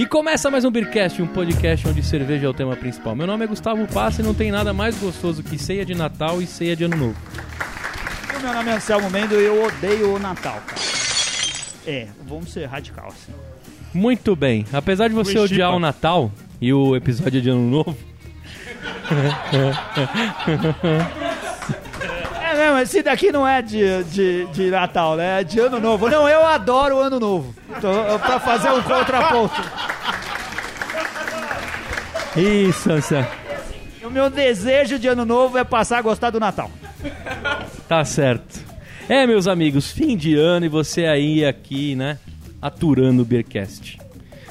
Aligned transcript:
E 0.00 0.06
começa 0.06 0.50
mais 0.50 0.64
um 0.64 0.70
Beercast, 0.70 1.20
um 1.20 1.26
podcast 1.26 1.86
onde 1.86 2.02
cerveja 2.02 2.46
é 2.46 2.48
o 2.48 2.54
tema 2.54 2.74
principal. 2.74 3.14
Meu 3.14 3.26
nome 3.26 3.44
é 3.44 3.46
Gustavo 3.46 3.86
Passa 3.86 4.22
e 4.22 4.24
não 4.24 4.32
tem 4.32 4.50
nada 4.50 4.72
mais 4.72 4.96
gostoso 4.96 5.42
que 5.42 5.58
ceia 5.58 5.84
de 5.84 5.94
Natal 5.94 6.40
e 6.40 6.46
ceia 6.46 6.74
de 6.74 6.84
Ano 6.84 6.96
Novo. 6.96 7.16
Meu 8.42 8.50
nome 8.50 8.70
é 8.70 8.76
Anselmo 8.76 9.10
Mendo 9.10 9.38
e 9.38 9.44
eu 9.44 9.62
odeio 9.62 10.14
o 10.14 10.18
Natal, 10.18 10.58
cara. 10.66 10.80
É, 11.86 12.08
vamos 12.26 12.50
ser 12.50 12.64
radical 12.64 13.08
assim. 13.08 13.30
Muito 13.92 14.34
bem. 14.34 14.64
Apesar 14.72 15.06
de 15.06 15.14
você 15.14 15.38
odiar 15.38 15.76
o 15.76 15.78
Natal 15.78 16.32
e 16.62 16.72
o 16.72 16.96
episódio 16.96 17.42
de 17.42 17.50
Ano 17.50 17.68
Novo, 17.68 17.98
É 22.50 22.56
mesmo, 22.56 22.78
esse 22.78 23.00
daqui 23.00 23.30
não 23.30 23.46
é 23.46 23.62
de, 23.62 24.02
de, 24.04 24.44
de 24.46 24.70
Natal, 24.70 25.14
né? 25.14 25.40
É 25.40 25.44
de 25.44 25.60
Ano 25.60 25.78
Novo. 25.78 26.08
Não, 26.08 26.28
eu 26.28 26.44
adoro 26.44 26.96
o 26.96 27.00
Ano 27.00 27.20
Novo. 27.20 27.54
Então, 27.76 28.18
pra 28.18 28.40
fazer 28.40 28.70
um 28.70 28.82
contraponto. 28.82 29.62
Isso, 32.36 32.92
Anselmo. 32.92 33.28
O 34.04 34.10
meu 34.10 34.30
desejo 34.30 34.98
de 34.98 35.08
Ano 35.08 35.24
Novo 35.24 35.58
é 35.58 35.64
passar 35.64 35.98
a 35.98 36.02
gostar 36.02 36.30
do 36.30 36.40
Natal. 36.40 36.70
Tá 37.88 38.04
certo. 38.04 38.60
É, 39.08 39.26
meus 39.26 39.46
amigos, 39.46 39.90
fim 39.90 40.16
de 40.16 40.36
ano 40.36 40.66
e 40.66 40.68
você 40.68 41.06
aí 41.06 41.44
aqui, 41.44 41.94
né, 41.96 42.18
aturando 42.62 43.22
o 43.22 43.24
Beercast. 43.24 43.98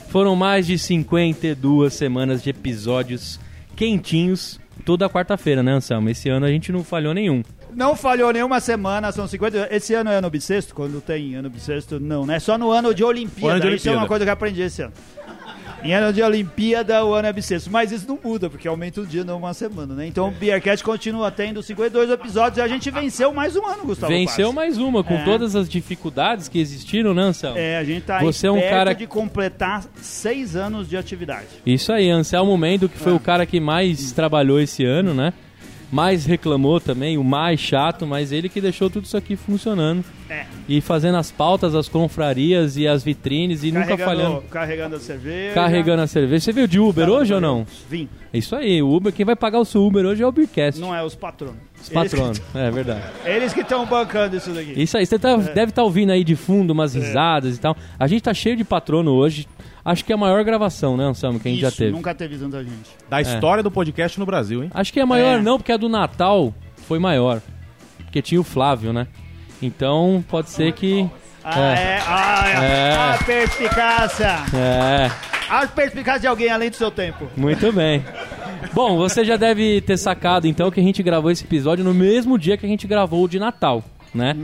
Foram 0.10 0.36
mais 0.36 0.68
de 0.68 0.78
52 0.78 1.94
semanas 1.94 2.42
de 2.44 2.50
episódios 2.50 3.40
quentinhos 3.76 4.60
toda 4.86 5.10
quarta-feira, 5.10 5.62
né, 5.64 5.74
Anselmo? 5.74 6.10
Esse 6.10 6.30
ano 6.30 6.46
a 6.46 6.50
gente 6.50 6.72
não 6.72 6.84
falhou 6.84 7.14
nenhum. 7.14 7.44
Não 7.76 7.96
falhou 7.96 8.34
nenhuma 8.34 8.60
semana, 8.60 9.12
são 9.12 9.28
50. 9.28 9.68
Esse 9.72 9.94
ano 9.94 10.10
é 10.10 10.16
ano 10.16 10.30
bissexto? 10.30 10.74
Quando 10.74 11.00
tem 11.00 11.36
ano 11.36 11.50
bissexto, 11.50 12.00
não, 12.00 12.26
né? 12.26 12.40
Só 12.40 12.58
no 12.58 12.72
ano 12.72 12.94
de 12.94 13.04
Olimpíada. 13.04 13.54
Ano 13.56 13.70
de 13.70 13.76
Isso 13.76 13.88
é 13.88 13.92
uma 13.92 13.98
Olimpíada. 14.00 14.08
coisa 14.08 14.26
que 14.26 14.30
eu 14.30 14.34
aprendi 14.34 14.62
esse 14.62 14.82
ano. 14.82 14.94
Em 15.84 15.94
ano 15.94 16.12
de 16.12 16.22
Olimpíada, 16.22 17.04
o 17.06 17.14
ano 17.14 17.28
é 17.28 17.34
bissexto. 17.34 17.72
Mas 17.72 17.92
isso 17.92 18.06
não 18.08 18.20
muda, 18.24 18.50
porque 18.50 18.68
aumenta 18.68 19.00
o 19.02 19.06
dia, 19.06 19.24
não 19.24 19.38
uma 19.38 19.54
semana, 19.54 19.94
né? 19.96 20.06
Então 20.08 20.28
o 20.28 20.32
Beercast 20.32 20.84
continua 20.84 21.32
tendo 21.32 21.64
52 21.64 22.10
episódios 22.10 22.58
e 22.58 22.62
a 22.62 22.68
gente 22.68 22.90
venceu 22.92 23.34
mais 23.34 23.56
um 23.56 23.66
ano, 23.66 23.84
Gustavo. 23.86 24.12
Venceu 24.12 24.48
Paz. 24.48 24.56
mais 24.56 24.78
uma, 24.78 25.04
com 25.04 25.14
É. 25.16 25.24
todas 25.24 25.56
as 25.56 25.70
dificuldades 25.70 26.48
que 26.50 26.60
existiram, 26.60 27.14
né, 27.14 27.22
Anselmo? 27.24 27.58
É, 27.58 27.78
a 27.78 27.84
gente 27.84 28.02
tá 28.04 28.20
Você 28.20 28.48
é 28.48 28.52
um 28.52 28.60
cara- 28.62 28.94
de 28.94 29.08
completar 29.08 29.86
seis 30.02 30.56
anos 30.56 30.90
de 30.90 30.98
atividade. 30.98 31.48
Isso 31.66 31.92
aí, 31.94 32.10
Anselmo 32.10 32.58
Mendo, 32.58 32.90
que 32.90 32.98
foi 32.98 33.14
o 33.14 33.20
cara 33.20 33.46
que 33.46 33.60
mais 33.60 34.12
trabalhou 34.12 34.60
esse 34.60 34.84
ano, 34.84 35.14
né? 35.14 35.34
Mais 35.92 36.26
reclamou 36.26 36.80
também, 36.80 37.18
o 37.18 37.24
mais 37.24 37.60
chato, 37.60 38.06
mas 38.06 38.32
ele 38.32 38.48
que 38.48 38.62
deixou 38.62 38.90
tudo 38.90 39.06
isso 39.06 39.18
aqui 39.18 39.36
funcionando. 39.36 40.04
É. 40.30 40.46
E 40.68 40.80
fazendo 40.82 41.18
as 41.18 41.32
pautas, 41.32 41.74
as 41.74 41.90
confrarias 41.90 42.78
e 42.78 42.88
as 42.88 43.04
vitrines 43.04 43.64
e 43.64 43.72
nunca 43.72 43.98
falhando. 43.98 44.44
Carregando 44.52 44.96
a 44.98 45.00
cerveja. 45.00 45.54
Carregando 45.56 46.04
a 46.04 46.08
cerveja. 46.08 46.42
Você 46.42 46.52
veio 46.52 46.68
de 46.68 46.80
Uber 46.80 47.10
hoje 47.10 47.34
ou 47.34 47.42
não? 47.42 47.66
Vim. 47.90 48.08
É 48.32 48.38
isso 48.38 48.56
aí, 48.56 48.80
o 48.84 48.90
Uber, 48.94 49.12
quem 49.12 49.26
vai 49.26 49.36
pagar 49.36 49.60
o 49.60 49.66
seu 49.66 49.84
Uber 49.84 50.06
hoje 50.06 50.22
é 50.22 50.28
o 50.28 50.32
Beercast. 50.32 50.80
Não 50.80 50.94
é 50.94 51.04
os 51.04 51.16
patronos. 51.16 51.56
Os 51.82 51.90
patronos, 51.90 52.40
é 52.54 52.70
verdade. 52.70 53.02
Eles 53.26 53.52
que 53.54 53.62
estão 53.62 53.84
bancando 53.88 54.36
isso 54.38 54.52
daqui. 54.52 54.74
Isso 54.80 54.96
aí, 54.96 55.06
você 55.08 55.18
tá- 55.18 55.36
deve 55.38 55.72
estar 55.72 55.82
ouvindo 55.84 56.12
aí 56.12 56.24
de 56.24 56.36
fundo 56.36 56.70
umas 56.72 56.94
risadas 56.94 57.56
e 57.58 57.60
tal. 57.60 57.76
A 57.98 58.06
gente 58.06 58.22
tá 58.22 58.34
cheio 58.34 58.56
de 58.56 58.64
patrono 58.64 59.12
hoje. 59.14 59.48
Acho 59.92 60.06
que 60.06 60.12
é 60.12 60.16
a 60.16 60.18
maior 60.18 60.44
gravação, 60.44 60.96
né, 60.96 61.04
Anselmo, 61.04 61.40
que 61.40 61.48
a 61.48 61.52
gente 61.52 61.62
já 61.62 61.70
Isso, 61.70 61.78
teve. 61.78 61.92
nunca 61.92 62.14
teve 62.14 62.38
tanta 62.38 62.64
gente. 62.64 62.90
Da 63.10 63.20
história 63.22 63.64
do 63.64 63.72
podcast 63.72 64.20
no 64.20 64.26
Brasil, 64.26 64.64
hein? 64.64 64.70
Acho 64.74 64.94
que 64.94 65.00
é 65.00 65.06
maior 65.06 65.40
É. 65.40 65.42
não, 65.42 65.58
porque 65.58 65.72
a 65.72 65.78
do 65.78 65.90
Natal 65.90 66.54
foi 66.88 67.00
maior. 67.00 67.42
Porque 68.04 68.22
tinha 68.22 68.40
o 68.40 68.44
Flávio, 68.44 68.92
né? 68.94 69.08
Então 69.62 70.24
pode 70.28 70.50
ser 70.50 70.72
que. 70.74 71.10
Ah, 71.44 71.60
É. 71.60 71.74
é. 71.74 72.00
Ah, 72.06 72.44
é. 72.48 72.54
É. 72.54 72.94
A 72.96 73.18
perspicácia. 73.26 74.36
É, 74.54 75.12
A 75.50 75.66
perspicácia 75.68 76.22
de 76.22 76.28
alguém 76.28 76.50
além 76.50 76.70
do 76.70 76.76
seu 76.76 76.92
tempo. 76.92 77.28
muito 77.36 77.72
bem. 77.72 78.04
Bom, 78.74 78.98
você 78.98 79.24
já 79.26 79.38
deve 79.38 79.82
ter 79.82 79.98
sacado 79.98 80.46
então 80.48 80.70
que 80.70 80.80
a 80.80 80.84
gente 80.84 81.02
gravou 81.02 81.32
esse 81.32 81.44
episódio 81.46 81.84
no 81.84 81.94
mesmo 81.94 82.38
dia 82.38 82.58
que 82.58 82.66
a 82.66 82.70
gente 82.70 82.86
gravou 82.86 83.24
o 83.24 83.28
de 83.28 83.40
Natal, 83.40 83.84
né? 84.14 84.36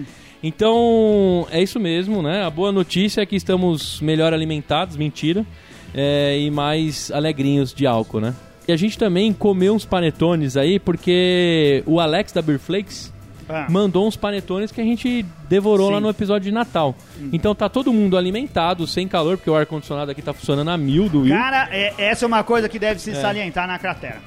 Então, 0.48 1.48
é 1.50 1.60
isso 1.62 1.80
mesmo, 1.80 2.22
né? 2.22 2.44
A 2.46 2.50
boa 2.52 2.72
notícia 2.72 3.20
é 3.22 3.26
que 3.26 3.36
estamos 3.36 4.00
melhor 4.00 4.32
alimentados, 4.32 4.96
mentira, 4.96 5.44
é, 5.92 6.38
e 6.40 6.52
mais 6.52 7.10
alegrinhos 7.12 7.74
de 7.74 7.88
álcool, 7.88 8.20
né? 8.22 8.36
E 8.68 8.72
a 8.72 8.78
gente 8.78 8.96
também 8.96 9.34
comeu 9.34 9.74
uns 9.74 9.86
panetones 9.86 10.56
aí, 10.56 10.78
porque 10.80 11.82
o 11.88 12.00
Alex 12.00 12.32
da 12.32 12.44
Beer 12.44 12.60
Flakes 12.60 13.12
Ah. 13.50 13.66
mandou 13.70 14.08
uns 14.08 14.16
panetones 14.16 14.72
que 14.72 14.80
a 14.82 14.84
gente 14.84 15.24
devorou 15.50 15.88
Sim. 15.88 15.94
lá 15.96 16.00
no 16.00 16.10
episódio 16.10 16.46
de 16.50 16.52
Natal. 16.52 16.96
Então 17.34 17.54
tá 17.56 17.68
todo 17.68 17.92
mundo 17.94 18.16
alimentado, 18.18 18.86
sem 18.88 19.08
calor, 19.08 19.38
porque 19.38 19.50
o 19.50 19.56
ar-condicionado 19.56 20.10
aqui 20.12 20.22
tá 20.22 20.34
funcionando 20.34 20.70
a 20.70 20.78
mil 20.78 21.10
do 21.10 21.22
Will. 21.22 21.36
Cara, 21.36 21.70
é- 21.72 21.94
essa 21.98 22.24
é 22.24 22.28
uma 22.28 22.44
coisa 22.44 22.68
que 22.70 22.78
deve 22.80 23.00
se 23.00 23.14
salientar 23.16 23.68
na 23.68 23.78
cratera. 23.80 24.20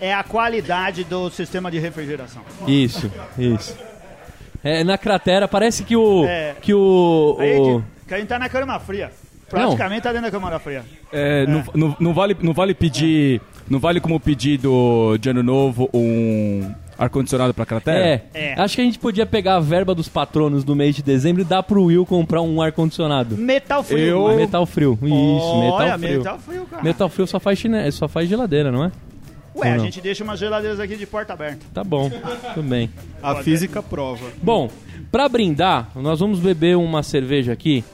É 0.00 0.12
a 0.12 0.24
qualidade 0.24 1.04
do 1.04 1.30
sistema 1.30 1.70
de 1.70 1.78
refrigeração. 1.78 2.42
Isso, 2.66 3.08
isso. 3.38 3.76
É, 4.64 4.84
na 4.84 4.96
cratera, 4.98 5.46
parece 5.48 5.82
que 5.84 5.96
o. 5.96 6.24
É. 6.26 6.54
Que 6.60 6.72
o. 6.74 7.36
Aí, 7.40 7.58
o- 7.58 7.82
que 8.06 8.14
a 8.14 8.18
gente 8.18 8.28
tá 8.28 8.38
na 8.38 8.48
câmara 8.48 8.78
fria. 8.80 9.10
Praticamente 9.48 10.02
tá 10.02 10.10
dentro 10.12 10.26
da 10.26 10.30
câmara 10.30 10.58
fria. 10.58 10.82
É, 11.12 11.46
Não, 11.46 11.62
não- 11.74 11.96
não 12.00 12.14
vale, 12.14 12.36
não 12.40 12.52
vale 12.54 12.72
pedir. 12.74 13.40
Não 13.68 13.78
vale 13.78 14.00
como 14.00 14.18
pedido 14.18 15.16
de 15.20 15.28
ano 15.30 15.42
novo 15.42 15.88
um 15.94 16.72
ar-condicionado 16.98 17.52
pra 17.54 17.64
cratera? 17.66 17.98
é, 17.98 18.22
É. 18.34 18.54
acho 18.60 18.74
que 18.76 18.80
a 18.80 18.84
gente 18.84 18.98
podia 18.98 19.24
pegar 19.26 19.56
a 19.56 19.60
verba 19.60 19.94
dos 19.94 20.08
patronos 20.08 20.64
do 20.64 20.74
mês 20.74 20.94
de 20.96 21.02
dezembro 21.02 21.42
e 21.42 21.44
dar 21.44 21.62
pro 21.62 21.84
Will 21.84 22.04
comprar 22.06 22.40
um 22.42 22.60
ar-condicionado. 22.62 23.36
Metal 23.36 23.82
frio. 23.82 24.28
Eu-. 24.30 24.36
Metal 24.36 24.66
frio. 24.66 24.98
Isso, 25.02 25.12
Olha, 25.12 25.96
metal 25.96 25.98
frio. 25.98 26.18
metal 26.18 26.38
frio, 26.38 26.66
cara. 26.70 26.82
Metal 26.82 27.08
frio 27.08 27.26
só 27.26 27.38
faz, 27.40 27.58
chine... 27.58 27.92
só 27.92 28.08
faz 28.08 28.28
geladeira, 28.28 28.70
não 28.72 28.84
é? 28.84 28.92
Ué, 29.54 29.72
a 29.72 29.78
gente 29.78 30.00
deixa 30.00 30.24
umas 30.24 30.40
geladeiras 30.40 30.80
aqui 30.80 30.96
de 30.96 31.06
porta 31.06 31.32
aberta. 31.32 31.66
Tá 31.74 31.84
bom, 31.84 32.10
tudo 32.54 32.68
bem. 32.68 32.90
A 33.22 33.36
física 33.36 33.82
prova. 33.82 34.24
Bom, 34.42 34.70
pra 35.10 35.28
brindar, 35.28 35.90
nós 35.94 36.20
vamos 36.20 36.38
beber 36.38 36.76
uma 36.76 37.02
cerveja 37.02 37.52
aqui 37.52 37.84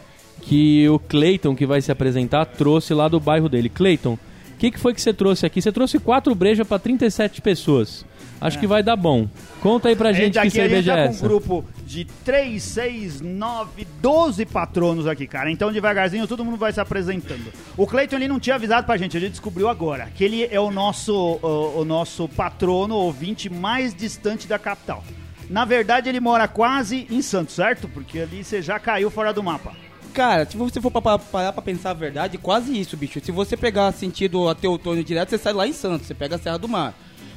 que 0.41 0.89
o 0.89 0.99
Clayton, 0.99 1.55
que 1.57 1.67
vai 1.67 1.81
se 1.81 1.91
apresentar, 1.91 2.47
trouxe 2.47 2.95
lá 2.95 3.09
do 3.09 3.19
bairro 3.19 3.49
dele. 3.49 3.69
Clayton, 3.69 4.15
o 4.15 4.57
que, 4.59 4.71
que 4.71 4.79
foi 4.79 4.95
que 4.95 5.01
você 5.01 5.13
trouxe 5.13 5.45
aqui? 5.45 5.61
Você 5.61 5.73
trouxe 5.73 5.99
quatro 5.99 6.35
brejas 6.35 6.67
pra 6.67 6.79
37 6.79 7.43
pessoas. 7.43 8.05
Acho 8.41 8.59
que 8.59 8.67
vai 8.67 8.83
dar 8.83 8.95
bom. 8.97 9.29
Conta 9.61 9.89
aí 9.89 9.97
pra 9.97 10.13
gente 10.13 10.39
É. 10.39 10.43
que 10.43 10.51
cerveja 10.51 10.93
tá 10.95 10.99
é 11.01 11.05
com 11.07 11.11
essa. 11.13 11.25
um 11.25 11.29
grupo 11.29 11.65
de 11.85 12.05
3, 12.25 12.63
6, 12.63 13.21
9, 13.21 13.87
12 14.01 14.47
patronos 14.47 15.07
aqui, 15.07 15.27
cara. 15.27 15.51
Então, 15.51 15.73
devagarzinho, 15.73 16.27
todo 16.27 16.45
mundo 16.45 16.57
vai 16.57 16.73
se 16.73 16.81
apresentando. 16.81 17.53
O 17.77 17.87
Cleiton, 17.87 18.17
ele 18.17 18.29
não 18.29 18.39
tinha 18.39 18.57
avisado 18.57 18.87
pra 18.87 18.97
gente, 18.97 19.17
a 19.17 19.21
gente 19.21 19.31
descobriu 19.33 19.69
agora, 19.69 20.09
que 20.15 20.23
ele 20.23 20.45
é 20.51 20.61
o 20.61 20.71
nosso, 20.71 21.13
o, 21.43 21.81
o 21.81 21.85
nosso 21.85 22.29
patrono 22.29 22.95
ouvinte 22.95 23.51
mais 23.51 23.95
distante 23.95 24.47
da 24.47 24.59
capital. 24.59 25.03
Na 25.51 25.65
verdade, 25.65 26.09
ele 26.09 26.21
mora 26.21 26.47
quase 26.47 27.07
em 27.11 27.23
Santos, 27.23 27.55
certo? 27.55 27.89
Porque 27.89 28.21
ali 28.21 28.45
você 28.45 28.61
já 28.63 28.79
caiu 28.79 29.11
fora 29.11 29.33
do 29.33 29.43
mapa. 29.43 29.73
Cara, 30.13 30.45
se 30.49 30.57
você 30.57 30.81
for 30.81 30.91
pa- 30.91 31.01
pa- 31.01 31.19
parar 31.19 31.53
pra 31.53 31.63
pensar 31.63 31.91
a 31.91 31.95
verdade, 31.95 32.39
quase 32.39 32.79
isso, 32.79 32.97
bicho. 32.97 33.19
Se 33.23 33.33
você 33.33 33.57
pegar 33.57 33.91
sentido 33.93 34.49
até 34.49 34.69
outono 34.69 35.03
direto, 35.03 35.31
você 35.31 35.39
sai 35.39 35.53
lá 35.53 35.67
em 35.67 35.73
Santos, 35.73 36.07
você 36.07 36.15
pega 36.15 36.37
a 36.37 36.39
Serra 36.39 36.59
do 36.59 36.69
Mar. 36.69 36.93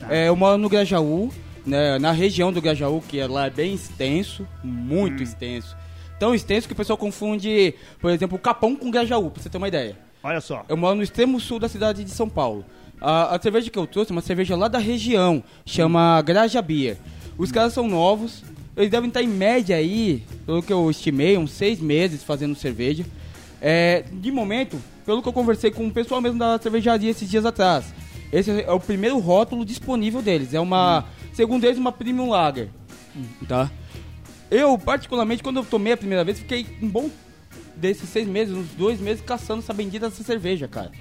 É, 0.09 0.27
eu 0.27 0.35
moro 0.35 0.57
no 0.57 0.69
Grajaú, 0.69 1.31
né, 1.65 1.99
na 1.99 2.11
região 2.11 2.51
do 2.51 2.61
Grajaú, 2.61 3.01
que 3.07 3.19
é 3.19 3.27
lá 3.27 3.47
é 3.47 3.49
bem 3.49 3.73
extenso, 3.73 4.47
muito 4.63 5.21
extenso. 5.21 5.75
Tão 6.19 6.35
extenso 6.35 6.67
que 6.67 6.73
o 6.73 6.75
pessoal 6.75 6.97
confunde, 6.97 7.73
por 7.99 8.11
exemplo, 8.11 8.37
Capão 8.37 8.75
com 8.75 8.91
Grajaú, 8.91 9.31
pra 9.31 9.41
você 9.41 9.49
ter 9.49 9.57
uma 9.57 9.67
ideia. 9.67 9.97
Olha 10.23 10.39
só. 10.39 10.63
Eu 10.69 10.77
moro 10.77 10.95
no 10.95 11.03
extremo 11.03 11.39
sul 11.39 11.59
da 11.59 11.67
cidade 11.67 12.03
de 12.03 12.11
São 12.11 12.29
Paulo. 12.29 12.63
A, 12.99 13.35
a 13.35 13.41
cerveja 13.41 13.69
que 13.69 13.79
eu 13.79 13.87
trouxe 13.87 14.11
é 14.11 14.13
uma 14.13 14.21
cerveja 14.21 14.55
lá 14.55 14.67
da 14.67 14.77
região, 14.77 15.43
chama 15.65 16.21
Graja 16.21 16.61
Beer. 16.61 16.97
Os 17.37 17.51
caras 17.51 17.73
são 17.73 17.87
novos, 17.87 18.43
eles 18.77 18.91
devem 18.91 19.07
estar 19.07 19.23
em 19.23 19.27
média 19.27 19.75
aí, 19.75 20.23
pelo 20.45 20.61
que 20.61 20.71
eu 20.71 20.89
estimei, 20.91 21.37
uns 21.37 21.51
seis 21.51 21.79
meses 21.79 22.23
fazendo 22.23 22.55
cerveja. 22.55 23.03
É, 23.59 24.03
de 24.11 24.31
momento, 24.31 24.79
pelo 25.05 25.21
que 25.21 25.27
eu 25.27 25.33
conversei 25.33 25.71
com 25.71 25.87
o 25.87 25.91
pessoal 25.91 26.21
mesmo 26.21 26.37
da 26.37 26.59
cervejaria 26.59 27.09
esses 27.09 27.29
dias 27.29 27.45
atrás, 27.45 27.93
esse 28.31 28.61
é 28.61 28.71
o 28.71 28.79
primeiro 28.79 29.17
rótulo 29.19 29.65
disponível 29.65 30.21
deles. 30.21 30.53
É 30.53 30.59
uma, 30.59 31.05
segundo 31.33 31.63
eles, 31.65 31.77
uma 31.77 31.91
Premium 31.91 32.29
Lager. 32.29 32.69
Tá? 33.47 33.69
Eu, 34.49 34.77
particularmente, 34.77 35.43
quando 35.43 35.57
eu 35.57 35.65
tomei 35.65 35.93
a 35.93 35.97
primeira 35.97 36.23
vez, 36.23 36.39
fiquei 36.39 36.65
um 36.81 36.87
bom 36.89 37.09
desses 37.75 38.09
seis 38.09 38.27
meses, 38.27 38.55
uns 38.55 38.67
dois 38.69 38.99
meses, 38.99 39.23
caçando 39.23 39.59
essa 39.61 39.73
bendita 39.73 40.09
dessa 40.09 40.23
cerveja, 40.23 40.67
cara. 40.67 40.91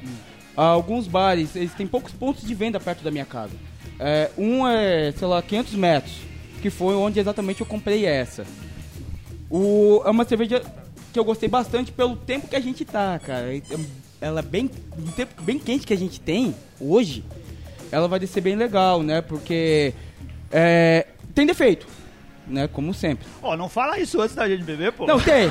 Alguns 0.56 1.06
bares, 1.06 1.54
eles 1.56 1.72
têm 1.74 1.86
poucos 1.86 2.12
pontos 2.12 2.46
de 2.46 2.54
venda 2.54 2.78
perto 2.80 3.02
da 3.02 3.10
minha 3.10 3.24
casa. 3.24 3.52
É, 3.98 4.30
um 4.36 4.66
é, 4.66 5.12
sei 5.12 5.28
lá, 5.28 5.42
500 5.42 5.74
metros, 5.74 6.16
que 6.62 6.70
foi 6.70 6.94
onde 6.94 7.20
exatamente 7.20 7.60
eu 7.60 7.66
comprei 7.66 8.06
essa. 8.06 8.44
O, 9.50 10.02
é 10.04 10.10
uma 10.10 10.24
cerveja 10.24 10.62
que 11.12 11.18
eu 11.18 11.24
gostei 11.24 11.48
bastante 11.48 11.92
pelo 11.92 12.16
tempo 12.16 12.48
que 12.48 12.56
a 12.56 12.60
gente 12.60 12.84
tá, 12.84 13.18
cara. 13.18 13.54
É- 13.54 13.62
Ela 14.20 14.40
é 14.40 14.42
bem, 14.42 14.70
no 14.98 15.12
tempo 15.12 15.40
bem 15.42 15.58
quente 15.58 15.86
que 15.86 15.94
a 15.94 15.98
gente 15.98 16.20
tem 16.20 16.54
hoje, 16.80 17.24
ela 17.90 18.06
vai 18.06 18.18
descer 18.18 18.40
bem 18.42 18.54
legal, 18.56 19.02
né? 19.02 19.20
Porque 19.22 19.94
é, 20.52 21.06
tem 21.34 21.46
defeito. 21.46 21.86
né? 22.46 22.68
Como 22.72 22.92
sempre. 22.92 23.26
Ó, 23.42 23.56
não 23.56 23.68
fala 23.68 23.98
isso 23.98 24.20
antes 24.20 24.34
da 24.34 24.48
gente 24.48 24.62
beber, 24.64 24.92
pô. 24.92 25.06
Não, 25.06 25.18
tem. 25.20 25.50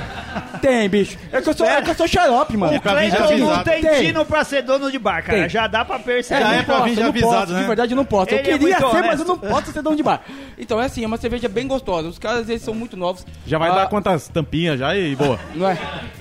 Tem, 0.62 0.88
bicho. 0.90 1.18
É 1.32 1.42
que 1.42 1.48
eu 1.50 1.54
sou, 1.54 1.66
é 1.66 1.82
que 1.82 1.90
eu 1.90 1.96
sou 1.96 2.08
xarope, 2.08 2.58
mano. 2.58 2.78
o 2.78 2.82
Cleiton 2.82 3.38
não 3.38 3.64
tem 3.64 3.82
tino 4.02 4.26
pra 4.26 4.44
ser 4.44 4.62
dono 4.64 4.92
de 4.92 5.00
bar, 5.00 5.24
cara. 5.24 5.40
Tem. 5.40 5.50
Já 5.50 5.66
dá 5.68 5.84
pra 5.86 5.98
perceber. 5.98 6.42
Já 6.42 6.48
não 6.48 6.54
é 6.60 6.64
pra 6.64 6.80
vir 6.82 6.96
já 6.96 7.02
eu 7.04 7.08
avisado, 7.10 7.34
posso, 7.38 7.54
né? 7.54 7.60
De 7.62 7.68
verdade, 7.68 7.94
eu 7.94 7.96
não 7.96 8.06
posso. 8.06 8.32
Eu 8.32 8.38
Ele 8.40 8.50
é 8.50 8.52
queria 8.52 8.80
muito 8.80 8.92
ser, 8.92 9.02
mas 9.04 9.20
eu 9.22 9.26
não 9.26 9.36
honesto. 9.36 9.54
posso 9.56 9.72
ser 9.72 9.82
dono 9.82 9.96
de 9.96 10.04
bar. 10.04 10.22
Então 10.58 10.82
é 10.82 10.86
assim, 10.86 11.04
é 11.04 11.08
uma 11.08 11.18
cerveja 11.18 11.48
bem 11.48 11.68
gostosa. 11.68 12.08
Os 12.10 12.20
caras, 12.20 12.50
eles 12.50 12.62
são 12.62 12.74
muito 12.74 12.98
novos. 12.98 13.26
Já 13.48 13.58
vai 13.58 13.70
Ah, 13.70 13.76
dar 13.76 13.88
quantas 13.90 14.28
tampinhas 14.28 14.78
já 14.80 14.96
e 14.96 15.16
boa. 15.16 15.40
Não 15.56 15.70
é? 15.70 15.78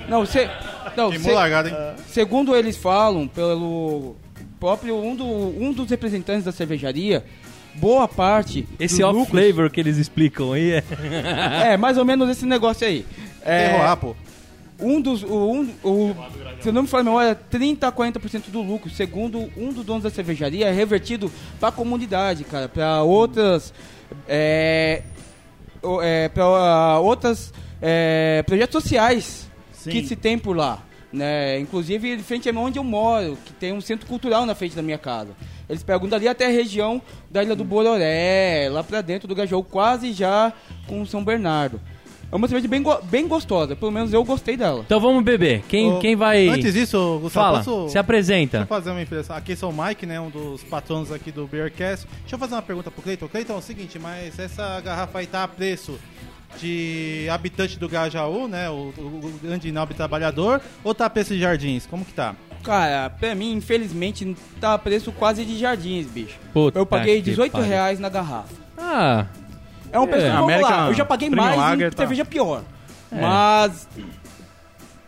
Não, 0.08 0.24
se, 0.24 0.48
não 1.02 1.10
Queimou 1.10 1.30
se- 1.30 1.34
largada, 1.34 1.68
hein? 1.70 2.04
segundo 2.08 2.54
eles 2.56 2.76
falam, 2.76 3.26
pelo 3.28 4.16
próprio 4.60 4.96
um, 4.96 5.14
do, 5.14 5.24
um 5.24 5.72
dos 5.72 5.88
representantes 5.90 6.44
da 6.44 6.52
cervejaria, 6.52 7.24
boa 7.74 8.06
parte 8.08 8.66
Esse 8.78 9.02
off 9.02 9.16
lucros- 9.16 9.40
flavor 9.40 9.70
que 9.70 9.78
eles 9.80 9.96
explicam 9.96 10.52
aí 10.52 10.72
é. 10.72 10.84
É, 11.72 11.76
mais 11.76 11.96
ou 11.96 12.04
menos 12.04 12.28
esse 12.28 12.44
negócio 12.44 12.86
aí. 12.86 13.06
É, 13.44 13.94
pô. 13.96 14.14
um 14.80 15.00
dos. 15.00 15.22
O, 15.22 15.52
um, 15.52 15.70
o, 15.84 16.14
se 16.60 16.68
eu 16.68 16.72
não 16.72 16.82
me 16.82 16.88
falha 16.88 17.02
a 17.02 17.04
memória, 17.04 17.34
30 17.34 17.86
a 17.86 17.92
40% 17.92 18.50
do 18.50 18.60
lucro, 18.60 18.90
segundo 18.90 19.48
um 19.56 19.72
dos 19.72 19.84
donos 19.84 20.02
da 20.02 20.10
cervejaria, 20.10 20.66
é 20.66 20.72
revertido 20.72 21.30
pra 21.60 21.70
comunidade, 21.70 22.42
cara, 22.44 22.68
pra 22.68 23.02
outras. 23.02 23.72
É, 24.28 25.02
é, 26.02 26.28
pra 26.28 26.44
ah, 26.44 26.98
outras 26.98 27.52
é, 27.80 28.42
projetos 28.46 28.82
sociais 28.82 29.48
Sim. 29.72 29.90
que 29.90 30.04
se 30.06 30.16
tem 30.16 30.36
por 30.38 30.56
lá. 30.56 30.82
Né? 31.12 31.58
Inclusive, 31.58 32.16
de 32.16 32.22
frente 32.22 32.48
a 32.48 32.52
onde 32.52 32.78
eu 32.78 32.84
moro, 32.84 33.38
que 33.46 33.52
tem 33.54 33.72
um 33.72 33.80
centro 33.80 34.06
cultural 34.06 34.44
na 34.44 34.54
frente 34.54 34.76
da 34.76 34.82
minha 34.82 34.98
casa. 34.98 35.30
Eles 35.68 35.82
pegam 35.82 36.06
dali 36.08 36.28
até 36.28 36.46
a 36.46 36.50
região 36.50 37.00
da 37.30 37.42
Ilha 37.42 37.56
do 37.56 37.64
Bororé, 37.64 38.68
lá 38.70 38.84
pra 38.84 39.00
dentro 39.00 39.26
do 39.26 39.34
Gajou, 39.34 39.64
quase 39.64 40.12
já 40.12 40.52
com 40.86 41.04
São 41.06 41.24
Bernardo. 41.24 41.80
É 42.30 42.36
uma 42.36 42.46
cerveja 42.46 42.68
bem, 42.68 42.82
go- 42.82 43.00
bem 43.04 43.26
gostosa, 43.26 43.74
pelo 43.74 43.90
menos 43.90 44.12
eu 44.12 44.22
gostei 44.22 44.54
dela. 44.54 44.82
Então 44.84 45.00
vamos 45.00 45.24
beber. 45.24 45.62
Quem, 45.66 45.90
Ô, 45.92 45.98
quem 45.98 46.14
vai. 46.14 46.46
Antes 46.46 46.74
disso, 46.74 47.18
Gustavo, 47.22 47.30
Fala, 47.46 47.64
posso... 47.64 47.88
se 47.88 47.96
apresenta. 47.96 48.58
Deixa 48.58 48.64
eu 48.64 48.66
fazer 48.66 48.90
uma 48.90 49.00
impressão. 49.00 49.34
Aqui 49.34 49.56
sou 49.56 49.70
o 49.70 49.74
Mike, 49.84 50.04
né? 50.04 50.20
Um 50.20 50.28
dos 50.28 50.62
patronos 50.62 51.10
aqui 51.10 51.32
do 51.32 51.46
Beercast. 51.46 52.06
Deixa 52.20 52.34
eu 52.34 52.38
fazer 52.38 52.54
uma 52.54 52.60
pergunta 52.60 52.90
pro 52.90 53.00
Cleiton. 53.00 53.28
Cleiton, 53.28 53.54
é 53.54 53.56
o 53.56 53.62
seguinte, 53.62 53.98
mas 53.98 54.38
essa 54.38 54.78
garrafa 54.82 55.20
aí 55.20 55.26
tá 55.26 55.42
a 55.42 55.48
preço 55.48 55.98
de 56.58 57.26
habitante 57.30 57.78
do 57.78 57.88
Gajaú, 57.88 58.48
né? 58.48 58.68
O, 58.70 58.92
o- 58.96 59.20
o 59.24 59.40
grande 59.42 59.70
nobre 59.70 59.94
trabalhador, 59.94 60.60
ou 60.82 60.94
tá 60.94 61.06
a 61.06 61.10
preço 61.10 61.34
de 61.34 61.40
jardins? 61.40 61.86
Como 61.86 62.04
que 62.04 62.12
tá? 62.12 62.34
Cara, 62.62 63.08
pra 63.10 63.34
mim, 63.34 63.52
infelizmente, 63.52 64.36
tá 64.60 64.74
a 64.74 64.78
preço 64.78 65.12
quase 65.12 65.44
de 65.44 65.56
jardins, 65.58 66.06
bicho. 66.06 66.36
Puta 66.52 66.78
eu 66.78 66.84
paguei 66.86 67.16
que 67.16 67.30
18 67.30 67.52
pariu. 67.52 67.68
reais 67.68 68.00
na 68.00 68.08
garrafa. 68.08 68.52
Ah, 68.76 69.26
É 69.92 69.98
um 69.98 70.06
preço, 70.06 70.26
É, 70.26 70.30
vamos 70.32 70.60
lá, 70.60 70.88
eu 70.88 70.94
já 70.94 71.04
paguei 71.04 71.30
mais 71.30 71.56
Lager, 71.56 71.86
em 71.88 71.90
tá. 71.90 71.96
cerveja 71.98 72.24
pior. 72.24 72.62
É. 73.12 73.20
Mas 73.20 73.88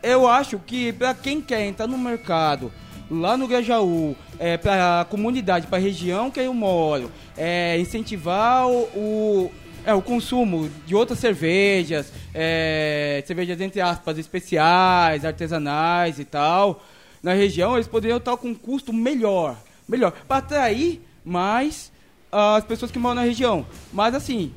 eu 0.03 0.27
acho 0.29 0.59
que 0.59 0.93
pra 0.93 1.13
quem 1.13 1.41
quer 1.41 1.67
entrar 1.67 1.87
no 1.87 1.99
mercado, 1.99 2.73
lá 3.11 3.37
no 3.37 3.47
Grajaú, 3.47 4.17
é, 4.39 4.57
pra 4.57 5.05
comunidade, 5.11 5.67
pra 5.67 5.79
região 5.79 6.31
que 6.31 6.41
eu 6.41 6.55
moro, 6.55 7.11
é, 7.37 7.79
incentivar 7.79 8.67
o, 8.69 8.83
o, 8.95 9.53
é, 9.85 9.95
o 9.95 10.03
consumo 10.03 10.71
de 10.87 10.95
outras 10.95 11.19
cervejas, 11.19 12.13
é, 12.35 13.23
cervejas 13.27 13.61
entre 13.61 13.81
aspas 13.81 14.19
especiais, 14.19 15.25
artesanais 15.25 16.19
e 16.19 16.25
tal, 16.25 16.83
na 17.23 17.33
região, 17.33 17.75
eles 17.75 17.89
poderiam 17.89 18.19
estar 18.19 18.37
com 18.37 18.49
um 18.49 18.55
custo 18.55 18.93
melhor, 18.93 19.57
melhor, 19.89 20.13
para 20.27 20.39
atrair 20.39 21.01
mais 21.25 21.93
as 22.33 22.65
pessoas 22.65 22.91
que 22.91 22.99
moram 22.99 23.17
na 23.17 23.23
região. 23.23 23.67
Mas 23.93 24.15
assim, 24.15 24.53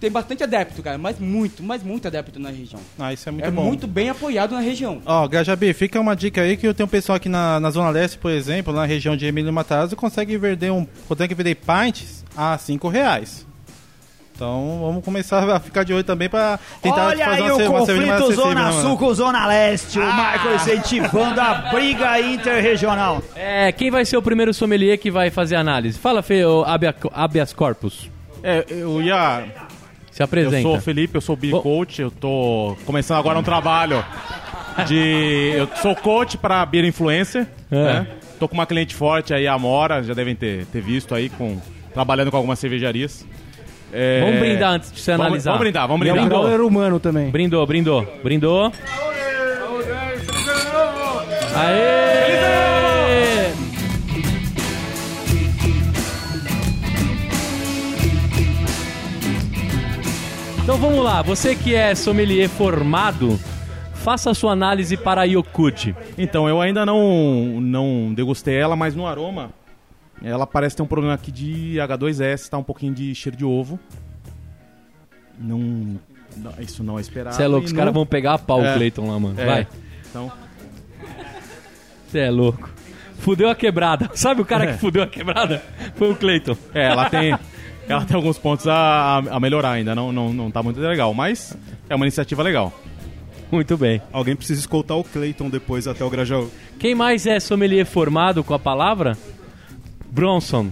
tem 0.00 0.10
bastante 0.10 0.42
adepto, 0.42 0.82
cara, 0.82 0.98
mas 0.98 1.18
muito, 1.18 1.62
mas 1.62 1.82
muito 1.82 2.06
adepto 2.06 2.38
na 2.38 2.50
região. 2.50 2.80
Ah, 2.98 3.12
isso 3.12 3.28
é 3.28 3.32
muito 3.32 3.44
é 3.44 3.50
bom. 3.50 3.64
muito 3.64 3.86
bem 3.86 4.10
apoiado 4.10 4.52
na 4.52 4.60
região. 4.60 5.00
Ó, 5.04 5.26
Gajabi, 5.26 5.72
fica 5.72 6.00
uma 6.00 6.14
dica 6.14 6.42
aí 6.42 6.56
que 6.56 6.66
eu 6.66 6.74
tenho 6.74 6.86
um 6.86 6.90
pessoal 6.90 7.16
aqui 7.16 7.28
na, 7.28 7.58
na 7.58 7.70
Zona 7.70 7.90
Leste, 7.90 8.18
por 8.18 8.30
exemplo, 8.30 8.72
na 8.72 8.84
região 8.84 9.16
de 9.16 9.26
Emílio 9.26 9.52
Matarazzo, 9.52 9.96
consegue 9.96 10.36
vender 10.36 10.70
um. 10.70 10.86
Consegue 11.08 11.34
vender 11.34 11.56
pints 11.56 12.24
a 12.36 12.56
5 12.58 12.88
reais. 12.88 13.46
Então 14.36 14.80
vamos 14.82 15.02
começar 15.02 15.48
a 15.48 15.58
ficar 15.58 15.82
de 15.82 15.94
olho 15.94 16.04
também 16.04 16.28
pra 16.28 16.60
tentar 16.82 17.06
Olha 17.06 17.24
fazer 17.24 17.42
aí 17.42 17.50
uma, 17.50 17.54
o 17.54 17.70
uma 17.70 17.80
conflito 17.80 18.32
Zona 18.34 18.54
né, 18.54 18.70
mano? 18.70 18.82
Sul 18.82 18.98
com 18.98 19.14
Zona 19.14 19.46
Leste. 19.46 19.98
O 19.98 20.04
Michael 20.04 20.56
incentivando 20.56 21.40
a 21.40 21.54
briga 21.72 22.20
interregional. 22.20 23.22
é, 23.34 23.72
quem 23.72 23.90
vai 23.90 24.04
ser 24.04 24.18
o 24.18 24.22
primeiro 24.22 24.52
sommelier 24.52 24.98
que 24.98 25.10
vai 25.10 25.30
fazer 25.30 25.56
a 25.56 25.60
análise? 25.60 25.98
Fala, 25.98 26.22
Fê, 26.22 26.44
o 26.44 26.62
habea- 26.64 26.94
habeas 27.14 27.54
corpus. 27.54 28.10
É, 28.42 28.64
eu 28.68 29.00
ia. 29.02 29.42
Se 30.12 30.22
apresenta. 30.22 30.56
Eu 30.58 30.62
sou 30.62 30.76
o 30.76 30.80
Felipe, 30.82 31.14
eu 31.14 31.20
sou 31.22 31.34
o 31.34 31.38
Beer 31.38 31.52
Bom- 31.54 31.62
Coach, 31.62 32.02
eu 32.02 32.10
tô 32.10 32.76
começando 32.84 33.18
agora 33.18 33.38
um 33.38 33.42
trabalho 33.42 34.04
de. 34.86 35.52
Eu 35.56 35.68
sou 35.80 35.96
coach 35.96 36.36
pra 36.36 36.64
Beer 36.66 36.84
Influencer. 36.84 37.46
É. 37.70 37.74
Né? 37.74 38.06
Tô 38.38 38.46
com 38.46 38.54
uma 38.54 38.66
cliente 38.66 38.94
forte 38.94 39.32
aí, 39.32 39.46
a 39.46 39.54
Amora, 39.54 40.02
já 40.02 40.12
devem 40.12 40.36
ter, 40.36 40.66
ter 40.66 40.82
visto 40.82 41.14
aí, 41.14 41.30
com, 41.30 41.58
trabalhando 41.94 42.30
com 42.30 42.36
algumas 42.36 42.58
cervejarias. 42.58 43.24
É, 43.92 44.20
Vamos 44.24 44.40
brindar 44.40 44.72
antes 44.74 44.92
de 44.92 45.00
você 45.00 45.12
vamos- 45.12 45.26
analisar. 45.26 45.50
Vamos 45.52 45.60
brindar, 45.64 45.88
vamos 45.88 46.00
brindar. 46.00 46.28
growler 46.28 46.60
humano 46.60 46.98
também. 47.00 47.30
Brindou, 47.30 47.66
brindou, 47.66 48.06
brindou. 48.22 48.72
Aê! 51.54 52.26
Então 60.62 60.76
vamos 60.78 61.02
lá, 61.04 61.22
você 61.22 61.54
que 61.54 61.74
é 61.74 61.94
sommelier 61.94 62.48
formado, 62.48 63.38
faça 63.94 64.30
a 64.30 64.34
sua 64.34 64.52
análise 64.52 64.96
para 64.96 65.20
a 65.20 65.24
Yokuchi. 65.24 65.94
Então, 66.18 66.48
eu 66.48 66.60
ainda 66.60 66.84
não, 66.84 67.60
não 67.60 68.12
degustei 68.14 68.56
ela, 68.56 68.74
mas 68.74 68.94
no 68.94 69.06
aroma, 69.06 69.50
ela 70.22 70.46
parece 70.46 70.74
ter 70.76 70.82
um 70.82 70.86
problema 70.86 71.14
aqui 71.14 71.30
de 71.30 71.76
H2S, 71.76 72.48
tá 72.48 72.58
um 72.58 72.62
pouquinho 72.62 72.94
de 72.94 73.14
cheiro 73.14 73.36
de 73.36 73.44
ovo. 73.44 73.78
Não. 75.38 75.58
não- 76.36 76.52
isso 76.60 76.82
não 76.82 76.98
é 76.98 77.00
esperado. 77.00 77.36
Você 77.36 77.42
é 77.42 77.46
louco, 77.48 77.66
os 77.66 77.72
não- 77.72 77.78
caras 77.78 77.94
vão 77.94 78.06
pegar 78.06 78.34
a 78.34 78.38
pau 78.38 78.60
o 78.60 78.64
É. 78.64 78.74
Cleiton 78.74 79.10
lá, 79.10 79.18
mano. 79.20 79.40
É, 79.40 79.44
Vai. 79.44 79.66
Então, 80.08 80.32
Você 82.08 82.20
é 82.20 82.30
louco. 82.30 82.70
Fudeu 83.18 83.48
a 83.50 83.54
quebrada. 83.54 84.10
Sabe 84.14 84.40
o 84.40 84.44
cara 84.44 84.64
É. 84.64 84.72
que 84.72 84.78
fudeu 84.78 85.02
a 85.02 85.06
quebrada? 85.06 85.62
Foi 85.96 86.10
o 86.10 86.16
Cleiton. 86.16 86.56
é, 86.72 86.86
ela 86.86 87.10
tem. 87.10 87.36
Ela 87.88 88.04
tem 88.04 88.16
alguns 88.16 88.36
pontos 88.36 88.66
a, 88.66 89.18
a 89.18 89.38
melhorar 89.38 89.70
ainda, 89.72 89.94
não, 89.94 90.10
não, 90.12 90.32
não 90.32 90.50
tá 90.50 90.60
muito 90.60 90.80
legal, 90.80 91.14
mas 91.14 91.56
é 91.88 91.94
uma 91.94 92.04
iniciativa 92.04 92.42
legal. 92.42 92.72
Muito 93.52 93.76
bem. 93.76 94.02
Alguém 94.12 94.34
precisa 94.34 94.58
escoltar 94.58 94.96
o 94.96 95.04
Clayton 95.04 95.48
depois 95.48 95.86
até 95.86 96.04
o 96.04 96.10
Grajaú. 96.10 96.50
Quem 96.80 96.96
mais 96.96 97.26
é 97.28 97.38
sommelier 97.38 97.86
formado 97.86 98.42
com 98.42 98.52
a 98.54 98.58
palavra? 98.58 99.16
Bronson. 100.16 100.70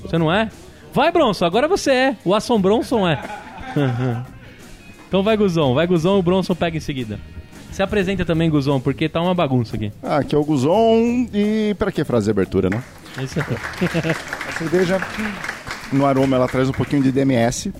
Você 0.00 0.16
não 0.16 0.32
é? 0.32 0.48
Vai, 0.94 1.12
Bronson, 1.12 1.44
agora 1.44 1.68
você 1.68 1.90
é. 1.90 2.16
O 2.24 2.34
Asson 2.34 2.58
Bronson 2.58 3.06
é. 3.06 3.20
então 5.06 5.22
vai, 5.22 5.36
Guzão. 5.36 5.74
Vai, 5.74 5.86
Guzão, 5.86 6.18
o 6.18 6.22
Bronson 6.22 6.54
pega 6.54 6.78
em 6.78 6.80
seguida. 6.80 7.20
Se 7.70 7.82
apresenta 7.82 8.24
também, 8.24 8.48
Guzão, 8.48 8.80
porque 8.80 9.06
tá 9.06 9.20
uma 9.20 9.34
bagunça 9.34 9.76
aqui. 9.76 9.92
Ah, 10.02 10.16
aqui 10.16 10.34
é 10.34 10.38
o 10.38 10.42
Guzon 10.44 11.28
e 11.32 11.76
para 11.78 11.92
que 11.92 12.02
frase 12.04 12.24
de 12.24 12.30
abertura, 12.30 12.70
né? 12.70 12.82
Isso 13.22 13.38
aí. 13.38 13.46
A 14.48 14.52
cerveja, 14.52 14.98
no 15.92 16.06
aroma, 16.06 16.36
ela 16.36 16.48
traz 16.48 16.68
um 16.70 16.72
pouquinho 16.72 17.02
de 17.02 17.12
DMS. 17.12 17.70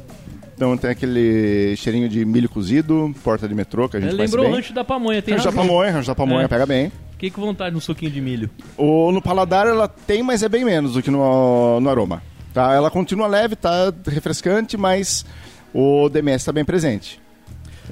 Então 0.54 0.76
tem 0.76 0.90
aquele 0.90 1.74
cheirinho 1.76 2.10
de 2.10 2.26
milho 2.26 2.48
cozido, 2.48 3.12
porta 3.24 3.48
de 3.48 3.54
metrô, 3.54 3.88
que 3.88 3.96
a 3.96 4.00
gente 4.00 4.14
faz 4.14 4.30
Lembrou 4.30 4.52
o 4.52 4.54
rancho 4.54 4.74
da 4.74 4.84
pamonha, 4.84 5.22
tem 5.22 5.32
Rancho 5.34 5.50
da 5.50 5.52
pamonha, 5.56 5.90
rancho 5.90 6.08
da 6.08 6.14
pamonha 6.14 6.44
É. 6.44 6.48
pega 6.48 6.66
bem. 6.66 6.92
Fiquei 7.20 7.30
com 7.30 7.42
vontade 7.42 7.74
no 7.74 7.82
suquinho 7.82 8.10
de 8.10 8.18
milho. 8.18 8.48
O, 8.78 9.12
no 9.12 9.20
paladar 9.20 9.66
ela 9.66 9.86
tem, 9.86 10.22
mas 10.22 10.42
é 10.42 10.48
bem 10.48 10.64
menos 10.64 10.94
do 10.94 11.02
que 11.02 11.10
no, 11.10 11.78
no 11.78 11.90
aroma. 11.90 12.22
Tá? 12.54 12.72
Ela 12.72 12.90
continua 12.90 13.26
leve, 13.26 13.56
tá 13.56 13.92
refrescante, 14.06 14.78
mas 14.78 15.26
o 15.74 16.08
DMS 16.08 16.36
está 16.40 16.50
bem 16.50 16.64
presente. 16.64 17.20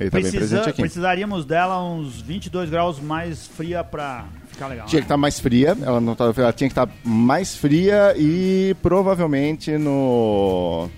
Ele 0.00 0.08
tá 0.08 0.16
bem 0.16 0.30
Precisa- 0.30 0.38
presente 0.56 0.70
aqui. 0.70 0.80
precisaríamos 0.80 1.44
dela 1.44 1.78
uns 1.84 2.22
22 2.22 2.70
graus 2.70 2.98
mais 2.98 3.46
fria 3.46 3.84
pra 3.84 4.24
ficar 4.46 4.66
legal. 4.68 4.86
Tinha 4.86 5.00
né? 5.00 5.02
que 5.02 5.04
estar 5.04 5.18
mais 5.18 5.38
fria, 5.38 5.76
ela, 5.82 6.00
não 6.00 6.14
tá, 6.14 6.32
ela 6.34 6.52
tinha 6.54 6.70
que 6.70 6.72
estar 6.72 6.88
mais 7.04 7.54
fria 7.54 8.14
e 8.16 8.74
provavelmente 8.80 9.76
no, 9.76 10.88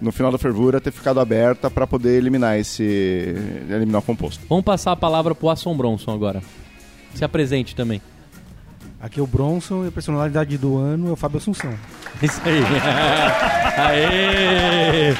no 0.00 0.12
final 0.12 0.30
da 0.30 0.38
fervura 0.38 0.80
ter 0.80 0.92
ficado 0.92 1.18
aberta 1.18 1.68
para 1.68 1.88
poder 1.88 2.18
eliminar 2.18 2.56
esse 2.56 3.34
eliminar 3.68 4.00
o 4.00 4.04
composto. 4.04 4.44
Vamos 4.48 4.64
passar 4.64 4.92
a 4.92 4.96
palavra 4.96 5.34
pro 5.34 5.50
Asson 5.50 5.76
Bronson 5.76 6.12
agora. 6.12 6.40
Se 7.14 7.24
apresente 7.24 7.74
também. 7.74 8.00
Aqui 9.00 9.20
é 9.20 9.22
o 9.22 9.26
Bronson 9.26 9.84
e 9.84 9.88
a 9.88 9.92
personalidade 9.92 10.56
do 10.56 10.78
ano 10.78 11.08
é 11.08 11.12
o 11.12 11.16
Fábio 11.16 11.38
Assunção. 11.38 11.72
Isso 12.22 12.40
aí. 12.44 12.62
Aê! 13.76 15.14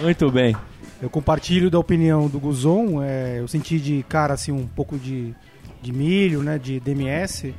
Muito 0.00 0.30
bem. 0.30 0.56
Eu 1.02 1.10
compartilho 1.10 1.70
da 1.70 1.78
opinião 1.78 2.28
do 2.28 2.38
Guzon. 2.38 3.02
é, 3.02 3.40
eu 3.40 3.48
senti 3.48 3.78
de 3.78 4.04
cara 4.08 4.34
assim 4.34 4.52
um 4.52 4.66
pouco 4.66 4.96
de, 4.98 5.34
de 5.82 5.92
milho, 5.92 6.42
né, 6.42 6.58
de 6.58 6.80
DMS. 6.80 7.54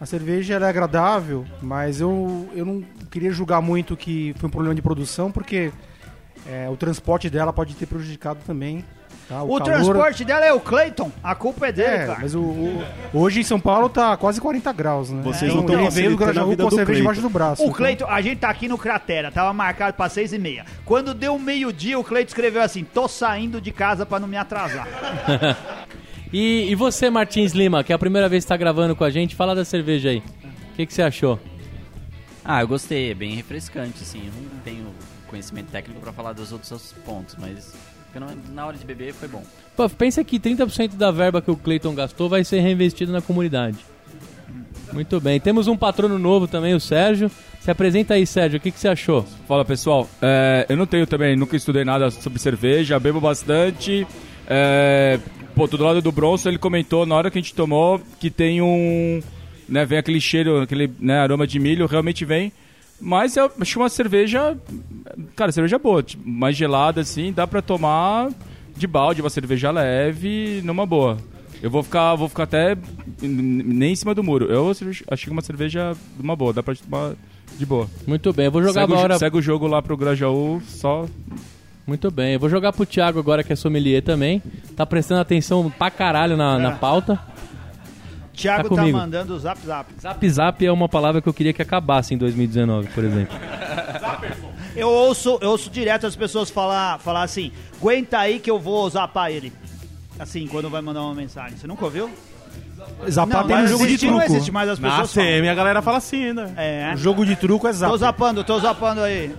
A 0.00 0.06
cerveja 0.06 0.54
era 0.54 0.68
agradável, 0.68 1.44
mas 1.62 2.00
eu, 2.00 2.48
eu 2.54 2.64
não 2.64 2.84
queria 3.10 3.30
julgar 3.30 3.62
muito 3.62 3.96
que 3.96 4.34
foi 4.38 4.48
um 4.48 4.52
problema 4.52 4.74
de 4.74 4.82
produção, 4.82 5.32
porque 5.32 5.72
é, 6.46 6.68
o 6.68 6.76
transporte 6.76 7.30
dela 7.30 7.52
pode 7.52 7.74
ter 7.74 7.86
prejudicado 7.86 8.40
também. 8.46 8.84
Tá? 9.28 9.42
O, 9.42 9.48
calor- 9.48 9.62
transporte 9.64 10.24
dela 10.24 10.44
é 10.46 10.52
o 10.52 10.60
Clayton. 10.60 11.10
A 11.22 11.34
culpa 11.34 11.68
é 11.68 11.72
dele, 11.72 11.88
É, 11.88 12.06
cara. 12.06 12.18
mas 12.22 12.34
o, 12.34 12.40
o- 12.42 12.84
hoje 13.12 13.40
em 13.40 13.42
São 13.42 13.58
Paulo 13.60 13.88
tá 13.88 14.16
quase 14.16 14.40
40 14.40 14.72
graus, 14.72 15.10
né? 15.10 15.22
Vocês 15.22 15.54
não 15.54 15.64
tão 15.64 15.80
ele 15.80 15.90
veio 15.90 16.10
do 16.10 16.18
facilitando 16.18 16.22
a 16.22 16.26
Grajaú 16.32 16.56
com 16.56 16.62
a 16.66 16.70
do 16.70 16.74
cerveja 16.76 17.00
debaixo 17.00 17.20
do 17.20 17.30
braço. 17.30 17.62
O 17.62 17.64
então- 17.66 17.76
Cleiton, 17.76 18.06
a 18.08 18.20
gente 18.20 18.38
tá 18.38 18.48
aqui 18.48 18.68
no 18.68 18.78
Cratera, 18.78 19.30
tava 19.32 19.52
marcado 19.52 19.96
pra 19.96 20.08
seis 20.08 20.32
e 20.32 20.38
meia. 20.38 20.64
Quando 20.84 21.14
deu 21.14 21.38
meio-dia, 21.38 21.98
o 21.98 22.04
Cleiton 22.04 22.28
escreveu 22.28 22.62
assim: 22.62 22.84
tô 22.84 23.08
saindo 23.08 23.60
de 23.60 23.70
casa 23.72 24.04
pra 24.06 24.18
não 24.20 24.28
me 24.28 24.36
atrasar. 24.36 24.86
E, 26.32 26.68
e 26.68 26.74
você, 26.74 27.08
Martins 27.10 27.52
Lima, 27.52 27.84
que 27.84 27.92
é 27.92 27.94
a 27.94 27.98
primeira 27.98 28.28
vez 28.28 28.42
que 28.44 28.48
tá 28.48 28.56
gravando 28.56 28.96
com 28.96 29.04
a 29.04 29.10
gente, 29.10 29.36
fala 29.36 29.54
da 29.54 29.64
cerveja 29.64 30.08
aí. 30.08 30.18
O 30.18 30.74
que, 30.74 30.84
que 30.86 30.92
você 30.92 31.02
achou? 31.02 31.38
Ah, 32.44 32.60
eu 32.60 32.66
gostei, 32.66 33.12
é 33.12 33.14
bem 33.14 33.36
refrescante, 33.36 34.02
assim. 34.02 34.18
Eu 34.26 34.32
não 34.52 34.60
tenho 34.64 34.86
conhecimento 35.28 35.70
técnico 35.70 36.00
pra 36.00 36.12
falar 36.12 36.32
dos 36.32 36.50
outros 36.50 36.92
pontos, 37.04 37.36
mas 37.38 37.72
pelo 38.14 38.26
menos 38.26 38.48
na 38.54 38.64
hora 38.64 38.76
de 38.76 38.86
beber 38.86 39.12
foi 39.12 39.28
bom. 39.28 39.42
Pô, 39.76 39.88
pensa 39.90 40.22
que 40.22 40.38
30% 40.38 40.94
da 40.94 41.10
verba 41.10 41.42
que 41.42 41.50
o 41.50 41.56
Clayton 41.56 41.94
gastou 41.94 42.28
vai 42.28 42.44
ser 42.44 42.60
reinvestido 42.60 43.12
na 43.12 43.20
comunidade. 43.20 43.76
Muito 44.92 45.20
bem. 45.20 45.40
Temos 45.40 45.66
um 45.66 45.76
patrono 45.76 46.18
novo 46.18 46.46
também, 46.46 46.72
o 46.72 46.80
Sérgio. 46.80 47.28
Se 47.60 47.70
apresenta 47.70 48.14
aí, 48.14 48.24
Sérgio. 48.24 48.58
O 48.58 48.60
que, 48.60 48.70
que 48.70 48.78
você 48.78 48.86
achou? 48.86 49.26
Fala 49.48 49.64
pessoal, 49.64 50.08
É, 50.22 50.64
eu 50.68 50.76
não 50.76 50.86
tenho 50.86 51.06
também, 51.06 51.34
nunca 51.34 51.56
estudei 51.56 51.84
nada 51.84 52.10
sobre 52.12 52.38
cerveja, 52.38 53.00
bebo 53.00 53.20
bastante. 53.20 54.06
É, 54.46 55.18
pô, 55.54 55.66
do 55.66 55.82
lado 55.82 56.00
do 56.00 56.12
Bronson, 56.12 56.50
ele 56.50 56.58
comentou 56.58 57.04
na 57.04 57.16
hora 57.16 57.30
que 57.30 57.38
a 57.38 57.42
gente 57.42 57.54
tomou 57.54 58.00
que 58.20 58.30
tem 58.30 58.62
um. 58.62 59.20
Né, 59.68 59.84
vem 59.84 59.98
aquele 59.98 60.20
cheiro, 60.20 60.60
aquele 60.60 60.90
né, 61.00 61.18
aroma 61.18 61.46
de 61.46 61.58
milho, 61.58 61.86
realmente 61.86 62.24
vem. 62.24 62.52
Mas 63.04 63.36
eu 63.36 63.52
acho 63.60 63.78
uma 63.78 63.90
cerveja. 63.90 64.56
Cara, 65.36 65.52
cerveja 65.52 65.78
boa, 65.78 66.02
tipo, 66.02 66.26
mais 66.26 66.56
gelada 66.56 67.02
assim, 67.02 67.32
dá 67.32 67.46
pra 67.46 67.60
tomar 67.60 68.30
de 68.74 68.86
balde, 68.86 69.20
uma 69.20 69.28
cerveja 69.28 69.70
leve, 69.70 70.62
numa 70.64 70.86
boa. 70.86 71.18
Eu 71.62 71.70
vou 71.70 71.82
ficar, 71.82 72.14
vou 72.14 72.30
ficar 72.30 72.44
até 72.44 72.76
nem 73.20 73.92
em 73.92 73.96
cima 73.96 74.14
do 74.14 74.22
muro. 74.22 74.46
Eu 74.46 74.72
achei 75.10 75.30
uma 75.30 75.42
cerveja 75.42 75.94
uma 76.18 76.34
boa, 76.34 76.54
dá 76.54 76.62
pra 76.62 76.74
tomar 76.74 77.12
de 77.58 77.66
boa. 77.66 77.88
Muito 78.06 78.32
bem. 78.32 78.46
Eu 78.46 78.52
vou 78.52 78.62
jogar 78.62 78.80
segue, 78.80 78.92
o, 78.92 78.96
agora. 78.96 79.18
segue 79.18 79.36
o 79.36 79.42
jogo 79.42 79.66
lá 79.66 79.82
pro 79.82 79.96
Grajaú, 79.96 80.62
só 80.66 81.06
Muito 81.86 82.10
bem. 82.10 82.34
Eu 82.34 82.40
vou 82.40 82.48
jogar 82.48 82.72
pro 82.72 82.86
Thiago 82.86 83.18
agora, 83.18 83.44
que 83.44 83.52
é 83.52 83.56
sommelier 83.56 84.02
também. 84.02 84.42
Tá 84.74 84.86
prestando 84.86 85.20
atenção 85.20 85.70
pra 85.70 85.90
caralho 85.90 86.38
na, 86.38 86.58
na 86.58 86.72
pauta. 86.72 87.20
Thiago 88.34 88.68
Tá 88.70 88.82
tá, 88.82 88.88
mandando 88.88 89.34
o 89.34 89.38
zap 89.38 89.60
zap. 89.64 89.90
Zap 90.00 90.28
Zap 90.28 90.66
é 90.66 90.72
uma 90.72 90.88
palavra 90.88 91.22
que 91.22 91.28
eu 91.28 91.32
queria 91.34 91.52
que 91.52 91.62
acabasse 91.62 92.12
em 92.14 92.18
2019, 92.18 92.88
por 92.88 93.04
exemplo. 93.04 93.36
Eu 94.76 94.88
ouço, 94.88 95.38
eu 95.40 95.50
ouço 95.50 95.70
direto 95.70 96.04
as 96.04 96.16
pessoas 96.16 96.50
falar, 96.50 96.98
falar 96.98 97.22
assim: 97.22 97.52
aguenta 97.80 98.18
aí 98.18 98.40
que 98.40 98.50
eu 98.50 98.58
vou 98.58 98.90
zapar 98.90 99.30
ele. 99.30 99.52
Assim, 100.18 100.48
quando 100.48 100.68
vai 100.68 100.82
mandar 100.82 101.00
uma 101.02 101.14
mensagem. 101.14 101.56
Você 101.56 101.64
nunca 101.68 101.84
ouviu? 101.84 102.10
Zapar 103.08 103.42
não, 103.42 103.46
tem 103.46 103.56
um 103.56 103.66
jogo 103.68 103.84
de 103.84 103.90
existe, 103.90 104.06
não 104.06 104.18
truco. 104.18 104.32
existe, 104.32 104.50
mas 104.50 104.68
as 104.68 104.78
Na 104.80 104.90
pessoas 104.90 105.12
CM 105.12 105.38
falam. 105.38 105.50
a 105.52 105.54
galera 105.54 105.80
fala 105.82 105.98
assim 105.98 106.24
ainda. 106.24 106.52
É. 106.56 106.92
O 106.92 106.96
jogo 106.96 107.24
de 107.24 107.36
truco 107.36 107.68
é 107.68 107.70
Tô 107.70 107.76
zap. 107.76 107.98
zapando, 107.98 108.42
tô 108.42 108.58
zapando 108.58 109.00
aí. 109.02 109.32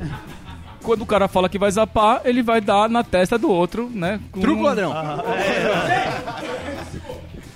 quando 0.82 1.02
o 1.02 1.06
cara 1.06 1.28
fala 1.28 1.50
que 1.50 1.60
vai 1.60 1.70
zapar, 1.70 2.22
ele 2.24 2.42
vai 2.42 2.62
dar 2.62 2.90
na 2.90 3.04
testa 3.04 3.38
do 3.38 3.50
outro, 3.50 3.92
né? 3.94 4.22
com- 4.32 4.40
Truco 4.40 4.64
ladrão. 4.64 4.94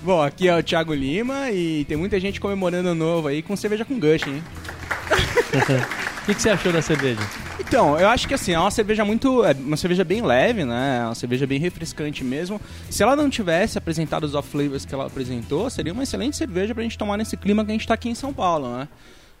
Bom, 0.02 0.22
aqui 0.22 0.48
é 0.48 0.56
o 0.56 0.62
Thiago 0.62 0.94
Lima 0.94 1.50
e 1.50 1.84
tem 1.84 1.96
muita 1.96 2.18
gente 2.18 2.40
comemorando 2.40 2.90
o 2.90 2.94
novo 2.94 3.28
aí 3.28 3.42
com 3.42 3.54
cerveja 3.54 3.84
com 3.84 3.98
gush, 3.98 4.26
hein? 4.26 4.42
O 6.20 6.26
que, 6.26 6.34
que 6.34 6.42
você 6.42 6.50
achou 6.50 6.70
da 6.70 6.82
cerveja? 6.82 7.20
Então, 7.58 7.98
eu 7.98 8.06
acho 8.06 8.28
que 8.28 8.34
assim, 8.34 8.52
é 8.52 8.58
uma 8.58 8.70
cerveja 8.70 9.04
muito. 9.04 9.42
É 9.42 9.52
uma 9.52 9.76
cerveja 9.76 10.04
bem 10.04 10.20
leve, 10.22 10.64
né? 10.64 10.98
É 11.00 11.04
uma 11.06 11.14
cerveja 11.14 11.46
bem 11.46 11.58
refrescante 11.58 12.22
mesmo. 12.22 12.60
Se 12.90 13.02
ela 13.02 13.16
não 13.16 13.30
tivesse 13.30 13.78
apresentado 13.78 14.24
os 14.24 14.34
off-flavors 14.34 14.84
que 14.84 14.94
ela 14.94 15.06
apresentou, 15.06 15.68
seria 15.70 15.92
uma 15.92 16.02
excelente 16.02 16.36
cerveja 16.36 16.74
pra 16.74 16.82
gente 16.82 16.98
tomar 16.98 17.16
nesse 17.16 17.38
clima 17.38 17.64
que 17.64 17.70
a 17.70 17.72
gente 17.72 17.88
tá 17.88 17.94
aqui 17.94 18.10
em 18.10 18.14
São 18.14 18.34
Paulo, 18.34 18.76
né? 18.76 18.86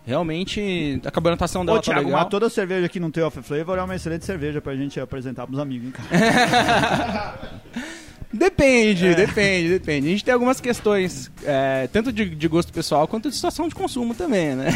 Realmente, 0.06 1.00
a 1.04 1.10
carbonatação 1.10 1.64
dela 1.64 1.78
Ô, 1.78 1.82
tá 1.82 1.92
Thiago, 1.92 2.06
legal. 2.06 2.20
mas 2.22 2.30
toda 2.30 2.48
cerveja 2.48 2.88
que 2.88 2.98
não 2.98 3.10
tem 3.10 3.22
off 3.22 3.40
flavor 3.42 3.78
é 3.78 3.82
uma 3.82 3.94
excelente 3.94 4.24
cerveja 4.24 4.60
pra 4.60 4.74
gente 4.74 4.98
apresentar 4.98 5.46
pros 5.46 5.58
amigos, 5.58 5.88
hein, 5.88 5.92
cara. 5.92 7.38
Depende, 8.32 9.14
depende, 9.14 9.68
depende. 9.70 10.06
A 10.06 10.10
gente 10.10 10.24
tem 10.24 10.32
algumas 10.34 10.60
questões, 10.60 11.30
é, 11.44 11.88
tanto 11.92 12.12
de, 12.12 12.24
de 12.34 12.48
gosto 12.48 12.72
pessoal 12.72 13.08
quanto 13.08 13.28
de 13.28 13.34
situação 13.34 13.68
de 13.68 13.74
consumo 13.74 14.14
também, 14.14 14.54
né? 14.54 14.68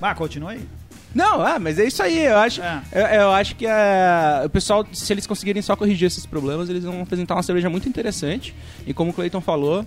Vai, 0.00 0.14
continua 0.16 0.52
aí. 0.52 0.60
Não, 1.14 1.46
é, 1.46 1.58
mas 1.58 1.78
é 1.78 1.84
isso 1.84 2.02
aí. 2.02 2.24
Eu 2.24 2.38
acho, 2.38 2.62
É. 2.62 2.82
eu, 2.92 3.06
eu 3.06 3.30
acho 3.32 3.54
que 3.56 3.66
é, 3.66 4.42
o 4.44 4.48
pessoal, 4.48 4.86
se 4.92 5.12
eles 5.12 5.26
conseguirem 5.26 5.60
só 5.60 5.76
corrigir 5.76 6.06
esses 6.06 6.24
problemas, 6.24 6.70
eles 6.70 6.84
vão 6.84 7.02
apresentar 7.02 7.34
uma 7.34 7.42
cerveja 7.42 7.68
muito 7.68 7.88
interessante. 7.88 8.54
E 8.86 8.94
como 8.94 9.10
o 9.10 9.12
Clayton 9.14 9.40
falou, 9.40 9.84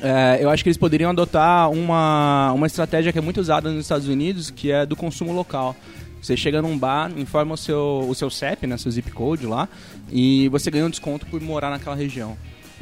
é, 0.00 0.38
eu 0.40 0.48
acho 0.48 0.62
que 0.62 0.68
eles 0.68 0.78
poderiam 0.78 1.10
adotar 1.10 1.70
uma, 1.70 2.52
uma 2.54 2.66
estratégia 2.66 3.12
que 3.12 3.18
é 3.18 3.22
muito 3.22 3.40
usada 3.40 3.70
nos 3.70 3.80
Estados 3.82 4.08
Unidos, 4.08 4.50
que 4.50 4.70
é 4.70 4.86
do 4.86 4.96
consumo 4.96 5.32
local. 5.32 5.76
Você 6.22 6.36
chega 6.36 6.60
num 6.60 6.76
bar, 6.76 7.12
informa 7.16 7.54
o 7.54 7.56
seu, 7.56 8.06
o 8.08 8.14
seu 8.14 8.28
CEP, 8.28 8.66
né, 8.66 8.76
seu 8.76 8.90
zip 8.90 9.08
code 9.12 9.46
lá, 9.46 9.68
e 10.10 10.48
você 10.48 10.70
ganha 10.70 10.86
um 10.86 10.90
desconto 10.90 11.26
por 11.26 11.40
morar 11.40 11.70
naquela 11.70 11.96
região. 11.96 12.36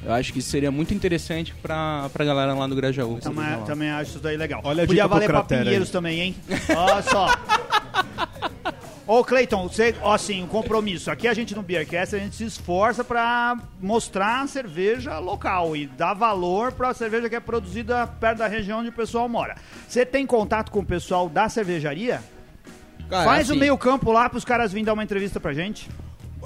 Eu 0.05 0.13
acho 0.13 0.33
que 0.33 0.39
isso 0.39 0.51
seria 0.51 0.71
muito 0.71 0.95
interessante 0.95 1.55
pra, 1.61 2.09
pra 2.13 2.25
galera 2.25 2.55
lá 2.55 2.67
do 2.67 2.77
Grajaú. 2.77 3.19
Também, 3.19 3.65
também 3.65 3.91
acho 3.91 4.11
isso 4.11 4.19
daí 4.21 4.37
legal. 4.37 4.61
Olha 4.63 4.85
a 4.85 4.87
Podia 4.87 5.07
valer 5.07 5.27
pra 5.27 5.39
cratera 5.39 5.63
aí. 5.63 5.67
Pinheiros 5.67 5.91
também, 5.91 6.21
hein? 6.21 6.37
Olha 6.77 7.03
só. 7.03 7.27
Ô, 9.07 9.23
Cleiton, 9.23 9.69
você, 9.69 9.95
ó, 10.03 10.15
assim, 10.15 10.43
um 10.43 10.49
compromisso. 10.49 11.13
Aqui 11.13 11.29
a 11.29 11.35
gente 11.35 11.55
no 11.55 11.63
Beercast, 11.63 12.17
a 12.17 12.19
gente 12.19 12.35
se 12.35 12.45
esforça 12.45 13.05
pra 13.05 13.57
mostrar 13.81 14.43
a 14.43 14.47
cerveja 14.49 15.21
local 15.21 15.77
e 15.77 15.87
dar 15.87 16.13
valor 16.13 16.73
pra 16.73 16.93
cerveja 16.93 17.29
que 17.29 17.37
é 17.37 17.41
produzida 17.41 18.05
perto 18.07 18.39
da 18.39 18.49
região 18.49 18.81
onde 18.81 18.89
o 18.89 18.93
pessoal 18.93 19.29
mora. 19.29 19.55
Você 19.89 20.05
tem 20.05 20.27
contato 20.27 20.73
com 20.73 20.81
o 20.81 20.85
pessoal 20.85 21.29
da 21.29 21.49
cervejaria? 21.49 22.21
Cara, 23.09 23.25
Faz 23.25 23.49
o 23.49 23.53
assim, 23.53 23.61
meio 23.61 23.79
campo 23.79 24.11
lá 24.11 24.29
pros 24.29 24.45
caras 24.45 24.73
virem 24.73 24.85
dar 24.85 24.95
uma 24.95 25.05
entrevista 25.05 25.39
pra 25.39 25.53
gente. 25.53 25.89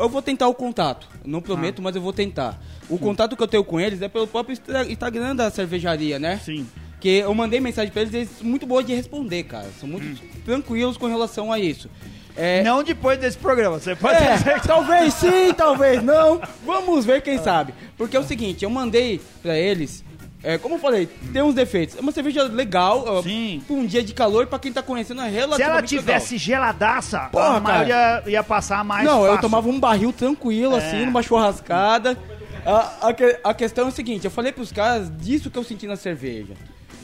Eu 0.00 0.08
vou 0.08 0.22
tentar 0.22 0.48
o 0.48 0.54
contato. 0.54 1.06
Não 1.24 1.40
prometo, 1.40 1.82
mas 1.82 1.94
eu 1.94 2.00
vou 2.00 2.12
tentar. 2.12 2.58
O 2.88 2.98
contato 2.98 3.36
que 3.36 3.42
eu 3.42 3.46
tenho 3.46 3.62
com 3.62 3.78
eles 3.78 4.00
é 4.00 4.08
pelo 4.08 4.26
próprio 4.26 4.58
Instagram 4.88 5.36
da 5.36 5.50
cervejaria, 5.50 6.18
né? 6.18 6.40
Sim. 6.42 6.66
Que 6.98 7.18
eu 7.18 7.34
mandei 7.34 7.60
mensagem 7.60 7.92
pra 7.92 8.02
eles, 8.02 8.14
eles 8.14 8.30
são 8.38 8.46
muito 8.46 8.66
boas 8.66 8.84
de 8.86 8.94
responder, 8.94 9.42
cara. 9.44 9.68
São 9.78 9.88
muito 9.88 10.20
tranquilos 10.44 10.96
com 10.96 11.06
relação 11.06 11.52
a 11.52 11.58
isso. 11.58 11.88
É, 12.36 12.62
Não 12.62 12.82
depois 12.82 13.18
desse 13.18 13.36
programa, 13.36 13.78
você 13.78 13.94
pode 13.94 14.22
é, 14.22 14.36
dizer 14.36 14.60
que 14.60 14.68
talvez 14.68 15.12
sim, 15.14 15.52
talvez 15.54 16.02
não. 16.02 16.40
Vamos 16.64 17.04
ver 17.04 17.20
quem 17.22 17.38
sabe. 17.38 17.74
Porque 17.98 18.16
é 18.16 18.20
o 18.20 18.24
seguinte, 18.24 18.64
eu 18.64 18.70
mandei 18.70 19.20
pra 19.42 19.58
eles, 19.58 20.04
é, 20.42 20.56
como 20.58 20.76
eu 20.76 20.78
falei, 20.78 21.06
tem 21.32 21.42
uns 21.42 21.54
defeitos. 21.54 21.96
É 21.96 22.00
uma 22.00 22.12
cerveja 22.12 22.44
legal, 22.44 23.04
ó, 23.06 23.22
Sim. 23.22 23.62
pra 23.66 23.76
um 23.76 23.84
dia 23.86 24.02
de 24.02 24.14
calor, 24.14 24.46
pra 24.46 24.58
quem 24.58 24.72
tá 24.72 24.82
conhecendo, 24.82 25.20
é 25.20 25.30
Se 25.30 25.36
ela 25.38 25.56
legal. 25.56 25.82
tivesse 25.82 26.38
geladaça, 26.38 27.28
Porra, 27.32 27.56
a 27.56 27.60
maioria 27.60 28.22
ia 28.26 28.42
passar 28.42 28.84
mais 28.84 29.04
Não, 29.04 29.20
eu 29.22 29.26
fácil. 29.32 29.42
tomava 29.42 29.68
um 29.68 29.78
barril 29.78 30.12
tranquilo, 30.12 30.74
É. 30.74 30.78
assim, 30.78 31.04
numa 31.06 31.22
churrascada. 31.22 32.16
A, 32.64 33.08
a, 33.08 33.12
que- 33.14 33.38
a 33.42 33.54
questão 33.54 33.86
é 33.86 33.88
o 33.88 33.92
seguinte, 33.92 34.24
eu 34.26 34.30
falei 34.30 34.52
pros 34.52 34.70
caras 34.70 35.10
disso 35.18 35.50
que 35.50 35.58
eu 35.58 35.64
senti 35.64 35.86
na 35.86 35.96
cerveja. 35.96 36.52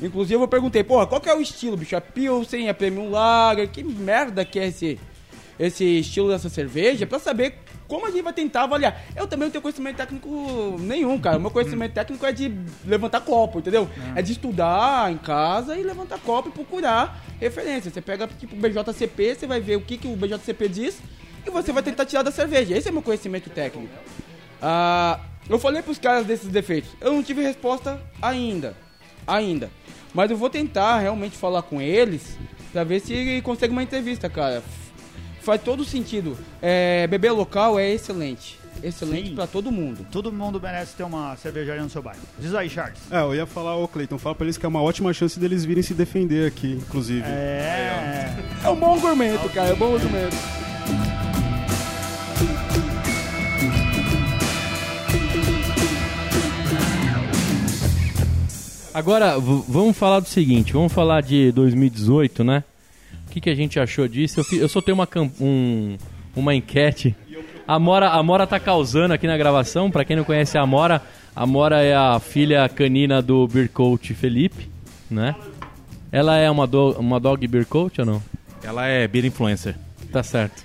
Inclusive 0.03 0.43
eu 0.43 0.47
perguntei, 0.49 0.85
porra, 0.85 1.07
qual 1.07 1.19
que 1.21 1.29
é 1.31 1.35
o 1.35 1.41
estilo, 1.41 1.77
bicho? 1.79 1.97
É 1.97 2.01
Pilsen, 2.01 2.69
é 2.69 2.73
Premium 2.75 3.11
Lager? 3.11 3.67
Que 3.69 3.83
merda 3.83 4.45
que 4.45 4.59
é 4.59 4.67
esse, 4.69 5.01
esse 5.59 5.85
estilo 6.01 6.29
dessa 6.29 6.49
cerveja? 6.49 7.07
Pra 7.07 7.19
saber 7.19 7.55
como 7.89 8.07
a 8.07 8.11
gente 8.11 8.23
vai 8.23 8.33
tentar 8.33 8.65
avaliar. 8.65 9.05
Eu 9.15 9.27
também 9.27 9.47
não 9.47 9.53
tenho 9.53 9.63
conhecimento 9.63 9.97
técnico 9.97 10.77
nenhum, 10.81 11.19
cara. 11.19 11.39
O 11.39 11.41
meu 11.41 11.51
conhecimento 11.51 11.93
técnico 11.93 12.25
é 12.27 12.33
de 12.33 12.53
levantar 12.85 13.21
copo, 13.21 13.59
entendeu? 13.59 13.89
É 14.15 14.23
de 14.23 14.33
estudar 14.33 15.11
em 15.13 15.17
casa 15.17 15.77
e 15.77 15.83
levantar 15.83 16.19
copo 16.19 16.49
e 16.49 16.53
procurar 16.53 17.25
referência. 17.41 17.91
Você 17.91 18.01
pega, 18.01 18.27
tipo, 18.27 18.57
o 18.57 18.59
BJCP, 18.59 19.35
você 19.35 19.47
vai 19.47 19.61
ver 19.61 19.77
o 19.77 19.81
que, 19.81 19.97
que 19.97 20.09
o 20.09 20.17
BJCP 20.17 20.69
diz 20.69 20.99
e 21.47 21.51
você 21.51 21.73
vai 21.73 21.83
tentar 21.83 22.05
tirar 22.05 22.23
da 22.23 22.31
cerveja. 22.31 22.77
Esse 22.77 22.89
é 22.89 22.93
meu 22.93 23.03
conhecimento 23.03 23.49
técnico. 23.51 23.93
Ah, 24.61 25.21
eu 25.49 25.59
falei 25.59 25.83
pros 25.83 25.99
caras 25.99 26.27
desses 26.27 26.49
defeitos. 26.49 26.91
Eu 27.01 27.13
não 27.13 27.23
tive 27.23 27.43
resposta 27.43 28.01
ainda. 28.21 28.75
Ainda. 29.27 29.71
Mas 30.13 30.31
eu 30.31 30.37
vou 30.37 30.51
tentar 30.51 30.99
realmente 30.99 31.37
falar 31.37 31.63
com 31.63 31.81
eles 31.81 32.37
pra 32.73 32.83
ver 32.85 33.01
se 33.01 33.41
consegue 33.43 33.73
uma 33.73 33.83
entrevista, 33.83 34.29
cara. 34.29 34.63
Faz 35.47 35.63
todo 35.63 35.85
sentido. 35.85 36.37
É, 36.61 37.07
beber 37.07 37.31
local 37.31 37.79
é 37.79 37.89
excelente. 37.93 38.59
Excelente 38.83 39.31
pra 39.31 39.47
todo 39.47 39.71
mundo. 39.71 40.05
Todo 40.11 40.33
mundo 40.33 40.61
merece 40.61 40.97
ter 40.97 41.05
uma 41.05 41.37
cervejaria 41.37 41.81
no 41.85 41.89
seu 41.89 42.03
bairro. 42.03 42.21
Diz 42.37 42.53
aí, 42.53 42.69
Charles. 42.69 42.99
É, 43.13 43.21
eu 43.21 43.33
ia 43.33 43.47
falar, 43.47 43.77
ô 43.77 43.87
Cleiton, 43.87 44.19
fala 44.19 44.35
pra 44.35 44.45
eles 44.45 44.59
que 44.59 44.67
é 44.67 44.69
uma 44.69 44.83
ótima 44.83 45.13
chance 45.15 45.39
deles 45.39 45.65
virem 45.65 45.85
se 45.85 45.95
defender 45.95 46.49
aqui, 46.49 46.73
inclusive. 46.73 47.23
É. 47.25 48.35
É 48.65 48.69
um 48.69 48.75
bom 48.75 48.95
argumento, 48.95 49.49
cara. 49.51 49.69
É 49.69 49.73
um 49.75 49.77
bom 49.79 49.95
argumento. 49.95 50.37
Agora, 58.95 59.39
v- 59.39 59.63
vamos 59.69 59.97
falar 59.97 60.21
do 60.21 60.29
seguinte, 60.29 60.73
vamos 60.73 60.93
falar 60.93 61.21
de 61.21 61.53
2018, 61.53 62.43
né? 62.43 62.65
O 63.37 63.39
que, 63.39 63.43
que 63.43 63.51
a 63.51 63.55
gente 63.55 63.79
achou 63.79 64.09
disso. 64.09 64.41
Eu, 64.41 64.45
fi- 64.45 64.57
eu 64.57 64.67
soltei 64.69 64.95
uma, 64.95 65.07
um- 65.39 65.99
uma 66.35 66.55
enquete. 66.55 67.15
A 67.69 67.79
Mora, 67.79 68.09
a 68.09 68.23
Mora 68.23 68.47
tá 68.47 68.59
causando 68.59 69.13
aqui 69.13 69.27
na 69.27 69.37
gravação. 69.37 69.91
Pra 69.91 70.07
quem 70.07 70.17
não 70.17 70.25
conhece 70.25 70.57
a 70.57 70.65
Mora, 70.65 71.03
a 71.35 71.45
Mora 71.45 71.83
é 71.83 71.95
a 71.95 72.19
filha 72.19 72.67
canina 72.67 73.21
do 73.21 73.47
Beer 73.47 73.69
Coach 73.71 74.15
Felipe, 74.15 74.71
né? 75.11 75.35
Ela 76.11 76.39
é 76.39 76.51
uma, 76.51 76.67
do, 76.67 76.93
uma 76.93 77.21
dog 77.21 77.47
Beer 77.47 77.67
Coach 77.67 78.01
ou 78.01 78.07
não? 78.07 78.23
Ela 78.65 78.87
é 78.87 79.07
beer 79.07 79.27
influencer. 79.27 79.77
Tá 80.11 80.23
certo. 80.23 80.65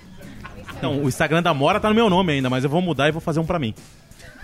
Então, 0.78 1.02
o 1.02 1.08
Instagram 1.08 1.42
da 1.42 1.52
Mora 1.52 1.78
tá 1.78 1.90
no 1.90 1.94
meu 1.94 2.08
nome 2.08 2.32
ainda, 2.32 2.48
mas 2.48 2.64
eu 2.64 2.70
vou 2.70 2.80
mudar 2.80 3.06
e 3.06 3.12
vou 3.12 3.20
fazer 3.20 3.38
um 3.40 3.44
pra 3.44 3.58
mim. 3.58 3.74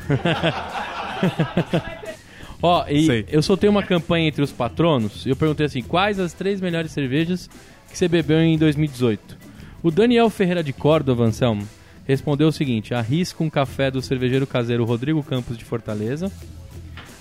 Ó, 2.61 2.85
e 2.88 3.06
Sei. 3.06 3.25
eu 3.30 3.40
soltei 3.40 3.70
uma 3.70 3.82
campanha 3.82 4.28
entre 4.28 4.42
os 4.42 4.50
patronos 4.52 5.25
e 5.25 5.30
eu 5.30 5.37
perguntei 5.37 5.64
assim: 5.66 5.80
quais 5.82 6.18
as 6.18 6.32
três 6.32 6.61
melhores 6.61 6.90
cervejas 6.90 7.49
que 7.88 7.99
você 7.99 8.09
bebeu 8.09 8.40
em 8.40 8.59
2018? 8.59 9.37
O 9.83 9.90
Daniel 9.90 10.28
Ferreira 10.28 10.62
de 10.62 10.73
Córdoba, 10.73 11.25
Anselmo, 11.25 11.66
respondeu 12.04 12.49
o 12.49 12.52
seguinte: 12.52 12.95
arrisca 12.95 13.42
um 13.42 13.50
café 13.50 13.90
do 13.90 14.02
cervejeiro 14.02 14.47
caseiro 14.47 14.85
Rodrigo 14.85 15.23
Campos 15.23 15.57
de 15.57 15.64
Fortaleza, 15.64 16.33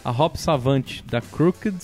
a 0.04 0.12
Hop 0.12 0.36
Savant 0.36 1.02
da 1.06 1.22
Crooked, 1.22 1.76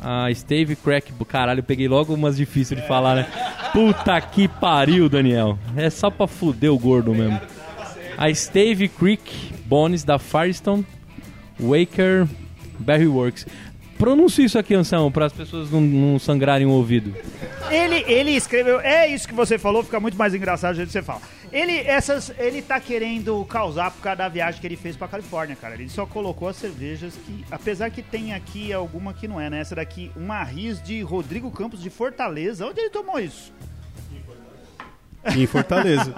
a 0.00 0.32
Stave 0.32 0.74
Crack. 0.76 1.12
Caralho, 1.26 1.60
eu 1.60 1.64
peguei 1.64 1.86
logo 1.86 2.14
umas 2.14 2.36
difíceis 2.36 2.80
de 2.80 2.86
falar, 2.88 3.16
né? 3.16 3.26
Puta 3.72 4.20
que 4.20 4.48
pariu, 4.48 5.08
Daniel. 5.08 5.58
É 5.76 5.88
só 5.90 6.10
pra 6.10 6.26
fuder 6.26 6.72
o 6.72 6.78
gordo 6.78 7.14
mesmo. 7.14 7.40
A 8.18 8.32
Stave 8.34 8.88
Creek 8.88 9.52
Bones 9.66 10.02
da 10.02 10.18
Firestone. 10.18 10.84
Waker 11.60 12.26
Berry 12.78 13.06
Works. 13.06 13.46
Pronuncie 14.00 14.46
isso 14.46 14.58
aqui, 14.58 14.74
Anselmo, 14.74 15.10
para 15.10 15.26
as 15.26 15.32
pessoas 15.32 15.70
não, 15.70 15.78
não 15.82 16.18
sangrarem 16.18 16.66
o 16.66 16.70
ouvido. 16.70 17.14
Ele, 17.70 18.02
ele 18.10 18.30
escreveu, 18.30 18.80
é 18.80 19.06
isso 19.06 19.28
que 19.28 19.34
você 19.34 19.58
falou, 19.58 19.84
fica 19.84 20.00
muito 20.00 20.16
mais 20.16 20.34
engraçado 20.34 20.72
do 20.72 20.76
jeito 20.76 20.88
que 20.88 20.92
você 20.94 21.02
fala. 21.02 21.20
Ele, 21.52 21.76
essas, 21.76 22.32
ele 22.38 22.62
tá 22.62 22.80
querendo 22.80 23.44
causar 23.44 23.90
por 23.90 24.00
causa 24.00 24.16
da 24.16 24.28
viagem 24.28 24.58
que 24.58 24.66
ele 24.66 24.76
fez 24.76 24.96
pra 24.96 25.06
Califórnia, 25.06 25.54
cara. 25.54 25.74
Ele 25.74 25.90
só 25.90 26.06
colocou 26.06 26.48
as 26.48 26.56
cervejas 26.56 27.14
que, 27.26 27.44
apesar 27.50 27.90
que 27.90 28.00
tem 28.00 28.32
aqui 28.32 28.72
alguma 28.72 29.12
que 29.12 29.28
não 29.28 29.38
é, 29.38 29.50
né? 29.50 29.60
Essa 29.60 29.74
daqui, 29.74 30.10
uma 30.16 30.42
Riz 30.44 30.82
de 30.82 31.02
Rodrigo 31.02 31.50
Campos 31.50 31.82
de 31.82 31.90
Fortaleza. 31.90 32.66
Onde 32.66 32.80
ele 32.80 32.90
tomou 32.90 33.20
isso? 33.20 33.52
Em 35.36 35.46
Fortaleza. 35.46 36.14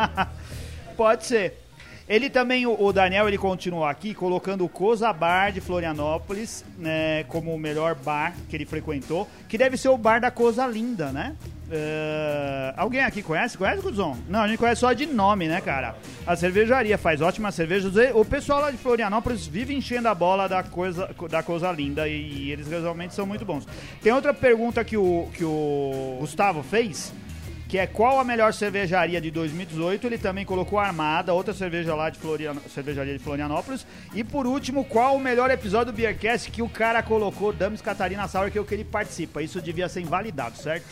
Pode 0.97 1.27
ser. 1.27 1.62
Ele 2.09 2.29
também, 2.29 2.67
o 2.67 2.93
Daniel, 2.93 3.29
ele 3.29 3.39
continua 3.39 3.91
aqui 3.91 4.13
colocando 4.15 4.65
o 4.65 4.69
Cosa 4.69 5.13
Bar 5.13 5.53
de 5.53 5.61
Florianópolis 5.61 6.65
né, 6.79 7.25
como 7.29 7.55
o 7.55 7.59
melhor 7.59 7.95
bar 7.95 8.35
que 8.49 8.57
ele 8.57 8.67
frequentou, 8.67 9.29
que 9.49 9.57
deve 9.57 9.77
ser 9.77 9.89
o 9.89 9.97
bar 9.97 10.21
da 10.21 10.31
Cosa 10.31 10.67
Linda, 10.67 11.13
né? 11.13 11.37
Eh, 11.75 12.75
alguém 12.77 13.01
aqui 13.03 13.23
conhece? 13.23 13.57
Conhece, 13.57 13.81
Guzon? 13.81 14.19
Não, 14.29 14.41
a 14.41 14.49
gente 14.49 14.59
conhece 14.59 14.83
só 14.83 14.93
de 14.93 15.07
nome, 15.07 15.49
né, 15.49 15.59
cara? 15.63 15.95
A 16.27 16.37
cervejaria 16.37 16.99
faz 16.99 17.23
ótimas 17.23 17.55
cervejas. 17.55 17.97
E 17.97 18.13
O 18.13 18.27
pessoal 18.27 18.61
lá 18.61 18.71
de 18.71 18.77
Florianópolis 18.77 19.47
vive 19.47 19.75
enchendo 19.75 20.07
a 20.07 20.15
bola 20.15 20.47
da 20.47 20.63
coisa, 20.63 21.09
da 21.31 21.43
coisa 21.43 21.73
linda 21.73 22.07
e 22.07 22.51
eles 22.51 22.69
realmente 22.69 23.15
são 23.15 23.25
muito 23.25 23.45
bons. 23.47 23.67
Tem 24.03 24.13
outra 24.13 24.35
pergunta 24.35 24.85
que 24.85 24.99
o, 24.99 25.29
que 25.33 25.45
o 25.45 26.19
Gustavo 26.21 26.63
fez 26.63 27.11
que 27.73 27.79
é 27.79 27.87
qual 27.87 28.21
a 28.21 28.25
melhor 28.25 28.53
cervejaria 28.53 29.19
de 29.19 29.31
2018. 29.31 30.07
Ele 30.07 30.19
também 30.19 30.45
colocou 30.45 30.79
Armada, 30.79 31.33
outra 31.33 31.55
cerveja 31.55 31.95
lá 31.95 32.11
de 32.11 32.19
Florian... 32.19 32.55
cervejaria 32.69 33.17
de 33.17 33.25
Florianópolis. 33.25 33.87
E 34.15 34.23
por 34.23 34.47
último, 34.47 34.85
qual 34.85 35.17
o 35.17 35.19
melhor 35.19 35.51
episódio 35.51 35.91
do 35.91 35.97
Beercast 35.97 36.51
que 36.51 36.61
o 36.61 36.69
cara 36.69 37.03
colocou 37.03 37.51
Dames 37.51 37.81
Catarina 37.81 38.29
Sauer, 38.29 38.53
que 38.53 38.59
é 38.59 38.61
o 38.61 38.65
que 38.67 38.75
ele 38.75 38.85
participa. 38.85 39.43
Isso 39.43 39.59
devia 39.59 39.89
ser 39.89 40.03
invalidado, 40.03 40.59
certo? 40.59 40.85